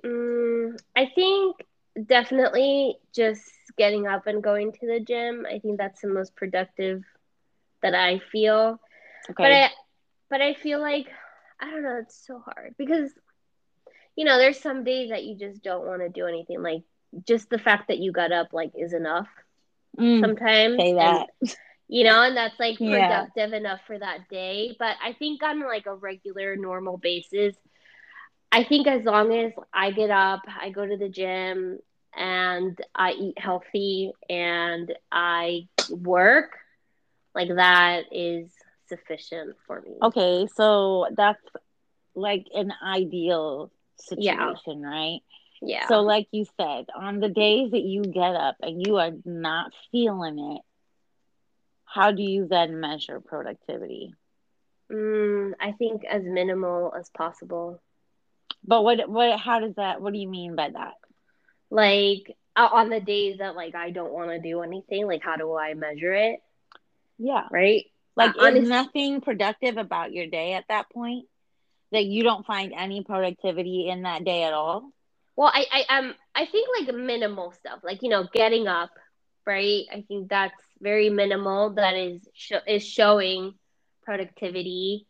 Mm, 0.06 0.78
I 0.96 1.08
think 1.14 1.58
definitely 2.06 2.98
just 3.14 3.44
getting 3.78 4.08
up 4.08 4.28
and 4.28 4.44
going 4.44 4.72
to 4.74 4.88
the 4.88 5.00
gym. 5.00 5.46
I 5.50 5.60
think 5.60 5.78
that's 5.78 6.02
the 6.02 6.08
most 6.08 6.36
productive 6.36 7.04
that 7.82 7.96
I 7.96 8.20
feel. 8.32 8.80
Okay. 9.30 9.42
But 9.42 9.52
I 9.52 9.70
but 10.30 10.42
I 10.42 10.54
feel 10.54 10.80
like 10.80 11.08
I 11.60 11.70
don't 11.72 11.84
know, 11.84 11.98
it's 12.02 12.26
so 12.26 12.40
hard 12.40 12.76
because 12.78 13.12
you 14.18 14.26
know, 14.26 14.38
there's 14.38 14.60
some 14.60 14.84
days 14.84 15.12
that 15.12 15.24
you 15.24 15.38
just 15.38 15.64
don't 15.64 15.86
want 15.86 16.02
to 16.02 16.10
do 16.10 16.26
anything. 16.26 16.62
Like 16.62 16.84
just 17.26 17.50
the 17.50 17.60
fact 17.60 17.88
that 17.88 18.00
you 18.00 18.12
got 18.12 18.34
up 18.34 18.52
like 18.52 18.72
is 18.76 18.92
enough. 18.92 19.30
Mm, 19.98 20.20
sometimes. 20.20 20.78
Say 20.78 20.94
that. 20.94 21.30
And, 21.40 21.56
you 21.88 22.04
know, 22.04 22.22
and 22.22 22.36
that's 22.36 22.60
like 22.60 22.78
productive 22.78 23.52
yeah. 23.52 23.58
enough 23.58 23.80
for 23.88 23.98
that 23.98 24.28
day. 24.30 24.76
But 24.78 24.98
I 25.02 25.14
think 25.14 25.42
on 25.42 25.62
like 25.62 25.86
a 25.86 25.96
regular, 25.96 26.58
normal 26.58 26.98
basis, 26.98 27.56
I 28.52 28.66
think 28.66 28.88
as 28.88 29.06
long 29.06 29.34
as 29.34 29.54
I 29.74 29.92
get 29.92 30.10
up, 30.10 30.42
I 30.60 30.72
go 30.72 30.86
to 30.86 30.98
the 30.98 31.10
gym, 31.10 31.80
and 32.18 32.82
I 32.96 33.12
eat 33.12 33.40
healthy 33.40 34.12
and 34.30 34.94
I 35.12 35.68
work, 35.90 36.58
like 37.36 37.50
that 37.50 38.06
is 38.12 38.50
sufficient 38.88 39.56
for 39.68 39.82
me. 39.82 39.98
Okay, 40.02 40.48
so 40.56 41.08
that's 41.16 41.44
like 42.16 42.48
an 42.54 42.74
ideal 42.84 43.72
situation, 44.00 44.82
yeah. 44.82 44.88
right? 44.88 45.20
Yeah. 45.62 45.88
So, 45.88 46.02
like 46.02 46.28
you 46.32 46.46
said, 46.60 46.86
on 46.96 47.20
the 47.20 47.30
days 47.30 47.72
that 47.72 47.82
you 47.82 48.04
get 48.04 48.36
up 48.36 48.58
and 48.62 48.86
you 48.86 48.98
are 48.98 49.12
not 49.26 49.72
feeling 49.92 50.56
it, 50.56 50.62
how 51.86 52.12
do 52.12 52.22
you 52.22 52.48
then 52.48 52.80
measure 52.80 53.20
productivity? 53.20 54.14
Mm, 54.92 55.54
I 55.60 55.72
think 55.74 56.04
as 56.06 56.24
minimal 56.24 56.94
as 56.98 57.10
possible. 57.10 57.82
But 58.64 58.84
what 58.84 59.10
what 59.10 59.40
how 59.40 59.60
does 59.60 59.76
that 59.76 60.02
what 60.02 60.14
do 60.14 60.20
you 60.20 60.28
mean 60.28 60.56
by 60.56 60.70
that? 60.70 60.94
Like 61.70 62.36
on 62.56 62.90
the 62.90 63.00
days 63.00 63.38
that 63.40 63.56
like 63.56 63.76
I 63.76 63.92
don't 63.92 64.14
want 64.14 64.30
to 64.30 64.40
do 64.40 64.62
anything, 64.62 65.08
like 65.08 65.24
how 65.24 65.36
do 65.36 65.56
I 65.56 65.74
measure 65.74 66.14
it? 66.14 66.40
Yeah. 67.18 67.48
Right? 67.52 67.86
Like 68.16 68.36
uh, 68.40 68.46
is 68.46 68.68
nothing 68.68 69.22
productive 69.22 69.78
about 69.78 70.12
your 70.12 70.28
day 70.28 70.54
at 70.54 70.66
that 70.70 70.90
point? 70.90 71.28
That 71.92 72.06
you 72.06 72.24
don't 72.24 72.46
find 72.46 72.74
any 72.78 73.04
productivity 73.04 73.88
in 73.90 74.04
that 74.04 74.26
day 74.26 74.44
at 74.44 74.54
all? 74.54 74.92
Well, 75.38 75.52
I 75.54 75.66
I 75.90 75.98
um 76.00 76.16
I 76.36 76.46
think 76.46 76.68
like 76.80 76.96
minimal 76.96 77.52
stuff, 77.54 77.80
like 77.84 78.02
you 78.02 78.10
know, 78.10 78.28
getting 78.34 78.68
up, 78.68 78.90
right? 79.46 79.86
I 79.92 80.04
think 80.08 80.30
that's 80.30 80.60
very 80.82 81.10
minimal. 81.10 81.76
That 81.76 81.96
is 81.96 82.28
sh- 82.34 82.54
is 82.68 82.86
showing 82.86 83.54
productivity. 84.04 85.06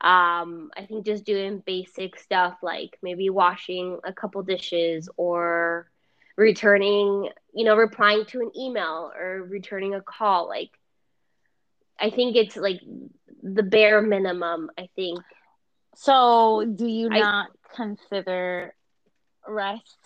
Um, 0.00 0.70
I 0.76 0.86
think 0.86 1.06
just 1.06 1.24
doing 1.24 1.62
basic 1.64 2.18
stuff 2.18 2.54
like 2.62 2.98
maybe 3.02 3.30
washing 3.30 4.00
a 4.04 4.12
couple 4.12 4.42
dishes 4.42 5.08
or 5.16 5.90
returning, 6.36 7.30
you 7.54 7.64
know, 7.64 7.76
replying 7.76 8.26
to 8.26 8.40
an 8.40 8.50
email 8.56 9.12
or 9.16 9.42
returning 9.42 9.94
a 9.94 10.02
call. 10.02 10.48
Like, 10.48 10.70
I 11.98 12.10
think 12.10 12.36
it's 12.36 12.56
like 12.56 12.80
the 13.42 13.62
bare 13.62 14.02
minimum. 14.02 14.70
I 14.78 14.88
think. 14.94 15.20
So, 15.96 16.64
do 16.64 16.86
you 16.86 17.08
I, 17.10 17.20
not 17.20 17.50
consider 17.74 18.74
rest 19.46 19.98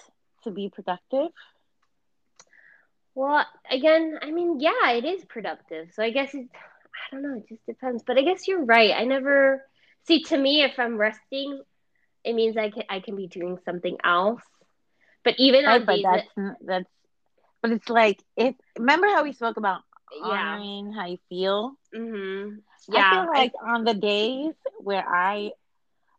to 0.45 0.51
be 0.51 0.71
productive? 0.75 1.29
Well, 3.15 3.45
again, 3.71 4.19
I 4.23 4.31
mean, 4.31 4.61
yeah, 4.61 4.91
it 4.93 5.05
is 5.05 5.25
productive. 5.25 5.89
So 5.95 6.03
I 6.03 6.11
guess 6.11 6.35
it, 6.35 6.49
I 6.55 7.15
don't 7.15 7.23
know, 7.23 7.39
it 7.39 7.49
just 7.49 7.67
depends. 7.67 8.03
But 8.07 8.19
I 8.19 8.23
guess 8.23 8.47
you're 8.47 8.65
right. 8.65 8.93
I 8.97 9.05
never 9.05 9.65
see 10.07 10.23
to 10.25 10.37
me 10.39 10.63
if 10.63 10.79
I'm 10.79 10.97
resting, 10.97 11.61
it 12.25 12.35
means 12.35 12.57
I 12.57 12.71
can 12.71 12.85
I 12.89 13.01
can 13.01 13.17
be 13.17 13.27
doing 13.27 13.59
something 13.65 13.97
else. 14.05 14.43
But 15.25 15.35
even 15.39 15.65
right, 15.65 15.81
on 15.81 15.87
but 15.87 15.99
that's 16.03 16.29
that, 16.37 16.57
that's 16.65 16.91
but 17.61 17.73
it's 17.73 17.89
like 17.89 18.23
if 18.37 18.55
remember 18.79 19.09
how 19.09 19.25
we 19.25 19.33
spoke 19.33 19.57
about 19.57 19.83
honoring 20.23 20.93
yeah. 20.93 20.95
how 20.95 21.07
you 21.07 21.19
feel. 21.29 21.73
Mm-hmm. 21.95 22.59
Yeah, 22.89 23.05
I 23.05 23.11
feel 23.11 23.27
like 23.27 23.53
I, 23.63 23.75
on 23.75 23.85
the 23.85 23.95
days 23.95 24.55
where 24.79 25.05
I 25.07 25.51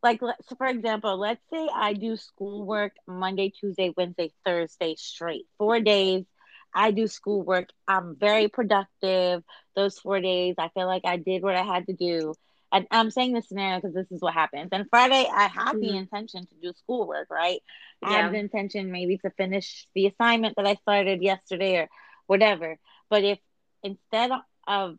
like 0.04 0.22
so 0.22 0.56
for 0.58 0.68
example 0.68 1.18
let's 1.18 1.42
say 1.52 1.68
i 1.74 1.94
do 1.94 2.16
schoolwork 2.16 2.94
monday 3.08 3.52
tuesday 3.60 3.94
wednesday 3.96 4.32
thursday 4.46 4.96
straight 4.98 5.46
four 5.58 5.80
days. 5.80 6.26
I 6.72 6.92
do 6.92 7.08
schoolwork. 7.08 7.70
I'm 7.88 8.16
very 8.16 8.48
productive 8.48 9.44
those 9.76 9.98
four 9.98 10.22
days. 10.22 10.56
I 10.58 10.70
feel 10.70 10.86
like 10.86 11.02
i 11.06 11.18
did 11.18 11.42
what 11.42 11.56
i 11.56 11.64
had 11.64 11.88
to 11.88 11.94
do. 11.94 12.34
And 12.72 12.86
i'm 12.92 13.10
saying 13.10 13.34
this 13.34 13.48
scenario 13.50 13.80
because 13.80 13.96
this 13.96 14.12
is 14.12 14.22
what 14.22 14.34
happens. 14.34 14.70
And 14.72 14.86
friday 14.90 15.28
i 15.34 15.48
have 15.48 15.76
mm-hmm. 15.76 15.80
the 15.80 15.98
intention 15.98 16.46
to 16.46 16.56
do 16.62 16.74
schoolwork 16.78 17.28
right? 17.32 17.62
Yeah. 18.02 18.10
i 18.10 18.14
have 18.22 18.32
the 18.32 18.40
intention 18.40 18.92
maybe 18.92 19.18
to 19.18 19.32
finish 19.32 19.88
the 19.96 20.08
assignment 20.08 20.56
that 20.58 20.68
i 20.68 20.76
started 20.76 21.22
yesterday 21.24 21.78
or 21.78 21.90
whatever. 22.28 22.78
But 23.10 23.24
if 23.24 23.40
instead 23.82 24.32
of 24.68 24.98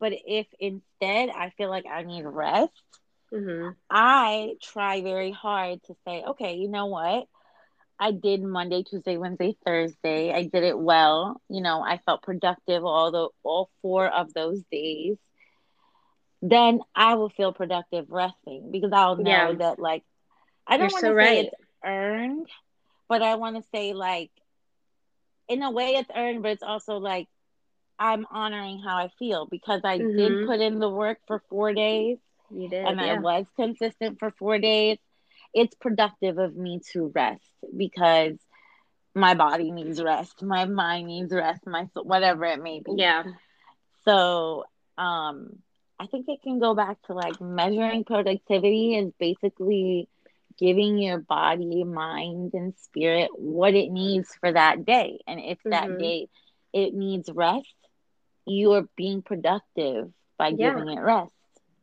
but 0.00 0.12
if 0.26 0.46
instead 0.58 1.28
i 1.30 1.50
feel 1.56 1.70
like 1.70 1.86
i 1.86 2.02
need 2.02 2.24
rest 2.24 2.72
Mm-hmm. 3.32 3.70
I 3.90 4.54
try 4.62 5.00
very 5.00 5.30
hard 5.30 5.82
to 5.84 5.94
say, 6.06 6.22
okay, 6.22 6.56
you 6.56 6.68
know 6.68 6.86
what? 6.86 7.26
I 7.98 8.10
did 8.10 8.42
Monday, 8.42 8.82
Tuesday, 8.82 9.16
Wednesday, 9.16 9.56
Thursday. 9.64 10.32
I 10.32 10.42
did 10.42 10.64
it 10.64 10.78
well. 10.78 11.40
You 11.48 11.62
know, 11.62 11.82
I 11.82 11.98
felt 11.98 12.22
productive 12.22 12.84
all 12.84 13.12
the 13.12 13.28
all 13.42 13.70
four 13.80 14.06
of 14.08 14.34
those 14.34 14.60
days. 14.70 15.16
Then 16.42 16.80
I 16.94 17.14
will 17.14 17.30
feel 17.30 17.52
productive 17.52 18.06
resting 18.10 18.70
because 18.72 18.90
I'll 18.92 19.16
know 19.16 19.30
yeah. 19.30 19.52
that 19.52 19.78
like 19.78 20.02
I 20.66 20.76
don't 20.76 20.92
want 20.92 21.04
to 21.04 21.10
so 21.10 21.12
say 21.12 21.14
right. 21.14 21.44
it's 21.46 21.54
earned, 21.84 22.48
but 23.08 23.22
I 23.22 23.36
want 23.36 23.56
to 23.56 23.62
say 23.72 23.92
like 23.92 24.30
in 25.48 25.62
a 25.62 25.70
way 25.70 25.90
it's 25.90 26.10
earned, 26.14 26.42
but 26.42 26.52
it's 26.52 26.62
also 26.62 26.96
like 26.96 27.28
I'm 27.98 28.26
honoring 28.30 28.80
how 28.80 28.96
I 28.96 29.10
feel 29.18 29.46
because 29.46 29.82
I 29.84 29.98
mm-hmm. 29.98 30.16
did 30.16 30.46
put 30.48 30.60
in 30.60 30.80
the 30.80 30.90
work 30.90 31.18
for 31.28 31.40
four 31.48 31.72
days 31.72 32.18
you 32.54 32.68
did. 32.68 32.84
And 32.84 33.00
yeah. 33.00 33.14
I 33.14 33.18
was 33.18 33.46
consistent 33.56 34.18
for 34.18 34.30
four 34.38 34.58
days. 34.58 34.98
It's 35.54 35.74
productive 35.74 36.38
of 36.38 36.56
me 36.56 36.80
to 36.92 37.12
rest 37.14 37.44
because 37.76 38.38
my 39.14 39.34
body 39.34 39.70
needs 39.70 40.02
rest, 40.02 40.42
my 40.42 40.64
mind 40.64 41.06
needs 41.06 41.32
rest, 41.32 41.66
my 41.66 41.88
whatever 41.94 42.44
it 42.44 42.62
may 42.62 42.80
be. 42.80 42.94
Yeah. 42.96 43.24
So, 44.04 44.64
um, 44.96 45.58
I 45.98 46.06
think 46.06 46.26
it 46.28 46.42
can 46.42 46.58
go 46.58 46.74
back 46.74 47.00
to 47.02 47.12
like 47.12 47.40
measuring 47.40 48.04
productivity 48.04 48.96
is 48.96 49.12
basically 49.20 50.08
giving 50.58 50.98
your 50.98 51.18
body, 51.18 51.84
mind, 51.84 52.54
and 52.54 52.74
spirit 52.82 53.30
what 53.36 53.74
it 53.74 53.90
needs 53.90 54.34
for 54.40 54.52
that 54.52 54.84
day. 54.84 55.20
And 55.26 55.40
if 55.40 55.58
mm-hmm. 55.58 55.70
that 55.70 55.98
day 55.98 56.28
it 56.72 56.94
needs 56.94 57.30
rest, 57.32 57.74
you 58.46 58.72
are 58.72 58.88
being 58.96 59.22
productive 59.22 60.10
by 60.38 60.48
yeah. 60.48 60.72
giving 60.74 60.88
it 60.88 61.00
rest. 61.00 61.32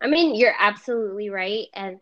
I 0.02 0.08
mean, 0.08 0.36
you're 0.36 0.56
absolutely 0.58 1.30
right. 1.30 1.68
And, 1.74 2.00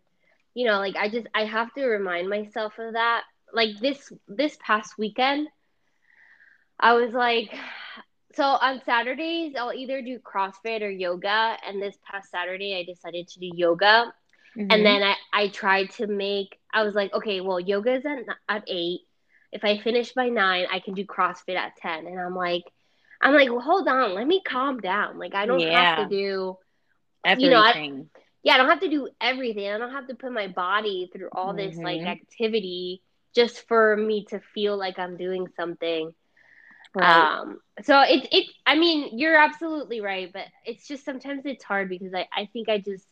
you 0.53 0.65
know, 0.65 0.79
like 0.79 0.95
I 0.95 1.09
just, 1.09 1.27
I 1.33 1.45
have 1.45 1.73
to 1.73 1.85
remind 1.85 2.29
myself 2.29 2.73
of 2.79 2.93
that. 2.93 3.23
Like 3.53 3.79
this, 3.79 4.11
this 4.27 4.57
past 4.61 4.97
weekend, 4.97 5.47
I 6.79 6.93
was 6.93 7.13
like, 7.13 7.53
so 8.35 8.43
on 8.43 8.81
Saturdays, 8.85 9.55
I'll 9.57 9.73
either 9.73 10.01
do 10.01 10.19
CrossFit 10.19 10.81
or 10.81 10.89
yoga. 10.89 11.57
And 11.67 11.81
this 11.81 11.97
past 12.09 12.29
Saturday, 12.29 12.77
I 12.77 12.83
decided 12.83 13.27
to 13.29 13.39
do 13.39 13.51
yoga. 13.55 14.13
Mm-hmm. 14.55 14.71
And 14.71 14.85
then 14.85 15.01
I, 15.03 15.15
I 15.33 15.47
tried 15.47 15.91
to 15.91 16.07
make, 16.07 16.59
I 16.73 16.83
was 16.83 16.93
like, 16.93 17.13
okay, 17.13 17.41
well, 17.41 17.59
yoga 17.59 17.95
is 17.95 18.05
at, 18.05 18.19
at 18.47 18.63
eight. 18.67 19.01
If 19.51 19.63
I 19.63 19.79
finish 19.79 20.11
by 20.11 20.29
nine, 20.29 20.67
I 20.71 20.79
can 20.79 20.93
do 20.93 21.05
CrossFit 21.05 21.55
at 21.55 21.77
10. 21.77 22.05
And 22.05 22.19
I'm 22.19 22.35
like, 22.35 22.63
I'm 23.21 23.33
like, 23.33 23.49
well, 23.49 23.61
hold 23.61 23.87
on, 23.87 24.13
let 24.13 24.27
me 24.27 24.41
calm 24.45 24.79
down. 24.79 25.17
Like, 25.17 25.33
I 25.33 25.45
don't 25.45 25.59
yeah. 25.59 25.95
have 25.95 26.09
to 26.09 26.15
do 26.15 26.57
everything. 27.25 27.51
You 27.51 27.57
know, 27.57 27.61
I, 27.61 28.05
yeah, 28.43 28.53
I 28.53 28.57
don't 28.57 28.69
have 28.69 28.79
to 28.81 28.89
do 28.89 29.09
everything. 29.19 29.69
I 29.69 29.77
don't 29.77 29.91
have 29.91 30.07
to 30.07 30.15
put 30.15 30.31
my 30.31 30.47
body 30.47 31.09
through 31.11 31.29
all 31.31 31.53
this 31.53 31.75
mm-hmm. 31.75 31.83
like 31.83 32.01
activity 32.01 33.01
just 33.35 33.67
for 33.67 33.95
me 33.95 34.25
to 34.25 34.39
feel 34.39 34.77
like 34.77 34.97
I'm 34.97 35.17
doing 35.17 35.47
something. 35.55 36.13
Right. 36.95 37.39
Um, 37.39 37.59
so 37.83 38.01
it's 38.01 38.27
it. 38.31 38.47
I 38.65 38.75
mean, 38.77 39.17
you're 39.17 39.35
absolutely 39.35 40.01
right, 40.01 40.31
but 40.31 40.45
it's 40.65 40.87
just 40.87 41.05
sometimes 41.05 41.45
it's 41.45 41.63
hard 41.63 41.89
because 41.89 42.13
I 42.13 42.27
I 42.35 42.49
think 42.51 42.69
I 42.69 42.79
just 42.79 43.05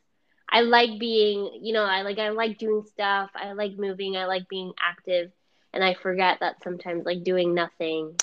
I 0.50 0.62
like 0.62 1.00
being 1.00 1.60
you 1.62 1.74
know 1.74 1.84
I 1.84 2.02
like 2.02 2.18
I 2.18 2.30
like 2.30 2.58
doing 2.58 2.84
stuff. 2.88 3.30
I 3.36 3.54
like 3.54 3.78
moving. 3.78 4.18
I 4.18 4.26
like 4.26 4.48
being 4.48 4.74
active, 4.82 5.32
and 5.74 5.84
I 5.84 5.94
forget 5.94 6.40
that 6.40 6.64
sometimes 6.64 7.06
like 7.06 7.24
doing 7.24 7.54
nothing 7.54 8.16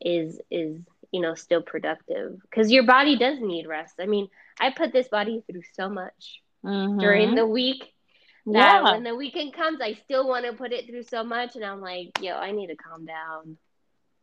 is 0.00 0.40
is 0.50 0.78
you 1.10 1.20
know 1.20 1.34
still 1.34 1.62
productive 1.62 2.40
because 2.42 2.70
your 2.70 2.84
body 2.84 3.16
does 3.16 3.40
need 3.40 3.66
rest. 3.66 3.94
I 3.98 4.06
mean, 4.06 4.28
I 4.60 4.70
put 4.70 4.92
this 4.92 5.08
body 5.08 5.42
through 5.50 5.62
so 5.74 5.88
much 5.88 6.40
mm-hmm. 6.64 6.98
during 6.98 7.34
the 7.34 7.46
week 7.46 7.82
that 8.46 8.82
yeah. 8.82 8.82
when 8.82 9.02
the 9.02 9.14
weekend 9.14 9.52
comes, 9.52 9.80
I 9.80 9.94
still 9.94 10.28
want 10.28 10.46
to 10.46 10.52
put 10.52 10.72
it 10.72 10.86
through 10.86 11.04
so 11.04 11.24
much, 11.24 11.56
and 11.56 11.64
I'm 11.64 11.80
like, 11.80 12.10
yo, 12.20 12.34
I 12.34 12.52
need 12.52 12.68
to 12.68 12.76
calm 12.76 13.04
down. 13.04 13.56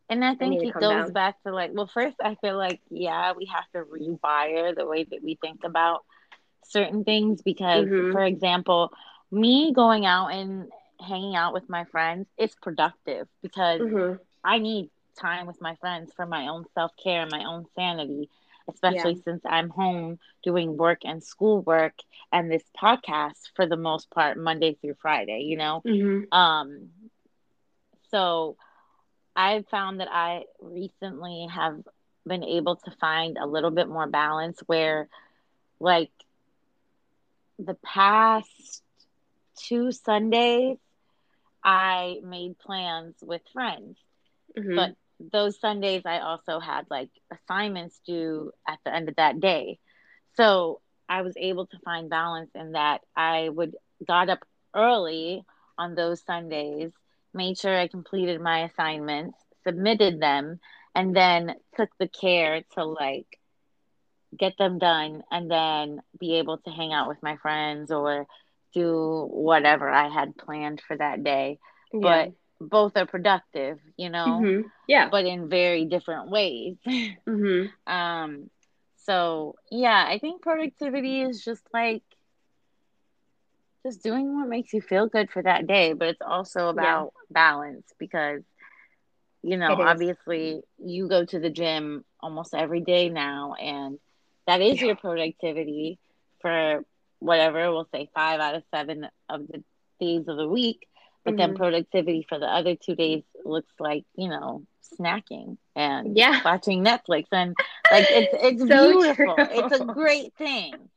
And 0.09 0.23
I 0.23 0.35
think 0.35 0.63
I 0.63 0.67
it 0.67 0.73
goes 0.73 1.05
down. 1.05 1.13
back 1.13 1.43
to 1.43 1.53
like, 1.53 1.71
well, 1.73 1.89
first, 1.93 2.15
I 2.23 2.35
feel 2.35 2.57
like, 2.57 2.79
yeah, 2.89 3.33
we 3.33 3.45
have 3.53 3.69
to 3.73 3.89
rewire 3.89 4.75
the 4.75 4.85
way 4.85 5.03
that 5.03 5.21
we 5.21 5.35
think 5.35 5.63
about 5.63 6.05
certain 6.65 7.03
things 7.03 7.41
because, 7.41 7.85
mm-hmm. 7.85 8.13
for 8.13 8.23
example, 8.23 8.91
me 9.31 9.73
going 9.73 10.05
out 10.05 10.27
and 10.27 10.69
hanging 10.99 11.35
out 11.35 11.53
with 11.53 11.69
my 11.69 11.83
friends, 11.85 12.27
is 12.37 12.55
productive 12.61 13.27
because 13.41 13.81
hmm 13.81 14.13
I 14.43 14.59
need 14.59 14.91
time 15.19 15.45
with 15.45 15.59
my 15.59 15.75
friends 15.75 16.13
for 16.15 16.25
my 16.25 16.47
own 16.47 16.63
self 16.73 16.91
care 17.01 17.23
and 17.23 17.31
my 17.31 17.43
own 17.43 17.65
sanity, 17.75 18.29
especially 18.69 19.13
Yeah. 19.15 19.21
since 19.23 19.41
I'm 19.45 19.69
home 19.69 20.19
doing 20.43 20.77
work 20.77 20.99
and 21.03 21.23
schoolwork 21.23 21.93
and 22.31 22.51
this 22.51 22.63
podcast 22.81 23.49
for 23.55 23.65
the 23.65 23.77
most 23.77 24.09
part, 24.11 24.37
Monday 24.37 24.75
through 24.75 24.95
Friday, 25.01 25.41
you 25.41 25.57
know? 25.57 25.81
hmm 25.85 26.23
Um, 26.31 26.89
so 28.09 28.57
I've 29.35 29.67
found 29.67 29.99
that 29.99 30.09
I 30.11 30.45
recently 30.61 31.47
have 31.53 31.81
been 32.25 32.43
able 32.43 32.75
to 32.77 32.91
find 32.99 33.37
a 33.37 33.45
little 33.45 33.71
bit 33.71 33.87
more 33.87 34.07
balance 34.07 34.61
where, 34.65 35.07
like, 35.79 36.11
the 37.59 37.75
past 37.75 38.83
two 39.57 39.91
Sundays, 39.91 40.77
I 41.63 42.19
made 42.23 42.57
plans 42.59 43.15
with 43.21 43.41
friends. 43.53 43.97
hmm 44.55 44.75
But 44.75 44.95
those 45.19 45.59
Sundays, 45.59 46.03
I 46.05 46.19
also 46.19 46.59
had 46.59 46.85
like 46.89 47.09
assignments 47.31 47.99
due 48.05 48.51
at 48.67 48.79
the 48.85 48.93
end 48.93 49.09
of 49.09 49.15
that 49.15 49.39
day. 49.39 49.79
So 50.35 50.81
I 51.09 51.21
was 51.21 51.33
able 51.37 51.65
to 51.67 51.79
find 51.79 52.09
balance 52.09 52.51
in 52.55 52.73
that 52.73 53.01
I 53.15 53.49
would 53.49 53.75
got 54.05 54.29
up 54.29 54.45
early 54.75 55.43
on 55.77 55.95
those 55.95 56.21
Sundays, 56.21 56.91
made 57.33 57.57
sure 57.57 57.75
I 57.75 57.87
completed 57.87 58.41
my 58.41 58.65
assignments, 58.65 59.37
submitted 59.65 60.19
them, 60.19 60.59
and 60.93 61.15
then 61.15 61.55
took 61.75 61.89
the 61.99 62.07
care 62.07 62.63
to 62.73 62.83
like 62.85 63.39
get 64.37 64.57
them 64.57 64.79
done 64.79 65.23
and 65.31 65.49
then 65.49 66.01
be 66.19 66.35
able 66.35 66.57
to 66.57 66.69
hang 66.69 66.93
out 66.93 67.07
with 67.07 67.21
my 67.23 67.37
friends 67.37 67.91
or 67.91 68.27
do 68.73 69.27
whatever 69.31 69.89
I 69.89 70.09
had 70.09 70.37
planned 70.37 70.81
for 70.81 70.97
that 70.97 71.23
day. 71.23 71.59
Yeah. 71.93 71.99
But 72.01 72.33
both 72.59 72.95
are 72.97 73.05
productive, 73.05 73.79
you 73.97 74.09
know, 74.09 74.47
hmm 74.47 74.61
Yeah. 74.87 75.09
but 75.09 75.25
in 75.25 75.49
very 75.49 75.85
different 75.85 76.29
ways. 76.29 76.77
hmm 77.25 77.65
um 77.87 78.49
so 78.97 79.55
yeah, 79.71 80.05
I 80.07 80.19
think 80.19 80.41
productivity 80.41 81.21
is 81.21 81.43
just 81.43 81.63
like 81.73 82.03
just 83.85 84.03
doing 84.03 84.35
what 84.35 84.49
makes 84.49 84.73
you 84.73 84.81
feel 84.81 85.07
good 85.07 85.29
for 85.31 85.41
that 85.43 85.67
day, 85.67 85.93
but 85.93 86.07
it's 86.09 86.21
also 86.21 86.69
about 86.69 87.13
balance 87.29 87.85
because 87.99 88.41
you 89.43 89.57
know, 89.57 89.77
obviously 89.79 90.61
you 90.77 91.07
go 91.07 91.25
to 91.25 91.39
the 91.39 91.49
gym 91.49 92.03
almost 92.21 92.53
every 92.53 92.81
day 92.81 93.09
now 93.09 93.53
and 93.53 93.97
that 94.47 94.61
is 94.61 94.81
Yeah. 94.81 94.87
your 94.87 94.95
productivity 94.95 95.99
for 96.41 96.81
whatever, 97.19 97.71
we'll 97.71 97.87
say 97.93 98.09
5 98.13 98.39
out 98.39 98.55
of 98.55 98.63
7 98.73 99.05
of 99.29 99.47
the 99.47 99.63
days 99.99 100.27
of 100.27 100.37
the 100.37 100.47
week, 100.47 100.87
but 101.27 101.37
then 101.37 101.53
Mhm. 101.53 101.57
productivity 101.57 102.25
for 102.29 102.39
the 102.39 102.47
other 102.47 102.75
2 102.75 102.95
days 102.95 103.23
looks 103.45 103.73
like, 103.79 104.05
you 104.15 104.29
know, 104.29 104.65
snacking 104.99 105.57
and 105.75 106.15
Yeah. 106.17 106.41
watching 106.45 106.83
Netflix 106.83 107.25
and 107.31 107.55
like 107.91 108.07
it's 108.09 108.33
it's 108.41 108.63
So 108.63 108.91
beautiful. 108.91 109.35
true. 109.35 109.47
It's 109.51 109.73
a 109.73 109.85
great 109.85 110.33
thing. 110.37 110.89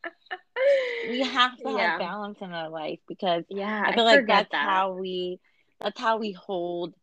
We 1.03 1.21
have 1.25 1.57
to 1.63 1.69
yeah. 1.69 1.91
have 1.91 1.99
balance 1.99 2.39
in 2.41 2.53
our 2.53 2.71
life 2.71 3.01
because 3.09 3.45
Yeah. 3.51 3.83
I 3.85 3.93
feel 3.95 4.05
like 4.05 4.27
that's 4.27 4.53
that. 4.53 4.67
how 4.67 4.93
we 4.95 5.41
that's 5.81 6.01
how 6.01 6.19
we 6.19 6.33
hold 6.33 6.95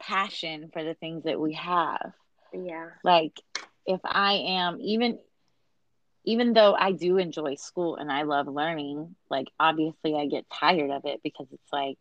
passion 0.00 0.70
for 0.72 0.84
the 0.84 0.94
things 0.94 1.24
that 1.24 1.40
we 1.40 1.54
have. 1.54 2.12
Yeah. 2.52 2.90
Like 3.04 3.40
if 3.86 4.00
I 4.04 4.34
am 4.46 4.78
even 4.80 5.18
even 6.24 6.52
though 6.52 6.74
I 6.74 6.92
do 6.92 7.18
enjoy 7.18 7.54
school 7.56 7.96
and 7.96 8.12
I 8.12 8.22
love 8.22 8.48
learning, 8.48 9.16
like 9.30 9.48
obviously 9.58 10.14
I 10.14 10.26
get 10.26 10.46
tired 10.50 10.90
of 10.90 11.04
it 11.06 11.20
because 11.22 11.46
it's 11.52 11.72
like 11.72 11.98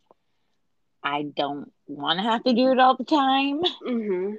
I 1.03 1.23
don't 1.23 1.71
want 1.87 2.19
to 2.19 2.23
have 2.23 2.43
to 2.43 2.53
do 2.53 2.71
it 2.71 2.79
all 2.79 2.95
the 2.95 3.03
time. 3.05 3.61
hmm 3.81 4.35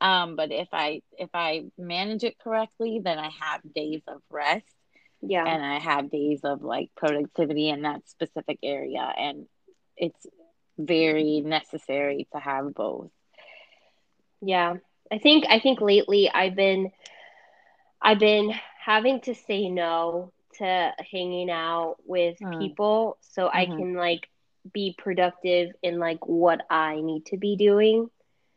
Um, 0.00 0.36
but 0.36 0.52
if 0.52 0.68
I 0.72 1.02
if 1.18 1.30
I 1.34 1.64
manage 1.78 2.24
it 2.24 2.38
correctly, 2.38 3.00
then 3.02 3.18
I 3.18 3.30
have 3.40 3.60
days 3.74 4.02
of 4.08 4.20
rest 4.30 4.74
Yeah. 5.22 5.46
and 5.46 5.64
I 5.64 5.78
have 5.78 6.10
days 6.10 6.40
of 6.44 6.62
like 6.62 6.90
productivity 6.96 7.68
in 7.68 7.82
that 7.82 8.08
specific 8.08 8.58
area 8.62 9.00
and 9.16 9.46
it's 9.96 10.26
very 10.78 11.40
necessary 11.40 12.26
to 12.32 12.38
have 12.40 12.74
both. 12.74 13.10
Yeah. 14.40 14.76
I 15.10 15.18
think 15.18 15.44
I 15.48 15.60
think 15.60 15.80
lately 15.80 16.30
I've 16.32 16.54
been 16.56 16.90
I've 18.02 18.18
been 18.18 18.52
having 18.84 19.20
to 19.22 19.34
say 19.34 19.68
no 19.68 20.32
to 20.58 20.92
hanging 21.12 21.50
out 21.50 21.96
with 22.06 22.36
Mm. 22.40 22.58
people 22.58 23.18
so 23.20 23.48
I 23.48 23.66
Mhm. 23.66 23.76
can 23.76 23.94
like 23.94 24.28
be 24.72 24.94
productive 24.98 25.70
in 25.82 25.98
like 25.98 26.26
what 26.26 26.60
I 26.70 27.00
need 27.00 27.26
to 27.26 27.36
be 27.38 27.56
doing. 27.56 28.08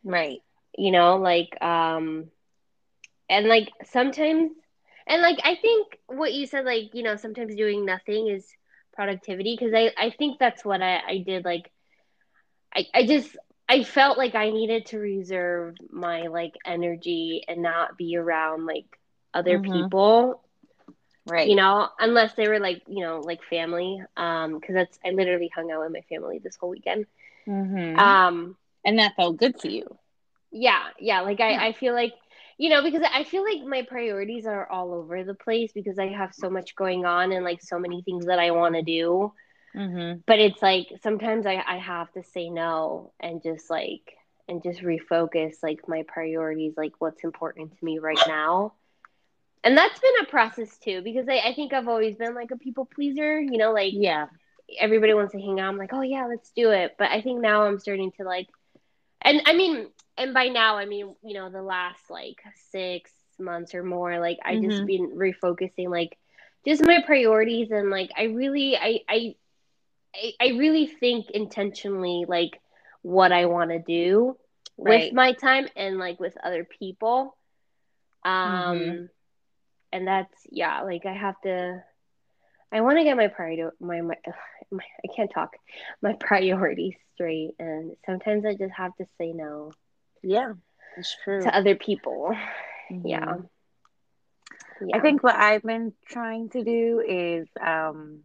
Right. 0.04 0.40
You 0.76 0.90
know, 0.92 1.16
like 1.16 1.60
um 1.62 2.30
and 3.28 3.46
like 3.46 3.68
sometimes 3.84 4.52
and 5.06 5.22
like 5.22 5.38
I 5.44 5.56
think 5.56 5.98
what 6.06 6.32
you 6.32 6.46
said 6.46 6.64
like, 6.64 6.90
you 6.94 7.02
know, 7.02 7.16
sometimes 7.16 7.54
doing 7.54 7.84
nothing 7.84 8.28
is 8.28 8.46
productivity 8.94 9.56
because 9.58 9.74
I 9.74 9.92
I 9.96 10.10
think 10.10 10.38
that's 10.38 10.64
what 10.64 10.82
I 10.82 11.00
I 11.06 11.18
did 11.26 11.44
like 11.44 11.70
I 12.74 12.86
I 12.94 13.06
just 13.06 13.36
I 13.68 13.82
felt 13.84 14.18
like 14.18 14.34
I 14.34 14.50
needed 14.50 14.86
to 14.86 14.98
reserve 14.98 15.76
my 15.90 16.22
like 16.26 16.54
energy 16.64 17.42
and 17.48 17.62
not 17.62 17.96
be 17.96 18.16
around 18.16 18.66
like 18.66 18.86
other 19.34 19.58
Mhm. 19.58 19.60
people, 19.60 20.42
Right. 21.26 21.48
you 21.48 21.56
know, 21.56 21.88
unless 21.98 22.34
they 22.34 22.48
were 22.48 22.58
like, 22.60 22.82
you 22.88 23.04
know, 23.04 23.20
like 23.20 23.42
family. 23.44 24.02
Um, 24.16 24.58
because 24.58 24.74
that's 24.74 24.98
I 25.04 25.10
literally 25.10 25.50
hung 25.54 25.70
out 25.70 25.80
with 25.82 25.92
my 25.92 26.02
family 26.08 26.38
this 26.42 26.56
whole 26.56 26.70
weekend. 26.70 27.06
Mhm. 27.46 27.98
Um, 27.98 28.56
and 28.84 28.98
that 28.98 29.16
felt 29.16 29.36
good 29.36 29.58
to 29.60 29.70
you. 29.70 29.98
yeah, 30.50 30.82
yeah, 30.98 31.20
like 31.22 31.40
I 31.40 31.50
Yeah. 31.50 31.62
I 31.66 31.72
feel 31.72 31.94
like 31.94 32.12
you 32.58 32.68
know, 32.68 32.82
because 32.82 33.02
I 33.12 33.24
feel 33.24 33.42
like 33.44 33.62
my 33.66 33.82
priorities 33.82 34.46
are 34.46 34.70
all 34.70 34.92
over 34.92 35.24
the 35.24 35.34
place 35.34 35.72
because 35.72 35.98
I 35.98 36.08
have 36.08 36.34
so 36.34 36.50
much 36.50 36.74
going 36.76 37.04
on 37.06 37.32
and 37.32 37.44
like 37.44 37.62
so 37.62 37.78
many 37.78 38.02
things 38.02 38.26
that 38.26 38.38
I 38.38 38.50
want 38.50 38.74
to 38.74 38.82
do. 38.82 39.32
Mhm. 39.74 40.22
but 40.26 40.38
it's 40.40 40.62
like 40.62 40.88
sometimes 41.02 41.46
I, 41.46 41.62
I 41.66 41.78
have 41.78 42.12
to 42.12 42.22
say 42.24 42.50
no 42.50 43.12
and 43.20 43.42
just 43.42 43.70
like 43.70 44.16
and 44.48 44.62
just 44.62 44.80
refocus 44.80 45.62
like 45.62 45.88
my 45.88 46.02
priorities 46.08 46.74
like 46.76 46.92
what's 46.98 47.24
important 47.24 47.76
to 47.78 47.84
me 47.84 47.98
right 47.98 48.18
now 48.26 48.74
and 49.64 49.76
that's 49.76 49.98
been 50.00 50.12
a 50.22 50.30
process 50.30 50.78
too 50.78 51.02
because 51.02 51.28
I, 51.28 51.38
I 51.50 51.54
think 51.54 51.72
i've 51.72 51.88
always 51.88 52.16
been 52.16 52.34
like 52.34 52.50
a 52.52 52.56
people 52.56 52.88
pleaser 52.94 53.40
you 53.40 53.58
know 53.58 53.72
like 53.72 53.96
Yeah. 53.96 54.28
everybody 54.80 55.14
wants 55.14 55.32
to 55.32 55.40
hang 55.40 55.60
out 55.60 55.68
i'm 55.68 55.78
like 55.78 55.92
oh 55.92 56.02
yeah 56.02 56.26
let's 56.28 56.50
do 56.56 56.70
it 56.70 56.92
but 56.98 57.08
i 57.10 57.20
think 57.20 57.40
now 57.40 57.62
i'm 57.64 57.78
starting 57.78 58.10
to 58.18 58.24
like 58.24 58.46
and 59.22 59.40
i 59.46 59.54
mean 59.54 59.86
and 60.18 60.34
by 60.34 60.48
now 60.48 60.76
i 60.76 60.84
mean 60.86 61.14
you 61.22 61.34
know 61.34 61.50
the 61.50 61.62
last 61.62 62.10
like 62.10 62.36
six 62.70 63.12
months 63.38 63.74
or 63.74 63.82
more 63.82 64.18
like 64.20 64.38
i 64.44 64.56
just 64.56 64.84
Mhm. 64.84 64.86
been 64.86 65.10
refocusing 65.16 65.88
like 65.90 66.16
just 66.66 66.84
my 66.84 67.00
priorities 67.06 67.70
and 67.70 67.90
like 67.90 68.10
i 68.16 68.24
really 68.24 68.76
i 68.76 68.98
i 69.08 69.34
I, 70.14 70.32
I 70.40 70.48
really 70.58 70.86
think 70.86 71.30
intentionally 71.30 72.24
like 72.28 72.60
what 73.02 73.32
I 73.32 73.46
want 73.46 73.70
to 73.70 73.78
do 73.78 74.36
Right. 74.76 74.76
with 74.76 75.12
my 75.12 75.32
time 75.32 75.68
and 75.76 75.98
like 75.98 76.18
with 76.20 76.36
other 76.42 76.66
people. 76.78 77.36
Um 78.24 78.96
Mhm. 78.96 79.08
And 79.92 80.06
that's 80.06 80.34
yeah, 80.50 80.82
like 80.82 81.06
I 81.06 81.12
have 81.12 81.40
to 81.42 81.82
I 82.72 82.80
want 82.82 82.98
to 82.98 83.04
get 83.04 83.16
my 83.16 83.28
priority 83.28 83.64
my, 83.80 84.00
my 84.00 84.16
my 84.70 84.84
I 85.04 85.08
can't 85.14 85.30
talk. 85.32 85.50
My 86.02 86.14
priorities 86.14 86.94
straight 87.14 87.52
and 87.58 87.96
sometimes 88.06 88.44
I 88.46 88.54
just 88.54 88.72
have 88.74 88.94
to 88.96 89.06
say 89.18 89.32
no 89.32 89.72
Yeah. 90.22 90.52
It's 90.96 91.16
true. 91.24 91.42
to 91.42 91.54
other 91.56 91.74
people. 91.74 92.34
Mhm. 92.90 93.02
Yeah. 93.08 93.36
Yeah. 94.80 94.96
I 94.96 95.00
think 95.00 95.22
what 95.22 95.36
I've 95.36 95.62
been 95.62 95.92
trying 96.08 96.48
to 96.50 96.64
do 96.64 97.00
is 97.06 97.46
um 97.64 98.24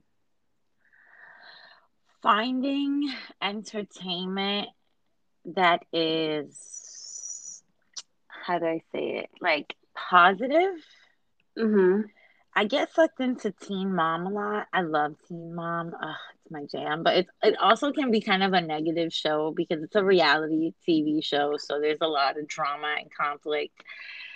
finding 2.23 3.13
entertainment 3.39 4.69
that 5.53 5.85
is 5.93 7.61
how 8.27 8.59
do 8.59 8.65
I 8.65 8.81
say 8.91 9.19
it? 9.19 9.29
Like 9.39 9.75
positive. 9.93 10.73
Mhm. 11.57 12.03
I 12.57 12.65
get 12.65 12.93
sucked 12.93 13.19
into 13.19 13.51
Teen 13.51 13.93
Mom 13.93 14.27
a 14.27 14.29
lot. 14.29 14.67
I 14.71 14.81
love 14.81 15.15
Teen 15.27 15.53
Mom. 15.55 15.93
Ugh, 16.01 16.15
it's 16.41 16.51
my 16.51 16.63
jam. 16.71 17.03
But 17.03 17.17
it 17.17 17.27
it 17.43 17.57
also 17.59 17.91
can 17.91 18.11
be 18.11 18.21
kind 18.21 18.43
of 18.43 18.53
a 18.53 18.61
negative 18.61 19.13
show 19.13 19.51
because 19.51 19.83
it's 19.83 19.95
a 19.95 20.03
reality 20.03 20.73
TV 20.87 21.21
show, 21.21 21.57
so 21.57 21.79
there's 21.81 21.99
a 22.01 22.07
lot 22.07 22.37
of 22.37 22.47
drama 22.47 22.95
and 22.99 23.11
conflict. 23.13 23.83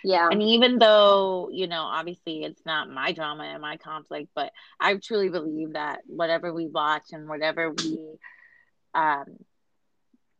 Yeah. 0.04 0.28
And 0.32 0.42
even 0.42 0.80
though, 0.80 1.50
you 1.52 1.68
know, 1.68 1.82
obviously 1.84 2.44
it's 2.44 2.66
not 2.66 2.90
my 2.90 3.12
drama 3.12 3.44
and 3.44 3.62
my 3.62 3.78
conflict, 3.78 4.30
but 4.34 4.52
I 4.80 4.96
truly 4.96 5.30
believe 5.30 5.74
that 5.74 6.02
whatever 6.08 6.54
we 6.54 6.68
watch 6.68 7.04
and 7.12 7.28
whatever 7.28 7.72
we 7.72 8.00
um 8.94 9.26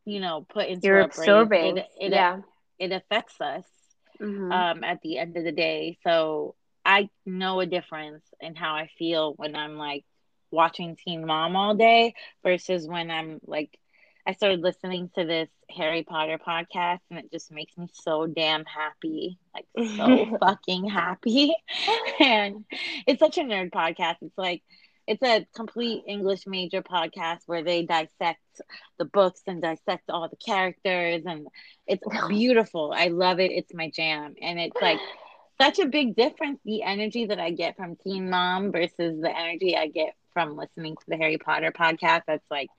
you 0.06 0.20
know, 0.20 0.46
put 0.48 0.68
into 0.68 0.86
You're 0.86 0.98
our 0.98 1.02
absorbing. 1.02 1.78
it 1.78 1.86
it, 1.98 2.12
yeah. 2.12 2.40
it 2.78 2.92
affects 2.92 3.40
us 3.40 3.64
Mhm. 4.20 4.52
um 4.52 4.84
at 4.84 5.00
the 5.02 5.18
end 5.18 5.36
of 5.36 5.44
the 5.44 5.52
day. 5.52 5.98
So 6.04 6.54
I 6.84 7.08
know 7.26 7.60
a 7.60 7.66
difference 7.66 8.24
in 8.40 8.54
how 8.54 8.74
I 8.74 8.88
feel 8.98 9.34
when 9.36 9.54
I'm 9.54 9.76
like 9.76 10.04
watching 10.50 10.96
Teen 10.96 11.26
Mom 11.26 11.56
all 11.56 11.74
day 11.74 12.14
versus 12.42 12.86
when 12.86 13.10
I'm 13.10 13.40
like 13.46 13.78
I 14.26 14.34
started 14.34 14.60
listening 14.60 15.10
to 15.16 15.24
this 15.24 15.48
Harry 15.70 16.02
Potter 16.02 16.38
podcast 16.38 17.00
and 17.10 17.18
it 17.18 17.32
just 17.32 17.50
makes 17.50 17.76
me 17.76 17.88
so 17.92 18.26
damn 18.26 18.64
happy. 18.64 19.38
Like 19.54 19.66
so 19.96 20.38
fucking 20.38 20.88
happy. 20.88 21.54
and 22.20 22.64
it's 23.06 23.20
such 23.20 23.38
a 23.38 23.42
nerd 23.42 23.70
podcast. 23.70 24.16
It's 24.20 24.36
like 24.36 24.62
it's 25.06 25.22
a 25.22 25.46
complete 25.56 26.04
English 26.06 26.46
major 26.46 26.82
podcast 26.82 27.40
where 27.46 27.64
they 27.64 27.84
dissect 27.84 28.40
the 28.98 29.04
books 29.04 29.40
and 29.46 29.62
dissect 29.62 30.10
all 30.10 30.28
the 30.28 30.36
characters 30.36 31.22
and 31.26 31.48
it's 31.86 32.04
beautiful. 32.28 32.92
I 32.94 33.08
love 33.08 33.40
it. 33.40 33.50
It's 33.50 33.74
my 33.74 33.90
jam. 33.90 34.34
And 34.40 34.60
it's 34.60 34.80
like 34.80 35.00
such 35.60 35.78
a 35.78 35.86
big 35.86 36.16
difference 36.16 36.58
the 36.64 36.82
energy 36.82 37.26
that 37.26 37.38
I 37.38 37.50
get 37.50 37.76
from 37.76 37.96
Teen 37.96 38.30
Mom 38.30 38.72
versus 38.72 39.20
the 39.20 39.30
energy 39.36 39.76
I 39.76 39.88
get 39.88 40.14
from 40.32 40.56
listening 40.56 40.96
to 40.96 41.04
the 41.08 41.16
Harry 41.16 41.38
Potter 41.38 41.72
podcast. 41.72 42.22
That's 42.26 42.50
like 42.50 42.70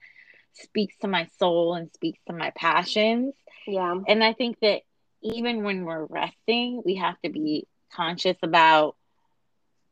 speaks 0.54 0.94
to 1.00 1.08
my 1.08 1.28
soul 1.38 1.74
and 1.74 1.90
speaks 1.94 2.18
to 2.26 2.32
my 2.32 2.50
passions. 2.50 3.34
Yeah. 3.66 3.94
And 4.06 4.22
I 4.22 4.32
think 4.32 4.58
that 4.60 4.82
even 5.22 5.62
when 5.62 5.84
we're 5.84 6.04
resting, 6.04 6.82
we 6.84 6.96
have 6.96 7.20
to 7.22 7.30
be 7.30 7.66
conscious 7.92 8.36
about 8.42 8.96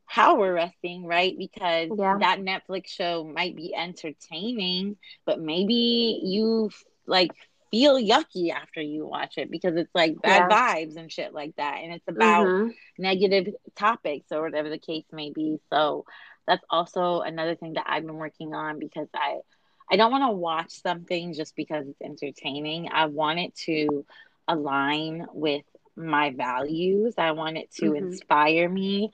how 0.07 0.39
we're 0.39 0.55
resting, 0.55 1.07
right? 1.07 1.37
Because 1.39 1.91
yeah. 1.97 2.19
that 2.19 2.41
Netflix 2.41 2.89
show 2.89 3.23
might 3.25 3.55
be 3.55 3.75
entertaining, 3.75 4.97
but 5.25 5.41
maybe 5.41 6.21
you 6.25 6.71
like 7.07 7.31
feel 7.71 7.97
yucky 7.97 8.51
after 8.51 8.81
you 8.81 9.07
watch 9.07 9.39
it 9.39 9.51
because 9.51 9.77
it's 9.77 9.95
like 9.95 10.21
bad 10.23 10.49
yeah. 10.51 10.75
vibes 10.75 10.97
and 10.97 11.11
shit 11.11 11.33
like 11.33 11.55
that. 11.57 11.79
And 11.83 11.93
it's 11.93 12.09
about 12.09 12.47
mm-hmm. 12.47 12.71
negative 12.99 13.55
topics 13.77 14.27
or 14.31 14.43
whatever 14.43 14.69
the 14.69 14.79
case 14.79 15.05
may 15.13 15.31
be. 15.31 15.59
So 15.71 16.05
that's 16.47 16.65
also 16.69 17.21
another 17.21 17.55
thing 17.55 17.75
that 17.75 17.87
I've 17.87 18.05
been 18.05 18.17
working 18.17 18.55
on 18.55 18.79
because 18.79 19.09
I 19.15 19.39
I 19.93 19.97
don't 19.97 20.13
want 20.13 20.31
to 20.31 20.37
watch 20.37 20.71
something 20.83 21.35
just 21.35 21.57
because 21.57 21.87
it's 21.89 22.01
entertaining. 22.01 22.89
I 22.93 23.07
want 23.07 23.41
it 23.41 23.55
to 23.67 24.07
align 24.47 25.27
with 25.33 25.65
my 25.97 26.31
values. 26.31 27.15
I 27.19 27.33
want 27.33 27.57
it 27.57 27.73
to 27.77 27.87
mm-hmm. 27.87 27.97
inspire 27.97 28.69
me. 28.69 29.11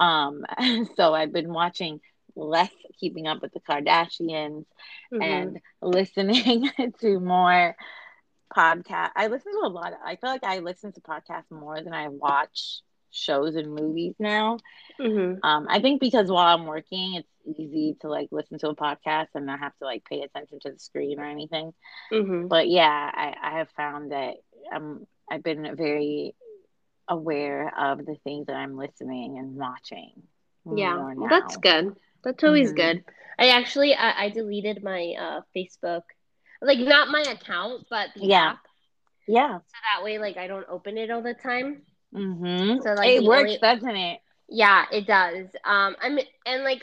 Um, 0.00 0.44
so 0.96 1.14
I've 1.14 1.32
been 1.32 1.52
watching 1.52 2.00
less 2.36 2.70
keeping 3.00 3.26
up 3.26 3.42
with 3.42 3.52
the 3.52 3.60
Kardashians 3.60 4.64
mm-hmm. 5.12 5.22
and 5.22 5.60
listening 5.82 6.70
to 7.00 7.20
more 7.20 7.74
podcast. 8.54 9.10
I 9.16 9.26
listen 9.28 9.52
to 9.52 9.66
a 9.66 9.68
lot 9.68 9.92
of, 9.92 9.98
I 10.04 10.16
feel 10.16 10.30
like 10.30 10.44
I 10.44 10.60
listen 10.60 10.92
to 10.92 11.00
podcasts 11.00 11.50
more 11.50 11.82
than 11.82 11.92
I 11.92 12.08
watch 12.08 12.80
shows 13.10 13.56
and 13.56 13.74
movies 13.74 14.14
now. 14.18 14.58
Mm-hmm. 15.00 15.44
Um, 15.44 15.66
I 15.68 15.80
think 15.80 16.00
because 16.00 16.30
while 16.30 16.54
I'm 16.54 16.66
working, 16.66 17.14
it's 17.14 17.58
easy 17.58 17.96
to 18.00 18.08
like 18.08 18.28
listen 18.30 18.58
to 18.58 18.68
a 18.68 18.76
podcast 18.76 19.28
and 19.34 19.46
not 19.46 19.60
have 19.60 19.76
to 19.78 19.84
like 19.84 20.04
pay 20.04 20.22
attention 20.22 20.60
to 20.60 20.72
the 20.72 20.78
screen 20.78 21.18
or 21.18 21.24
anything. 21.24 21.72
Mm-hmm. 22.12 22.48
But 22.48 22.68
yeah, 22.68 23.10
I, 23.12 23.34
I 23.42 23.58
have 23.58 23.70
found 23.76 24.12
that 24.12 24.34
um, 24.74 25.06
I've 25.30 25.42
been 25.42 25.74
very 25.76 26.34
aware 27.08 27.72
of 27.78 28.04
the 28.04 28.16
things 28.24 28.46
that 28.46 28.56
I'm 28.56 28.76
listening 28.76 29.38
and 29.38 29.56
watching. 29.56 30.22
Yeah, 30.74 31.12
that's 31.30 31.56
good. 31.58 31.94
That's 32.26 32.42
always 32.42 32.72
mm-hmm. 32.72 32.76
good. 32.76 33.04
I 33.38 33.50
actually 33.50 33.94
I, 33.94 34.24
I 34.24 34.28
deleted 34.30 34.82
my 34.82 35.14
uh, 35.16 35.40
Facebook, 35.56 36.02
like 36.60 36.80
not 36.80 37.08
my 37.08 37.20
account, 37.20 37.86
but 37.88 38.08
the 38.16 38.26
yeah. 38.26 38.50
app. 38.50 38.58
Yeah. 39.28 39.58
So 39.58 39.74
that 39.94 40.04
way, 40.04 40.18
like 40.18 40.36
I 40.36 40.48
don't 40.48 40.66
open 40.68 40.98
it 40.98 41.12
all 41.12 41.22
the 41.22 41.34
time. 41.34 41.82
Mm-hmm. 42.12 42.82
So 42.82 42.94
like 42.94 43.10
it 43.10 43.22
works, 43.22 43.42
only... 43.42 43.58
doesn't 43.58 43.96
it? 43.96 44.20
Yeah, 44.48 44.86
it 44.90 45.06
does. 45.06 45.46
Um, 45.64 45.94
I'm 46.02 46.18
and 46.44 46.64
like 46.64 46.82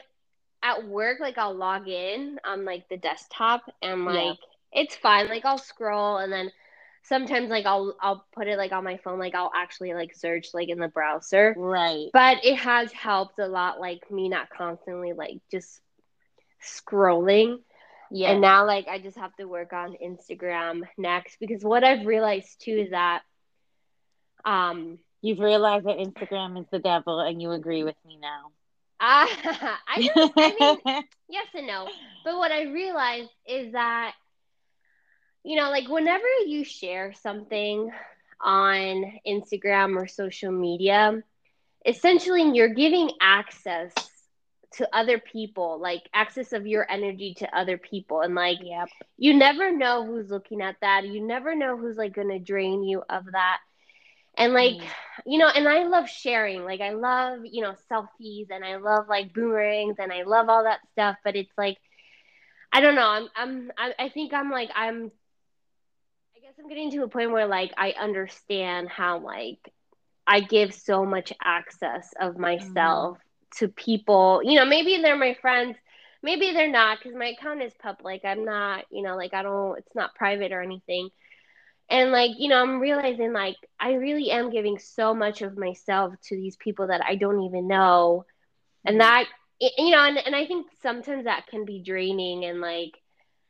at 0.63 0.87
work, 0.87 1.19
like 1.19 1.37
I'll 1.37 1.53
log 1.53 1.89
in 1.89 2.39
on 2.45 2.63
like 2.63 2.87
the 2.87 2.97
desktop 2.97 3.63
and 3.81 4.05
like 4.05 4.37
yeah. 4.73 4.81
it's 4.81 4.95
fine. 4.95 5.27
Like 5.27 5.43
I'll 5.43 5.57
scroll 5.57 6.19
and 6.19 6.31
then 6.31 6.51
sometimes 7.03 7.49
like 7.49 7.65
I'll 7.65 7.95
I'll 8.01 8.25
put 8.33 8.47
it 8.47 8.57
like 8.57 8.71
on 8.71 8.83
my 8.83 8.97
phone, 8.97 9.19
like 9.19 9.35
I'll 9.35 9.51
actually 9.55 9.93
like 9.93 10.15
search 10.15 10.49
like 10.53 10.69
in 10.69 10.79
the 10.79 10.87
browser. 10.87 11.53
Right. 11.57 12.07
But 12.13 12.43
it 12.43 12.57
has 12.57 12.91
helped 12.91 13.39
a 13.39 13.47
lot, 13.47 13.79
like 13.79 14.09
me 14.11 14.29
not 14.29 14.49
constantly 14.49 15.13
like 15.13 15.39
just 15.51 15.81
scrolling. 16.61 17.59
Yeah. 18.11 18.31
And 18.31 18.41
now 18.41 18.65
like 18.65 18.87
I 18.87 18.99
just 18.99 19.17
have 19.17 19.35
to 19.37 19.45
work 19.45 19.73
on 19.73 19.95
Instagram 20.03 20.81
next 20.97 21.37
because 21.39 21.63
what 21.63 21.83
I've 21.83 22.05
realized 22.05 22.61
too 22.61 22.83
is 22.85 22.91
that 22.91 23.21
um 24.45 24.99
you've 25.21 25.39
realized 25.39 25.85
that 25.85 25.97
Instagram 25.97 26.59
is 26.59 26.67
the 26.71 26.79
devil 26.79 27.19
and 27.19 27.41
you 27.41 27.51
agree 27.51 27.83
with 27.83 27.95
me 28.05 28.17
now. 28.21 28.51
Uh, 28.99 29.27
I, 29.87 30.09
I 30.37 30.77
mean, 30.85 31.03
yes 31.29 31.47
and 31.53 31.67
no. 31.67 31.89
But 32.23 32.37
what 32.37 32.51
I 32.51 32.63
realized 32.63 33.31
is 33.45 33.73
that, 33.73 34.13
you 35.43 35.55
know, 35.55 35.69
like 35.69 35.87
whenever 35.87 36.25
you 36.45 36.63
share 36.63 37.13
something 37.13 37.91
on 38.39 39.19
Instagram 39.27 39.95
or 39.95 40.07
social 40.07 40.51
media, 40.51 41.23
essentially 41.85 42.55
you're 42.55 42.73
giving 42.73 43.11
access 43.21 43.93
to 44.73 44.87
other 44.91 45.19
people, 45.19 45.79
like 45.79 46.01
access 46.13 46.51
of 46.53 46.65
your 46.65 46.89
energy 46.89 47.35
to 47.35 47.57
other 47.57 47.77
people. 47.77 48.21
And 48.21 48.33
like, 48.33 48.59
yep. 48.63 48.89
you 49.17 49.33
never 49.33 49.71
know 49.71 50.05
who's 50.05 50.31
looking 50.31 50.61
at 50.61 50.77
that. 50.81 51.07
You 51.07 51.21
never 51.21 51.55
know 51.55 51.77
who's 51.77 51.97
like 51.97 52.13
going 52.13 52.29
to 52.29 52.39
drain 52.39 52.83
you 52.83 53.03
of 53.09 53.25
that 53.33 53.59
and 54.35 54.53
like 54.53 54.75
mm. 54.75 54.87
you 55.25 55.37
know 55.37 55.47
and 55.47 55.67
i 55.67 55.83
love 55.83 56.09
sharing 56.09 56.63
like 56.63 56.81
i 56.81 56.91
love 56.91 57.39
you 57.43 57.61
know 57.61 57.75
selfies 57.91 58.47
and 58.49 58.63
i 58.63 58.77
love 58.77 59.07
like 59.07 59.33
boomerangs 59.33 59.95
and 59.99 60.11
i 60.11 60.23
love 60.23 60.49
all 60.49 60.63
that 60.63 60.79
stuff 60.91 61.15
but 61.23 61.35
it's 61.35 61.53
like 61.57 61.77
i 62.71 62.81
don't 62.81 62.95
know 62.95 63.07
i'm 63.07 63.27
i'm 63.35 63.71
i, 63.77 64.05
I 64.05 64.09
think 64.09 64.33
i'm 64.33 64.51
like 64.51 64.69
i'm 64.75 65.11
guess 66.53 66.63
i'm 66.63 66.69
getting 66.69 66.91
to 66.91 67.03
a 67.03 67.07
point 67.07 67.31
where 67.31 67.47
like 67.47 67.71
i 67.77 67.93
understand 67.99 68.89
how 68.89 69.19
like 69.19 69.73
i 70.27 70.39
give 70.39 70.73
so 70.73 71.05
much 71.05 71.33
access 71.43 72.13
of 72.19 72.37
myself 72.37 73.17
mm. 73.17 73.57
to 73.57 73.67
people 73.67 74.41
you 74.43 74.55
know 74.55 74.65
maybe 74.65 75.01
they're 75.01 75.17
my 75.17 75.35
friends 75.41 75.75
maybe 76.21 76.51
they're 76.51 76.71
not 76.71 76.97
because 76.97 77.17
my 77.17 77.27
account 77.27 77.61
is 77.61 77.73
public 77.81 78.21
i'm 78.25 78.45
not 78.45 78.85
you 78.91 79.01
know 79.01 79.15
like 79.15 79.33
i 79.33 79.43
don't 79.43 79.77
it's 79.77 79.95
not 79.95 80.15
private 80.15 80.51
or 80.51 80.61
anything 80.61 81.09
and 81.89 82.11
like 82.11 82.31
you 82.37 82.49
know 82.49 82.61
i'm 82.61 82.79
realizing 82.79 83.33
like 83.33 83.57
i 83.79 83.93
really 83.93 84.31
am 84.31 84.49
giving 84.49 84.77
so 84.79 85.13
much 85.13 85.41
of 85.41 85.57
myself 85.57 86.13
to 86.23 86.35
these 86.35 86.55
people 86.57 86.87
that 86.87 87.01
i 87.05 87.15
don't 87.15 87.41
even 87.41 87.67
know 87.67 88.25
and 88.85 88.99
mm-hmm. 88.99 88.99
that 88.99 89.25
you 89.59 89.91
know 89.91 89.99
and, 89.99 90.17
and 90.17 90.35
i 90.35 90.45
think 90.45 90.67
sometimes 90.81 91.25
that 91.25 91.47
can 91.47 91.65
be 91.65 91.81
draining 91.83 92.45
and 92.45 92.61
like 92.61 92.93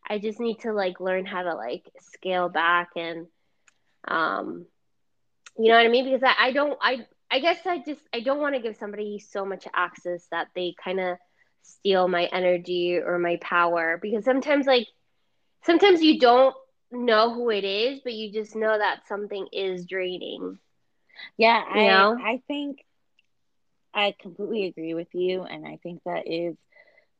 i 0.09 0.17
just 0.19 0.39
need 0.39 0.59
to 0.59 0.71
like 0.73 0.99
learn 0.99 1.25
how 1.25 1.41
to 1.41 1.53
like 1.55 1.83
scale 1.99 2.49
back 2.49 2.89
and 2.95 3.27
um 4.07 4.65
you 5.57 5.69
know 5.69 5.75
what 5.77 5.85
i 5.85 5.89
mean 5.89 6.05
because 6.05 6.23
i, 6.23 6.47
I 6.47 6.51
don't 6.51 6.77
i 6.81 7.05
i 7.31 7.39
guess 7.39 7.65
i 7.65 7.79
just 7.85 8.01
i 8.13 8.19
don't 8.19 8.39
want 8.39 8.55
to 8.55 8.61
give 8.61 8.75
somebody 8.75 9.19
so 9.19 9.45
much 9.45 9.65
access 9.73 10.27
that 10.31 10.47
they 10.55 10.73
kind 10.83 10.99
of 10.99 11.17
steal 11.61 12.07
my 12.07 12.25
energy 12.25 12.97
or 13.03 13.17
my 13.19 13.37
power 13.41 13.99
because 14.01 14.23
sometimes 14.25 14.65
like 14.65 14.87
sometimes 15.63 16.01
you 16.01 16.19
don't 16.19 16.55
know 16.91 17.33
who 17.33 17.49
it 17.49 17.63
is, 17.63 17.99
but 18.03 18.13
you 18.13 18.31
just 18.31 18.55
know 18.55 18.77
that 18.77 19.07
something 19.07 19.47
is 19.51 19.85
draining. 19.85 20.57
Yeah, 21.37 21.63
you 21.71 21.83
I 21.83 21.83
know? 21.83 22.21
I 22.21 22.41
think 22.47 22.79
I 23.93 24.13
completely 24.19 24.65
agree 24.65 24.93
with 24.93 25.13
you 25.13 25.43
and 25.43 25.65
I 25.65 25.77
think 25.83 26.01
that 26.05 26.27
is 26.27 26.55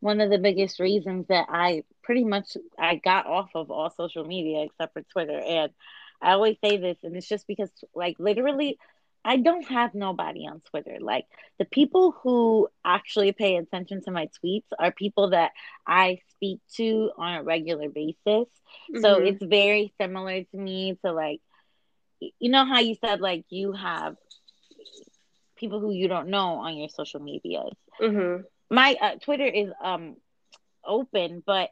one 0.04 0.20
of 0.20 0.30
the 0.30 0.38
biggest 0.38 0.82
reasons 0.82 1.28
that 1.30 1.46
I 1.48 1.86
pretty 2.04 2.26
much 2.26 2.58
I 2.78 2.96
got 2.96 3.26
off 3.26 3.52
of 3.56 3.72
all 3.72 3.90
social 3.90 4.26
media 4.26 4.64
except 4.64 4.92
for 4.92 5.02
Twitter 5.02 5.40
and 5.40 5.72
I 6.22 6.34
always 6.34 6.58
say 6.62 6.76
this 6.76 6.98
and 7.04 7.16
it's 7.16 7.28
just 7.28 7.48
because 7.48 7.70
like 7.96 8.18
literally 8.20 8.78
I 9.24 9.38
don't 9.38 9.66
have 9.70 9.96
nobody 9.96 10.46
on 10.46 10.62
Twitter. 10.70 10.98
Like 11.00 11.24
the 11.58 11.64
people 11.64 12.14
who 12.22 12.68
actually 12.84 13.32
pay 13.32 13.56
attention 13.56 14.04
to 14.04 14.12
my 14.12 14.28
tweets 14.44 14.66
are 14.78 14.92
people 14.92 15.30
that 15.30 15.52
I 15.88 16.20
speak 16.32 16.60
to 16.76 17.12
on 17.18 17.36
a 17.36 17.44
regular 17.44 17.88
basis. 17.88 18.18
Mm-hmm. 18.26 19.00
So 19.00 19.22
it's 19.22 19.42
very 19.42 19.94
similar 20.02 20.44
to 20.44 20.58
me 20.58 20.98
to 21.06 21.14
like 21.14 21.40
you 22.20 22.52
know 22.52 22.66
how 22.66 22.80
you 22.80 22.96
said 23.00 23.22
like 23.22 23.46
you 23.50 23.72
have 23.72 24.18
people 25.56 25.80
who 25.80 25.94
you 25.94 26.10
don't 26.10 26.28
know 26.28 26.56
on 26.56 26.76
your 26.76 26.90
social 26.90 27.22
medias. 27.22 27.78
Mm-hmm. 28.02 28.42
My 28.70 28.96
uh, 29.02 29.16
Twitter 29.24 29.46
is 29.46 29.70
um 29.84 30.16
open, 30.86 31.44
but 31.46 31.70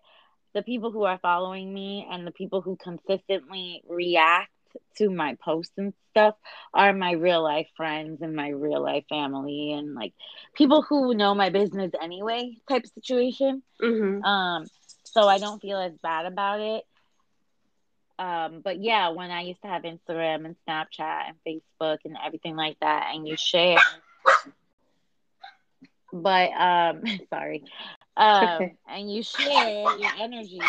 the 0.53 0.61
people 0.61 0.91
who 0.91 1.03
are 1.03 1.19
following 1.19 1.73
me 1.73 2.07
and 2.09 2.25
the 2.27 2.31
people 2.31 2.61
who 2.61 2.75
consistently 2.75 3.83
react 3.87 4.51
to 4.97 5.09
my 5.09 5.35
posts 5.43 5.73
and 5.77 5.93
stuff 6.11 6.35
are 6.73 6.93
my 6.93 7.11
real 7.11 7.43
life 7.43 7.67
friends 7.75 8.21
and 8.21 8.35
my 8.35 8.49
real 8.49 8.81
life 8.81 9.05
family 9.09 9.73
and 9.73 9.95
like 9.95 10.13
people 10.53 10.81
who 10.81 11.13
know 11.13 11.33
my 11.33 11.49
business 11.49 11.91
anyway 12.01 12.57
type 12.69 12.85
situation. 12.87 13.63
Mm-hmm. 13.81 14.23
Um, 14.23 14.65
so 15.03 15.27
I 15.27 15.39
don't 15.39 15.61
feel 15.61 15.77
as 15.77 15.93
bad 16.01 16.25
about 16.25 16.59
it. 16.59 16.83
Um, 18.19 18.61
but 18.63 18.81
yeah, 18.81 19.09
when 19.09 19.31
I 19.31 19.41
used 19.41 19.61
to 19.63 19.67
have 19.67 19.83
Instagram 19.83 20.45
and 20.45 20.55
Snapchat 20.67 21.29
and 21.29 21.37
Facebook 21.45 21.99
and 22.05 22.15
everything 22.23 22.55
like 22.55 22.77
that, 22.79 23.11
and 23.15 23.27
you 23.27 23.35
share. 23.35 23.77
But 26.13 26.51
um, 26.51 27.03
sorry, 27.29 27.63
Um, 28.17 28.43
okay. 28.55 28.75
and 28.87 29.11
you 29.11 29.23
share 29.23 29.97
your 29.97 30.11
energy. 30.19 30.59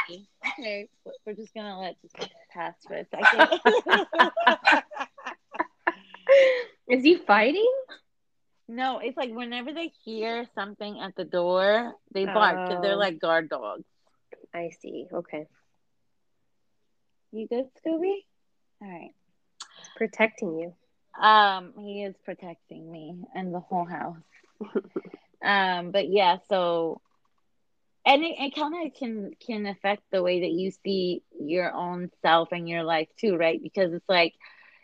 Okay, 0.58 0.88
we're 1.26 1.34
just 1.34 1.54
gonna 1.54 1.80
let 1.80 1.96
this 2.02 2.12
pass 2.50 2.74
for 2.86 2.94
a 2.94 3.06
second. 3.06 3.60
Is 6.88 7.02
he 7.02 7.16
fighting? 7.16 7.72
No, 8.68 9.00
it's 9.00 9.16
like 9.16 9.30
whenever 9.32 9.72
they 9.72 9.92
hear 10.04 10.46
something 10.54 11.00
at 11.00 11.14
the 11.16 11.24
door, 11.24 11.94
they 12.12 12.24
bark 12.24 12.68
because 12.68 12.82
they're 12.82 12.94
oh. 12.94 12.98
like 12.98 13.18
guard 13.20 13.48
dogs. 13.48 13.84
I 14.54 14.70
see. 14.80 15.06
Okay. 15.12 15.46
You 17.32 17.48
good, 17.48 17.66
Scooby? 17.84 18.16
All 18.80 18.88
right. 18.88 19.10
He's 19.78 19.88
protecting 19.96 20.58
you. 20.58 20.74
Um, 21.22 21.72
he 21.78 22.02
is 22.04 22.14
protecting 22.24 22.90
me 22.90 23.14
and 23.34 23.54
the 23.54 23.60
whole 23.60 23.84
house. 23.84 24.16
um, 25.42 25.90
but 25.90 26.08
yeah, 26.08 26.38
so 26.48 27.00
and 28.04 28.22
it, 28.22 28.34
it 28.38 28.54
kind 28.54 28.86
of 28.86 28.94
can 28.94 29.32
can 29.44 29.66
affect 29.66 30.02
the 30.10 30.22
way 30.22 30.40
that 30.40 30.50
you 30.50 30.72
see 30.84 31.22
your 31.40 31.72
own 31.72 32.10
self 32.22 32.48
and 32.52 32.68
your 32.68 32.82
life 32.82 33.08
too, 33.18 33.36
right? 33.36 33.62
Because 33.62 33.92
it's 33.92 34.08
like 34.08 34.34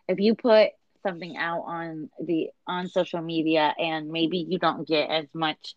if 0.08 0.18
you 0.18 0.34
put 0.34 0.70
something 1.02 1.36
out 1.36 1.62
on 1.66 2.10
the 2.20 2.50
on 2.66 2.88
social 2.88 3.20
media 3.20 3.74
and 3.78 4.10
maybe 4.10 4.38
you 4.48 4.58
don't 4.58 4.86
get 4.86 5.10
as 5.10 5.26
much 5.32 5.74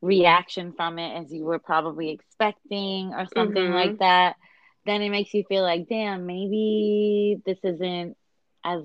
reaction 0.00 0.72
from 0.72 0.98
it 0.98 1.22
as 1.22 1.32
you 1.32 1.44
were 1.44 1.58
probably 1.58 2.10
expecting 2.10 3.14
or 3.14 3.26
something 3.34 3.62
mm-hmm. 3.62 3.72
like 3.72 3.98
that 3.98 4.36
then 4.84 5.00
it 5.00 5.10
makes 5.10 5.32
you 5.32 5.44
feel 5.44 5.62
like 5.62 5.88
damn 5.88 6.26
maybe 6.26 7.40
this 7.46 7.58
isn't 7.62 8.16
as 8.64 8.82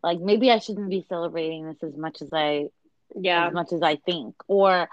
like 0.00 0.20
maybe 0.20 0.50
i 0.50 0.58
shouldn't 0.58 0.90
be 0.90 1.04
celebrating 1.08 1.66
this 1.66 1.82
as 1.82 1.96
much 1.96 2.22
as 2.22 2.28
i 2.32 2.66
yeah 3.14 3.46
as 3.46 3.52
much 3.52 3.72
as 3.72 3.82
i 3.82 3.96
think 3.96 4.34
or 4.46 4.88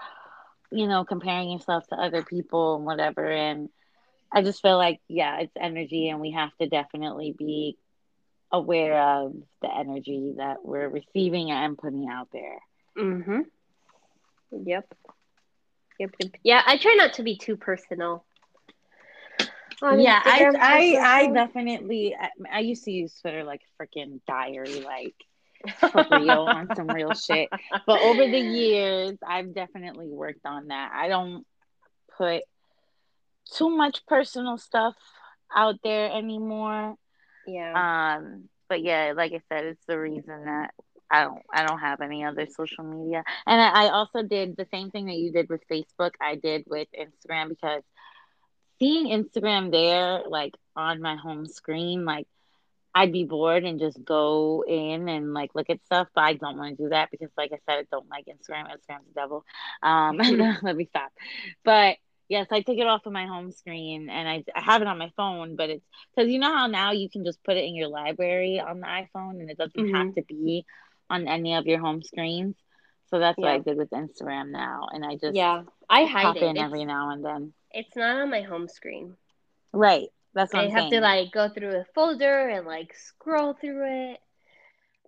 you 0.70 0.86
know 0.86 1.04
comparing 1.04 1.50
yourself 1.50 1.86
to 1.86 1.96
other 1.96 2.22
people 2.22 2.76
and 2.76 2.84
whatever 2.84 3.26
and 3.26 3.68
i 4.32 4.42
just 4.42 4.62
feel 4.62 4.76
like 4.76 5.00
yeah 5.08 5.40
it's 5.40 5.52
energy 5.60 6.08
and 6.08 6.20
we 6.20 6.32
have 6.32 6.50
to 6.60 6.68
definitely 6.68 7.34
be 7.36 7.76
aware 8.52 9.00
of 9.00 9.34
the 9.62 9.74
energy 9.74 10.34
that 10.36 10.64
we're 10.64 10.88
receiving 10.88 11.50
and 11.50 11.78
putting 11.78 12.08
out 12.08 12.28
there. 12.32 12.58
mm-hmm 12.98 13.40
Yep. 14.52 14.94
Yep. 16.00 16.10
yep. 16.18 16.30
Yeah, 16.42 16.62
I 16.66 16.76
try 16.76 16.94
not 16.94 17.14
to 17.14 17.22
be 17.22 17.36
too 17.36 17.56
personal. 17.56 18.24
yeah, 19.80 20.20
Instagram, 20.22 20.56
I 20.58 20.96
I, 20.96 21.20
I 21.20 21.32
definitely 21.32 22.16
I, 22.20 22.30
I, 22.52 22.58
used 22.60 22.84
to 22.84 22.90
use 22.90 23.14
Twitter 23.20 23.44
like 23.44 23.60
freaking 23.80 24.20
diary, 24.26 24.80
like 24.80 25.14
for 25.78 26.06
real 26.10 26.46
on 26.48 26.68
some 26.74 26.88
real 26.88 27.12
shit. 27.12 27.48
But 27.86 28.00
over 28.00 28.26
the 28.26 28.38
years, 28.38 29.18
I've 29.26 29.54
definitely 29.54 30.08
worked 30.08 30.46
on 30.46 30.68
that. 30.68 30.92
I 30.94 31.08
don't 31.08 31.46
put 32.16 32.42
too 33.54 33.70
much 33.70 34.06
personal 34.06 34.58
stuff 34.58 34.94
out 35.54 35.76
there 35.82 36.10
anymore. 36.10 36.94
Yeah. 37.46 38.16
Um, 38.18 38.48
but 38.68 38.82
yeah, 38.82 39.12
like 39.16 39.32
I 39.32 39.40
said, 39.48 39.64
it's 39.64 39.84
the 39.86 39.98
reason 39.98 40.44
that 40.44 40.70
I 41.10 41.24
don't 41.24 41.42
I 41.52 41.66
don't 41.66 41.80
have 41.80 42.00
any 42.00 42.24
other 42.24 42.46
social 42.46 42.84
media. 42.84 43.24
And 43.46 43.60
I, 43.60 43.86
I 43.86 43.88
also 43.90 44.22
did 44.22 44.56
the 44.56 44.66
same 44.70 44.90
thing 44.90 45.06
that 45.06 45.16
you 45.16 45.32
did 45.32 45.48
with 45.48 45.66
Facebook, 45.68 46.12
I 46.20 46.36
did 46.36 46.64
with 46.68 46.88
Instagram 46.98 47.48
because 47.48 47.82
seeing 48.78 49.06
Instagram 49.08 49.72
there, 49.72 50.22
like 50.28 50.54
on 50.76 51.02
my 51.02 51.16
home 51.16 51.46
screen, 51.46 52.04
like 52.04 52.28
I'd 52.94 53.12
be 53.12 53.24
bored 53.24 53.64
and 53.64 53.78
just 53.78 54.04
go 54.04 54.64
in 54.66 55.08
and 55.08 55.32
like 55.32 55.50
look 55.54 55.70
at 55.70 55.84
stuff, 55.84 56.08
but 56.14 56.22
I 56.22 56.34
don't 56.34 56.58
want 56.58 56.76
to 56.76 56.82
do 56.84 56.88
that 56.90 57.10
because, 57.10 57.30
like 57.36 57.52
I 57.52 57.58
said, 57.66 57.78
I 57.78 57.84
don't 57.90 58.08
like 58.08 58.26
Instagram. 58.26 58.64
Instagram's 58.64 59.06
the 59.08 59.14
devil. 59.14 59.44
Um, 59.82 60.16
let 60.62 60.76
me 60.76 60.86
stop. 60.86 61.12
But 61.64 61.96
Yes, 62.30 62.46
I 62.52 62.60
take 62.60 62.78
it 62.78 62.86
off 62.86 63.06
of 63.06 63.12
my 63.12 63.26
home 63.26 63.50
screen 63.50 64.08
and 64.08 64.28
I, 64.28 64.44
I 64.54 64.60
have 64.60 64.82
it 64.82 64.86
on 64.86 64.98
my 64.98 65.10
phone, 65.16 65.56
but 65.56 65.68
it's 65.68 65.84
because 66.14 66.30
you 66.30 66.38
know 66.38 66.54
how 66.54 66.68
now 66.68 66.92
you 66.92 67.10
can 67.10 67.24
just 67.24 67.42
put 67.42 67.56
it 67.56 67.64
in 67.64 67.74
your 67.74 67.88
library 67.88 68.60
on 68.60 68.78
the 68.78 68.86
iPhone 68.86 69.40
and 69.40 69.50
it 69.50 69.58
doesn't 69.58 69.74
mm-hmm. 69.74 69.96
have 69.96 70.14
to 70.14 70.22
be 70.22 70.64
on 71.10 71.26
any 71.26 71.56
of 71.56 71.66
your 71.66 71.80
home 71.80 72.04
screens. 72.04 72.54
So 73.10 73.18
that's 73.18 73.36
yeah. 73.36 73.46
what 73.46 73.52
I 73.54 73.58
did 73.58 73.76
with 73.76 73.90
Instagram 73.90 74.52
now, 74.52 74.86
and 74.92 75.04
I 75.04 75.16
just 75.16 75.34
yeah 75.34 75.62
I 75.88 76.04
hide 76.04 76.22
pop 76.22 76.36
it 76.36 76.44
in 76.44 76.56
every 76.56 76.84
now 76.84 77.10
and 77.10 77.24
then. 77.24 77.52
It's 77.72 77.96
not 77.96 78.22
on 78.22 78.30
my 78.30 78.42
home 78.42 78.68
screen. 78.68 79.16
Right. 79.72 80.10
That's 80.34 80.52
what 80.52 80.62
I 80.62 80.64
I'm 80.66 80.70
have 80.70 80.80
saying. 80.80 80.92
to 80.92 81.00
like 81.00 81.32
go 81.32 81.48
through 81.48 81.76
a 81.76 81.84
folder 81.94 82.48
and 82.48 82.66
like 82.66 82.94
scroll 82.94 83.54
through 83.54 84.12
it 84.12 84.20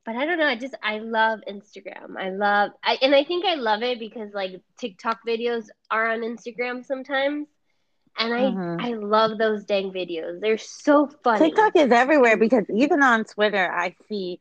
but 0.05 0.17
I 0.17 0.25
don't 0.25 0.39
know. 0.39 0.47
I 0.47 0.57
just 0.57 0.75
I 0.83 0.99
love 0.99 1.41
Instagram. 1.49 2.17
I 2.19 2.31
love 2.31 2.73
I 2.83 2.99
and 3.03 3.15
I 3.15 3.25
think 3.25 3.45
I 3.45 3.55
love 3.55 3.83
it 3.83 3.99
because 3.99 4.33
like 4.35 4.61
TikTok 4.79 5.21
videos 5.27 5.67
are 5.91 6.11
on 6.11 6.21
Instagram 6.21 6.85
sometimes. 6.85 7.49
And 8.19 8.35
I 8.35 8.41
mm-hmm. 8.41 8.85
I 8.85 8.95
love 8.95 9.39
those 9.39 9.65
dang 9.65 9.93
videos. 9.93 10.41
They're 10.41 10.59
so 10.59 11.09
funny. 11.23 11.47
TikTok 11.47 11.77
is 11.77 11.93
everywhere 11.93 12.37
because 12.37 12.65
even 12.75 13.03
on 13.03 13.25
Twitter 13.25 13.71
I 13.73 13.95
see 14.09 14.41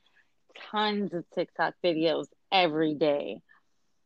tons 0.72 1.14
of 1.14 1.26
TikTok 1.34 1.76
videos 1.84 2.26
every 2.52 2.96
day. 2.96 3.42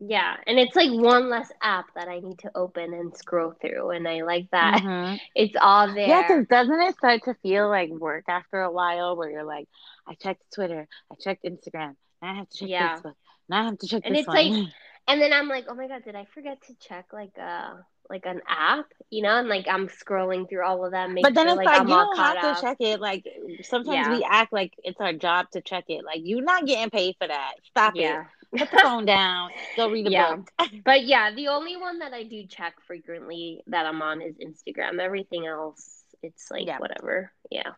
Yeah, 0.07 0.35
and 0.45 0.59
it's 0.59 0.75
like 0.75 0.91
one 0.91 1.29
less 1.29 1.49
app 1.61 1.85
that 1.95 2.07
I 2.07 2.19
need 2.19 2.39
to 2.39 2.51
open 2.53 2.93
and 2.93 3.15
scroll 3.17 3.53
through, 3.59 3.89
and 3.91 4.07
I 4.07 4.21
like 4.21 4.49
that. 4.51 4.83
Mm-hmm. 4.85 5.15
It's 5.33 5.55
all 5.59 5.93
there. 5.93 6.07
Yeah, 6.07 6.21
because 6.21 6.45
doesn't 6.47 6.81
it 6.81 6.95
start 6.95 7.23
to 7.25 7.33
feel 7.41 7.69
like 7.69 7.89
work 7.89 8.25
after 8.27 8.61
a 8.61 8.71
while, 8.71 9.15
where 9.15 9.29
you're 9.29 9.43
like, 9.43 9.67
I 10.07 10.13
checked 10.13 10.43
Twitter, 10.53 10.87
I 11.11 11.15
checked 11.15 11.43
Instagram, 11.43 11.95
now 12.21 12.31
I 12.31 12.35
have 12.35 12.49
to 12.49 12.57
check 12.57 12.69
yeah. 12.69 12.95
Facebook, 12.97 13.13
now 13.49 13.61
I 13.61 13.65
have 13.65 13.79
to 13.79 13.87
check 13.87 14.03
and 14.05 14.15
it's 14.15 14.27
one. 14.27 14.35
like, 14.35 14.73
and 15.07 15.21
then 15.21 15.33
I'm 15.33 15.47
like, 15.47 15.65
oh 15.69 15.75
my 15.75 15.87
god, 15.87 16.03
did 16.03 16.15
I 16.15 16.25
forget 16.33 16.61
to 16.67 16.75
check 16.75 17.07
like 17.13 17.33
uh 17.41 17.75
like 18.09 18.25
an 18.25 18.41
app, 18.47 18.85
you 19.09 19.23
know, 19.23 19.37
and 19.37 19.47
like 19.47 19.67
I'm 19.67 19.87
scrolling 19.87 20.47
through 20.47 20.63
all 20.63 20.85
of 20.85 20.91
them. 20.91 21.17
But 21.21 21.33
then 21.33 21.47
sure, 21.47 21.55
it's 21.55 21.65
like, 21.65 21.79
like 21.79 21.87
you 21.87 21.95
don't 21.95 22.17
have 22.17 22.37
up. 22.37 22.55
to 22.55 22.61
check 22.61 22.77
it. 22.79 22.99
Like 22.99 23.25
sometimes 23.63 24.07
yeah. 24.07 24.17
we 24.17 24.27
act 24.29 24.53
like 24.53 24.73
it's 24.83 24.99
our 24.99 25.13
job 25.13 25.49
to 25.51 25.61
check 25.61 25.85
it. 25.87 26.05
Like 26.05 26.19
you're 26.23 26.43
not 26.43 26.65
getting 26.65 26.91
paid 26.91 27.15
for 27.19 27.27
that. 27.27 27.53
Stop 27.63 27.93
yeah. 27.95 28.21
it 28.21 28.27
put 28.57 28.71
the 28.71 28.79
phone 28.79 29.05
down, 29.05 29.51
go 29.75 29.89
read 29.89 30.07
a 30.07 30.11
yeah. 30.11 30.35
book. 30.35 30.51
but 30.85 31.05
yeah, 31.05 31.33
the 31.33 31.49
only 31.49 31.77
one 31.77 31.99
that 31.99 32.13
I 32.13 32.23
do 32.23 32.45
check 32.45 32.75
frequently 32.85 33.61
that 33.67 33.85
I'm 33.85 34.01
on 34.01 34.21
is 34.21 34.35
Instagram. 34.37 34.99
Everything 34.99 35.45
else, 35.45 36.03
it's 36.21 36.49
like 36.51 36.67
yeah. 36.67 36.79
whatever. 36.79 37.31
Yeah. 37.49 37.71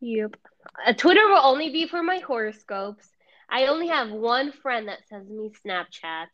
Yep. 0.00 0.36
Uh, 0.86 0.92
Twitter 0.92 1.26
will 1.26 1.42
only 1.42 1.70
be 1.70 1.86
for 1.86 2.02
my 2.02 2.18
horoscopes. 2.18 3.08
I 3.48 3.66
only 3.66 3.88
have 3.88 4.10
one 4.10 4.52
friend 4.52 4.88
that 4.88 4.98
sends 5.08 5.30
me 5.30 5.50
Snapchats. 5.64 6.28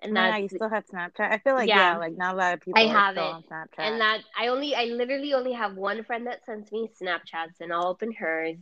And 0.00 0.16
yeah, 0.16 0.36
you 0.36 0.48
still 0.48 0.68
have 0.68 0.84
Snapchat. 0.86 1.30
I 1.30 1.38
feel 1.38 1.54
like 1.54 1.68
yeah, 1.68 1.92
yeah 1.92 1.98
like 1.98 2.16
not 2.16 2.34
a 2.34 2.36
lot 2.36 2.54
of 2.54 2.60
people. 2.60 2.80
I 2.80 2.88
have 2.88 3.16
it, 3.16 3.20
on 3.20 3.42
Snapchat. 3.42 3.78
and 3.78 4.00
that 4.00 4.18
I 4.36 4.48
only, 4.48 4.74
I 4.74 4.86
literally 4.86 5.32
only 5.32 5.52
have 5.52 5.76
one 5.76 6.02
friend 6.02 6.26
that 6.26 6.44
sends 6.44 6.72
me 6.72 6.90
Snapchats, 7.00 7.60
and 7.60 7.72
I'll 7.72 7.86
open 7.86 8.12
hers. 8.12 8.56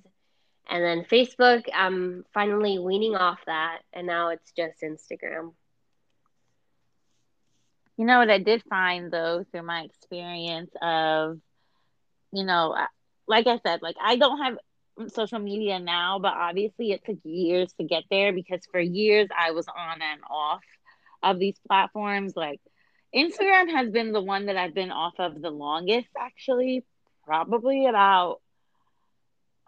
And 0.71 0.85
then 0.85 1.05
Facebook, 1.05 1.64
I'm 1.75 2.25
finally 2.33 2.79
weaning 2.79 3.16
off 3.16 3.41
that, 3.47 3.81
and 3.93 4.07
now 4.07 4.29
it's 4.29 4.53
just 4.53 4.83
Instagram. 4.83 5.53
You 7.97 8.07
know 8.07 8.18
what 8.18 8.31
I 8.31 8.39
did 8.39 8.62
find 8.71 9.12
though 9.12 9.45
through 9.51 9.64
my 9.64 9.83
experience 9.83 10.71
of, 10.81 11.39
you 12.33 12.45
know, 12.45 12.75
like 13.27 13.47
I 13.47 13.59
said, 13.66 13.83
like 13.83 13.97
I 14.01 14.16
don't 14.16 14.39
have 14.39 14.59
social 15.12 15.39
media 15.39 15.79
now, 15.79 16.18
but 16.18 16.33
obviously 16.33 16.93
it 16.93 17.05
took 17.05 17.18
years 17.25 17.73
to 17.75 17.85
get 17.85 18.05
there 18.11 18.33
because 18.33 18.61
for 18.71 18.81
years 18.81 19.29
I 19.37 19.51
was 19.51 19.66
on 19.68 20.01
and 20.01 20.21
off 20.31 20.62
of 21.23 21.39
these 21.39 21.59
platforms. 21.66 22.35
Like 22.37 22.61
Instagram 23.14 23.71
has 23.75 23.91
been 23.91 24.12
the 24.12 24.23
one 24.23 24.47
that 24.47 24.57
I've 24.57 24.75
been 24.75 24.93
off 24.93 25.14
of 25.18 25.43
the 25.43 25.51
longest, 25.51 26.09
actually, 26.18 26.85
probably 27.27 27.87
about 27.87 28.41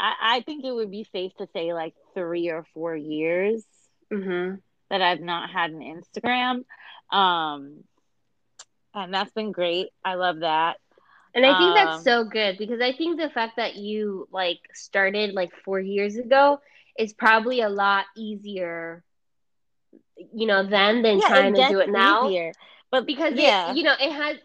I, 0.03 0.15
I 0.21 0.41
think 0.41 0.65
it 0.65 0.73
would 0.73 0.91
be 0.91 1.07
safe 1.13 1.33
to 1.37 1.47
say 1.53 1.73
like 1.73 1.95
three 2.13 2.51
or 2.51 2.67
four 2.75 2.97
years 2.97 3.63
mm-hmm. 4.13 4.57
that 4.91 5.01
I've 5.01 5.21
not 5.21 5.49
had 5.49 5.71
an 5.71 5.81
Instagram. 5.81 6.65
Um, 7.17 7.85
and 8.93 9.15
that's 9.15 9.33
been 9.33 9.53
great. 9.53 9.91
I 10.05 10.15
love 10.15 10.41
that. 10.41 10.79
And 11.35 11.47
I 11.47 11.57
think 11.57 11.71
um, 11.71 11.75
that's 11.75 12.05
so 12.05 12.25
good 12.25 12.59
because 12.59 12.81
I 12.81 12.93
think 12.93 13.19
the 13.19 13.31
fact 13.31 13.57
that 13.57 13.77
you 13.77 14.29
like 14.33 14.59
started 14.75 15.33
like 15.35 15.51
four 15.65 15.81
years 15.81 16.17
ago 16.17 16.61
is 16.99 17.15
probably 17.15 17.61
a 17.61 17.71
lot 17.71 18.05
easier, 18.17 19.03
you 20.35 20.47
know, 20.47 20.67
then 20.67 21.01
than 21.03 21.21
yeah, 21.21 21.29
trying 21.29 21.55
to 21.55 21.69
do 21.69 21.79
it 21.79 21.91
now. 21.91 22.29
Easier. 22.29 22.53
But 22.91 23.07
because 23.07 23.35
yeah, 23.35 23.71
it, 23.71 23.79
you 23.79 23.83
know, 23.85 23.95
it 23.99 24.13
has 24.13 24.37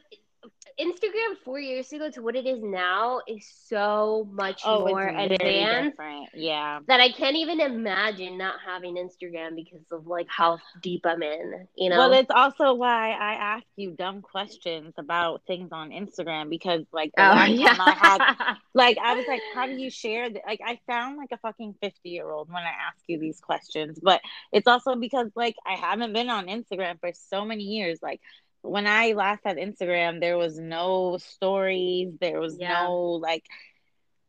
Instagram 0.80 1.38
four 1.43 1.59
years 1.59 1.91
ago 1.91 2.09
to 2.11 2.21
what 2.21 2.36
it 2.36 2.45
is 2.45 2.61
now 2.61 3.21
is 3.28 3.47
so 3.65 4.28
much 4.32 4.61
oh, 4.63 4.88
more 4.88 5.07
advanced. 5.07 5.97
Yeah. 6.36 6.80
That 6.88 6.99
I 6.99 7.11
can't 7.11 7.36
even 7.36 7.59
imagine 7.59 8.38
not 8.38 8.55
having 8.65 8.95
Instagram 8.95 9.55
because 9.55 9.86
of 9.91 10.05
like 10.05 10.28
how 10.30 10.59
deep 10.82 11.01
I'm 11.05 11.23
in, 11.23 11.67
you 11.75 11.89
know? 11.89 11.97
Well, 11.97 12.13
it's 12.13 12.30
also 12.30 12.75
why 12.75 13.11
I 13.11 13.34
ask 13.34 13.65
you 13.75 13.91
dumb 13.91 14.21
questions 14.21 14.93
about 14.97 15.41
things 15.47 15.69
on 15.71 15.89
Instagram 15.89 16.49
because 16.49 16.84
like 16.91 17.11
oh, 17.17 17.45
yeah. 17.45 17.75
I 17.80 17.91
had 17.91 18.57
like 18.75 18.97
I 18.99 19.15
was 19.15 19.25
like, 19.28 19.41
how 19.55 19.65
do 19.65 19.73
you 19.73 19.89
share 19.89 20.30
th-? 20.30 20.43
like 20.45 20.61
I 20.63 20.80
sound 20.89 21.17
like 21.17 21.30
a 21.32 21.38
fucking 21.38 21.75
50 21.82 22.09
year 22.09 22.30
old 22.30 22.49
when 22.49 22.63
I 22.63 22.73
ask 22.88 22.99
you 23.07 23.19
these 23.19 23.39
questions. 23.39 23.99
But 24.01 24.21
it's 24.51 24.67
also 24.67 24.95
because 24.95 25.32
like 25.36 25.55
I 25.65 25.73
haven't 25.73 26.13
been 26.13 26.30
on 26.30 26.45
Instagram 26.45 26.99
for 26.99 27.11
so 27.13 27.45
many 27.45 27.63
years. 27.63 27.99
Like 28.01 28.21
when 28.62 28.88
I 28.88 29.14
last 29.14 29.41
had 29.45 29.58
Instagram, 29.58 30.20
there 30.20 30.38
was 30.38 30.60
no 30.60 31.18
stories. 31.18 32.14
There 32.20 32.39
was 32.39 32.58
Yeah. 32.60 32.74
no 32.84 32.93
like, 33.14 33.43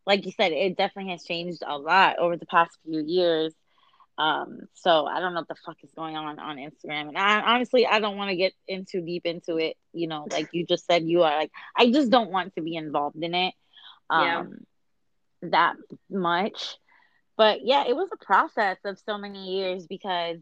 like 0.06 0.24
you 0.26 0.32
said, 0.32 0.52
it 0.52 0.76
definitely 0.76 1.12
has 1.12 1.24
changed 1.24 1.62
a 1.66 1.78
lot 1.78 2.18
over 2.18 2.36
the 2.36 2.46
past 2.46 2.78
few 2.84 3.00
years. 3.04 3.54
Um, 4.18 4.60
so 4.74 5.06
I 5.06 5.20
don't 5.20 5.34
know 5.34 5.40
what 5.40 5.48
the 5.48 5.54
fuck 5.64 5.76
is 5.84 5.92
going 5.92 6.16
on 6.16 6.38
on 6.38 6.56
Instagram, 6.56 7.08
and 7.08 7.18
I 7.18 7.40
honestly 7.54 7.86
I 7.86 8.00
don't 8.00 8.16
want 8.16 8.30
to 8.30 8.36
get 8.36 8.52
into 8.66 9.00
deep 9.00 9.24
into 9.26 9.58
it. 9.58 9.76
You 9.92 10.08
know, 10.08 10.26
like 10.30 10.48
you 10.52 10.66
just 10.66 10.86
said, 10.86 11.04
you 11.04 11.22
are 11.22 11.36
like 11.36 11.52
I 11.76 11.90
just 11.90 12.10
don't 12.10 12.30
want 12.30 12.54
to 12.54 12.62
be 12.62 12.74
involved 12.76 13.22
in 13.22 13.34
it. 13.34 13.54
Yeah. 14.10 14.40
Um, 14.40 14.66
that 15.42 15.76
much. 16.10 16.76
But 17.36 17.60
yeah, 17.64 17.84
it 17.86 17.94
was 17.96 18.08
a 18.12 18.24
process 18.24 18.78
of 18.84 18.98
so 18.98 19.18
many 19.18 19.56
years 19.58 19.86
because, 19.86 20.38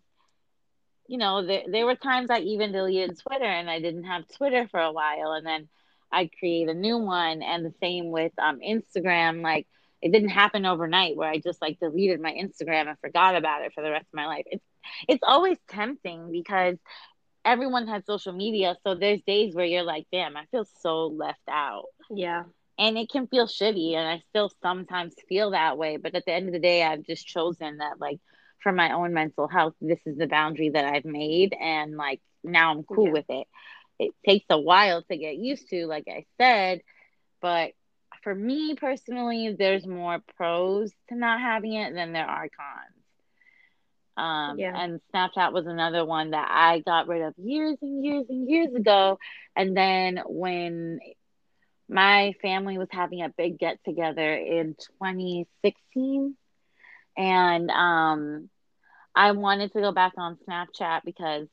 you 1.09 1.18
know, 1.18 1.44
there, 1.46 1.62
there 1.68 1.86
were 1.86 1.94
times 1.96 2.30
I 2.30 2.38
even 2.40 2.72
deleted 2.72 3.18
Twitter 3.20 3.44
and 3.44 3.70
I 3.70 3.80
didn't 3.80 4.04
have 4.04 4.24
Twitter 4.36 4.68
for 4.68 4.80
a 4.80 4.92
while. 4.92 5.32
And 5.32 5.46
then 5.46 5.68
I'd 6.12 6.30
create 6.38 6.68
a 6.68 6.74
new 6.74 6.98
one. 6.98 7.42
And 7.42 7.64
the 7.64 7.74
same 7.80 8.11
with 8.11 8.32
um, 8.38 8.61
Instagram. 8.61 9.42
Like, 9.42 9.66
it 10.02 10.12
didn't 10.12 10.28
happen 10.30 10.66
overnight 10.66 11.16
where 11.16 11.28
I 11.30 11.38
just 11.38 11.61
like 11.62 11.78
deleted 11.80 12.20
my 12.20 12.32
Instagram 12.32 12.88
and 12.88 12.98
forgot 13.00 13.36
about 13.36 13.62
it 13.62 13.72
for 13.74 13.82
the 13.82 13.90
rest 13.90 14.07
of 14.07 14.14
my 14.16 14.26
life. 14.26 14.44
It's, 14.46 14.64
it's 15.09 15.22
always 15.26 15.59
tempting 15.68 16.30
because 16.30 16.76
everyone 17.44 17.88
has 17.88 18.04
social 18.07 18.32
media. 18.32 18.76
So 18.84 18.94
there's 18.94 19.22
days 19.22 19.54
where 19.54 19.64
you're 19.66 19.82
like, 19.82 20.07
damn, 20.12 20.36
I 20.36 20.44
feel 20.50 20.66
so 20.80 21.07
left 21.07 21.40
out 21.48 21.84
Yeah. 22.11 22.44
and 22.78 22.98
it 22.98 23.09
can 23.11 23.26
feel 23.26 23.46
shitty 23.46 23.94
and 23.94 24.07
i 24.09 24.22
still 24.30 24.50
sometimes 24.62 25.14
feel 25.28 25.50
that 25.52 25.78
way 25.78 25.96
but 25.96 26.14
at 26.14 26.24
the 26.26 26.32
end 26.32 26.46
of 26.48 26.52
the 26.52 26.59
day 26.61 26.82
i've 26.84 27.04
just 27.04 27.26
chosen 27.26 27.78
that 27.78 28.00
like 28.00 28.18
for 28.62 28.72
my 28.72 28.92
own 28.92 29.12
mental 29.14 29.48
health 29.48 29.74
this 29.80 30.00
is 30.07 30.16
the 30.16 30.26
boundary 30.26 30.70
that 30.70 30.84
i've 30.84 31.04
made 31.04 31.54
and 31.61 31.96
like 31.96 32.20
now 32.44 32.72
i'm 32.72 32.82
cool 32.84 33.11
Yeah. 33.11 33.12
with 33.12 33.26
it 33.28 33.46
it 33.98 34.12
takes 34.26 34.46
a 34.50 34.61
while 34.61 35.02
to 35.02 35.16
get 35.16 35.36
used 35.36 35.68
to 35.70 35.86
like 35.86 36.07
i 36.09 36.24
said 36.40 36.80
but 37.40 37.70
for 38.22 38.34
me 38.34 38.74
personally 38.74 39.54
there's 39.59 39.86
more 39.86 40.18
pros 40.36 40.92
to 41.09 41.16
not 41.16 41.40
having 41.40 41.74
it 41.74 41.94
than 41.94 42.12
there 42.12 42.26
are 42.28 42.48
cons 42.48 43.04
um, 44.16 44.59
Yeah. 44.59 44.74
and 44.74 45.00
Snapchat 45.14 45.52
was 45.52 45.66
another 45.66 46.04
one 46.04 46.30
that 46.30 46.48
I 46.50 46.80
got 46.80 47.09
rid 47.09 47.22
of 47.22 47.34
years 47.38 47.76
and 47.82 48.04
years 48.04 48.26
and 48.28 48.48
years 48.48 48.74
ago. 48.74 49.18
And 49.57 49.76
then 49.76 50.20
when 50.26 50.98
my 51.88 52.34
family 52.42 52.78
was 52.78 52.88
having 52.90 53.22
a 53.22 53.28
big 53.36 53.59
get 53.59 53.78
together 53.84 54.34
in 54.34 54.74
2016 55.00 56.36
and 57.16 57.70
um 57.70 58.48
I 59.14 59.32
wanted 59.32 59.72
to 59.72 59.80
go 59.80 59.92
back 59.92 60.12
on 60.18 60.36
Snapchat 60.48 61.00
because 61.04 61.48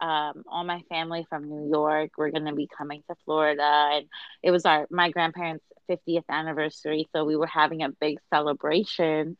um 0.00 0.44
all 0.48 0.64
my 0.64 0.80
family 0.88 1.26
from 1.28 1.48
New 1.48 1.68
York 1.70 2.10
were 2.18 2.30
going 2.30 2.46
to 2.46 2.54
be 2.54 2.68
coming 2.76 3.02
to 3.08 3.16
Florida. 3.24 3.62
And 3.94 4.06
it 4.42 4.50
was 4.50 4.64
our 4.64 4.86
my 4.90 5.10
grandparents 5.10 5.64
50th 5.88 6.24
anniversary 6.28 7.08
so 7.14 7.24
we 7.24 7.36
were 7.36 7.46
having 7.46 7.82
a 7.82 7.90
big 7.90 8.18
celebration. 8.32 9.36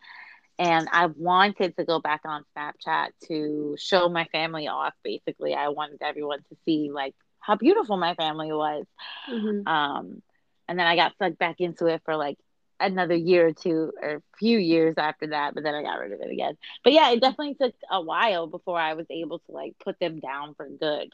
And 0.58 0.88
I 0.92 1.06
wanted 1.06 1.76
to 1.76 1.84
go 1.84 2.00
back 2.00 2.20
on 2.26 2.44
Snapchat 2.56 3.08
to 3.28 3.76
show 3.78 4.08
my 4.08 4.24
family 4.32 4.68
off 4.68 4.94
basically. 5.02 5.54
I 5.54 5.68
wanted 5.68 5.98
everyone 6.02 6.40
to 6.50 6.56
see 6.64 6.90
like 6.92 7.14
how 7.40 7.56
beautiful 7.56 7.96
my 7.96 8.14
family 8.14 8.52
was. 8.52 8.84
Hmm 9.26 9.62
um, 9.66 10.22
and 10.68 10.78
then 10.78 10.86
I 10.86 10.96
got 10.96 11.12
sucked 11.18 11.38
back 11.38 11.56
into 11.60 11.86
it 11.86 12.02
for 12.04 12.16
like 12.16 12.38
another 12.80 13.14
year 13.14 13.48
or 13.48 13.52
two 13.52 13.92
or 14.02 14.16
a 14.16 14.22
few 14.38 14.58
years 14.58 14.94
after 14.98 15.28
that, 15.28 15.54
but 15.54 15.62
then 15.64 15.74
I 15.74 15.82
got 15.82 15.98
rid 16.00 16.12
of 16.12 16.20
it 16.20 16.30
again. 16.32 16.56
But 16.84 16.92
yeah, 16.92 17.10
it 17.10 17.20
definitely 17.20 17.54
took 17.60 17.74
a 17.90 18.00
while 18.00 18.46
before 18.46 18.78
I 18.78 18.94
was 18.94 19.06
able 19.10 19.38
to 19.40 19.52
like 19.52 19.74
put 19.84 19.98
them 20.00 20.20
down 20.20 20.54
for 20.54 20.68
good, 20.68 21.10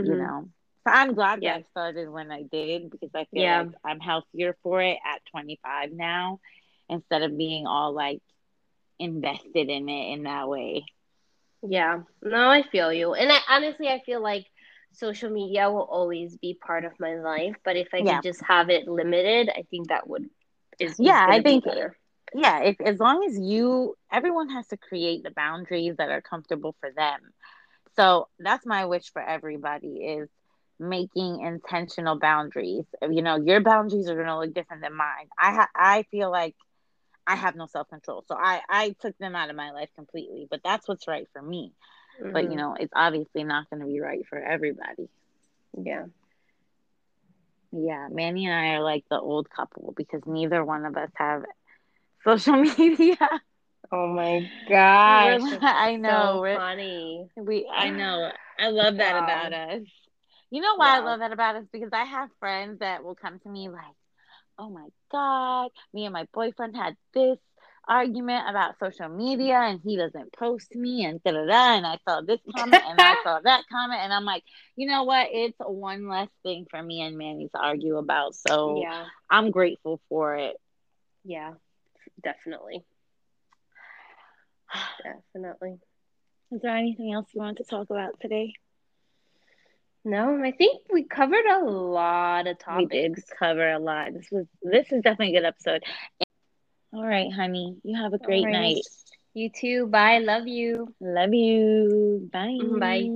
you 0.00 0.16
know. 0.16 0.48
So 0.86 0.92
I'm 0.94 1.14
glad 1.14 1.40
Mm-hmm. 1.40 1.44
Yeah. 1.44 1.54
that 1.54 1.60
I 1.60 1.64
started 1.70 2.10
when 2.10 2.30
I 2.32 2.42
did 2.50 2.90
because 2.90 3.10
I 3.14 3.26
feel 3.32 3.46
Yeah. 3.46 3.58
like 3.58 3.68
I'm 3.84 4.00
healthier 4.00 4.56
for 4.62 4.80
it 4.82 4.98
at 5.04 5.22
25 5.30 5.92
now 5.92 6.40
instead 6.88 7.22
of 7.22 7.36
being 7.36 7.66
all 7.66 7.92
like 7.94 8.20
invested 8.98 9.68
in 9.68 9.88
it 9.88 10.12
in 10.14 10.22
that 10.24 10.48
way. 10.48 10.84
Yeah. 11.62 12.02
No, 12.22 12.50
I 12.50 12.62
feel 12.62 12.92
you. 12.92 13.14
And 13.14 13.30
I 13.32 13.38
honestly 13.48 13.88
I 13.88 14.00
feel 14.04 14.22
like 14.22 14.46
social 14.92 15.30
media 15.30 15.70
will 15.70 15.84
always 15.90 16.36
be 16.36 16.58
part 16.66 16.84
of 16.84 16.92
my 17.00 17.14
life, 17.16 17.54
but 17.64 17.76
if 17.76 17.88
I 17.94 18.02
Yeah. 18.02 18.20
could 18.20 18.22
just 18.22 18.42
have 18.46 18.70
it 18.70 18.88
limited, 18.88 19.50
I 19.50 19.62
think 19.70 19.88
that 19.88 20.08
would 20.08 20.28
is, 20.80 20.96
Yeah, 20.98 21.26
I 21.28 21.40
think- 21.40 21.64
yeah 22.34 22.60
if, 22.62 22.80
as 22.80 22.98
long 22.98 23.24
as 23.24 23.38
you 23.38 23.94
everyone 24.12 24.48
has 24.50 24.66
to 24.68 24.76
create 24.76 25.22
the 25.22 25.30
boundaries 25.30 25.96
that 25.98 26.10
are 26.10 26.20
comfortable 26.22 26.74
for 26.80 26.90
them. 26.90 27.20
So 27.96 28.28
that's 28.38 28.66
my 28.66 28.86
wish 28.86 29.10
for 29.12 29.22
everybody 29.22 30.04
is 30.18 30.28
making 30.78 31.40
intentional 31.40 32.18
boundaries. 32.18 32.84
You 33.02 33.22
know 33.22 33.36
your 33.36 33.60
boundaries 33.60 34.08
are 34.08 34.14
going 34.14 34.26
to 34.26 34.38
look 34.38 34.54
different 34.54 34.82
than 34.82 34.94
mine. 34.96 35.28
I 35.38 35.52
ha- 35.54 35.70
i 35.74 36.02
feel 36.10 36.30
like 36.30 36.54
i 37.26 37.34
have 37.36 37.54
no 37.56 37.66
self-control 37.66 38.24
so 38.28 38.34
i 38.36 38.60
i 38.68 38.94
took 39.00 39.16
them 39.18 39.34
out 39.36 39.50
of 39.50 39.56
my 39.56 39.70
life 39.70 39.88
completely 39.94 40.46
but 40.50 40.60
that's 40.64 40.88
what's 40.88 41.06
right 41.08 41.28
for 41.32 41.42
me. 41.42 41.72
But 42.32 42.48
you 42.50 42.56
Mhm. 42.56 42.56
know 42.56 42.76
it's 42.78 42.92
obviously 42.94 43.44
not 43.44 43.68
going 43.70 43.80
to 43.80 43.86
be 43.86 44.00
right 44.00 44.26
for 44.28 44.38
everybody. 44.38 45.08
Yeah. 45.76 46.06
Yeah 47.72 48.08
manny 48.10 48.46
and 48.46 48.54
i 48.54 48.74
are 48.74 48.82
like 48.82 49.04
the 49.10 49.18
old 49.18 49.48
couple 49.50 49.92
because 49.96 50.22
neither 50.26 50.64
one 50.64 50.84
of 50.84 50.96
us 50.96 51.10
have 51.16 51.42
social 52.24 52.56
media 52.78 53.16
Oh 53.92 54.08
my 54.08 54.50
gosh. 54.68 55.52
I 55.62 55.96
know, 55.96 56.40
So 56.40 56.40
we're- 56.40 56.58
funny. 56.58 57.28
We, 57.36 57.68
I 57.74 57.90
know. 57.90 58.30
I 58.58 58.68
love 58.68 58.96
that 58.98 59.16
Wow. 59.16 59.16
about 59.16 59.52
us. 59.52 59.82
You 60.50 60.60
know 60.62 60.76
why 60.76 60.96
I 60.96 61.00
love 61.00 61.20
that 61.20 61.32
about 61.32 61.56
us? 61.56 61.64
Because 61.72 61.90
I 61.92 62.04
have 62.04 62.30
friends 62.40 62.80
that 62.80 63.02
will 63.04 63.14
come 63.14 63.38
to 63.40 63.48
me 63.48 63.68
like, 63.68 63.96
"Oh 64.58 64.70
my 64.70 64.88
god, 65.10 65.70
me 65.92 66.04
and 66.04 66.12
my 66.12 66.26
boyfriend 66.32 66.76
had 66.76 66.96
this 67.14 67.38
argument 67.88 68.48
about 68.48 68.78
social 68.78 69.08
media, 69.08 69.54
and 69.58 69.80
he 69.82 69.96
doesn't 69.96 70.32
post 70.34 70.74
me, 70.74 71.04
and 71.04 71.22
da 71.22 71.32
da 71.32 71.44
da." 71.46 71.76
And 71.76 71.86
I 71.86 71.98
saw 72.08 72.20
this 72.20 72.40
comment, 72.56 72.82
and 72.86 73.00
I 73.00 73.16
saw 73.24 73.40
that 73.40 73.64
comment, 73.70 74.00
and 74.02 74.12
I'm 74.12 74.24
like, 74.24 74.44
you 74.76 74.86
know 74.88 75.04
what? 75.04 75.28
It's 75.30 75.56
one 75.58 76.08
less 76.08 76.28
thing 76.42 76.66
for 76.70 76.82
me 76.82 77.00
and 77.02 77.16
Manny 77.18 77.48
to 77.48 77.58
argue 77.58 77.96
about. 77.98 78.34
So 78.34 78.80
Yeah. 78.82 79.04
I'm 79.30 79.50
grateful 79.50 80.00
for 80.08 80.36
it. 80.36 80.56
Yeah. 81.24 81.54
Definitely. 82.22 82.84
Definitely. 85.02 85.78
Is 86.50 86.60
there 86.62 86.76
anything 86.76 87.12
else 87.12 87.26
you 87.34 87.40
want 87.40 87.58
to 87.58 87.64
talk 87.64 87.90
about 87.90 88.20
today? 88.20 88.54
No, 90.04 90.42
I 90.42 90.50
think 90.52 90.82
we 90.92 91.04
covered 91.04 91.44
a 91.46 91.64
lot 91.64 92.46
of 92.46 92.56
We 92.76 92.86
did 92.86 93.14
topics. 93.16 93.30
cover 93.38 93.70
a 93.70 93.78
lot. 93.78 94.12
This 94.12 94.28
was 94.32 94.46
this 94.62 94.90
is 94.90 95.02
definitely 95.02 95.36
a 95.36 95.40
good 95.40 95.46
episode. 95.46 95.84
All 96.94 97.06
right, 97.06 97.32
honey. 97.32 97.78
You 97.84 97.96
have 97.96 98.12
a 98.12 98.18
great 98.18 98.44
Alrighty. 98.44 98.52
night. 98.52 98.86
You 99.32 99.48
too. 99.48 99.86
Bye. 99.86 100.18
Love 100.18 100.46
you. 100.46 100.94
Love 101.00 101.32
you. 101.32 102.28
Bye. 102.30 102.58
Bye. 102.78 103.08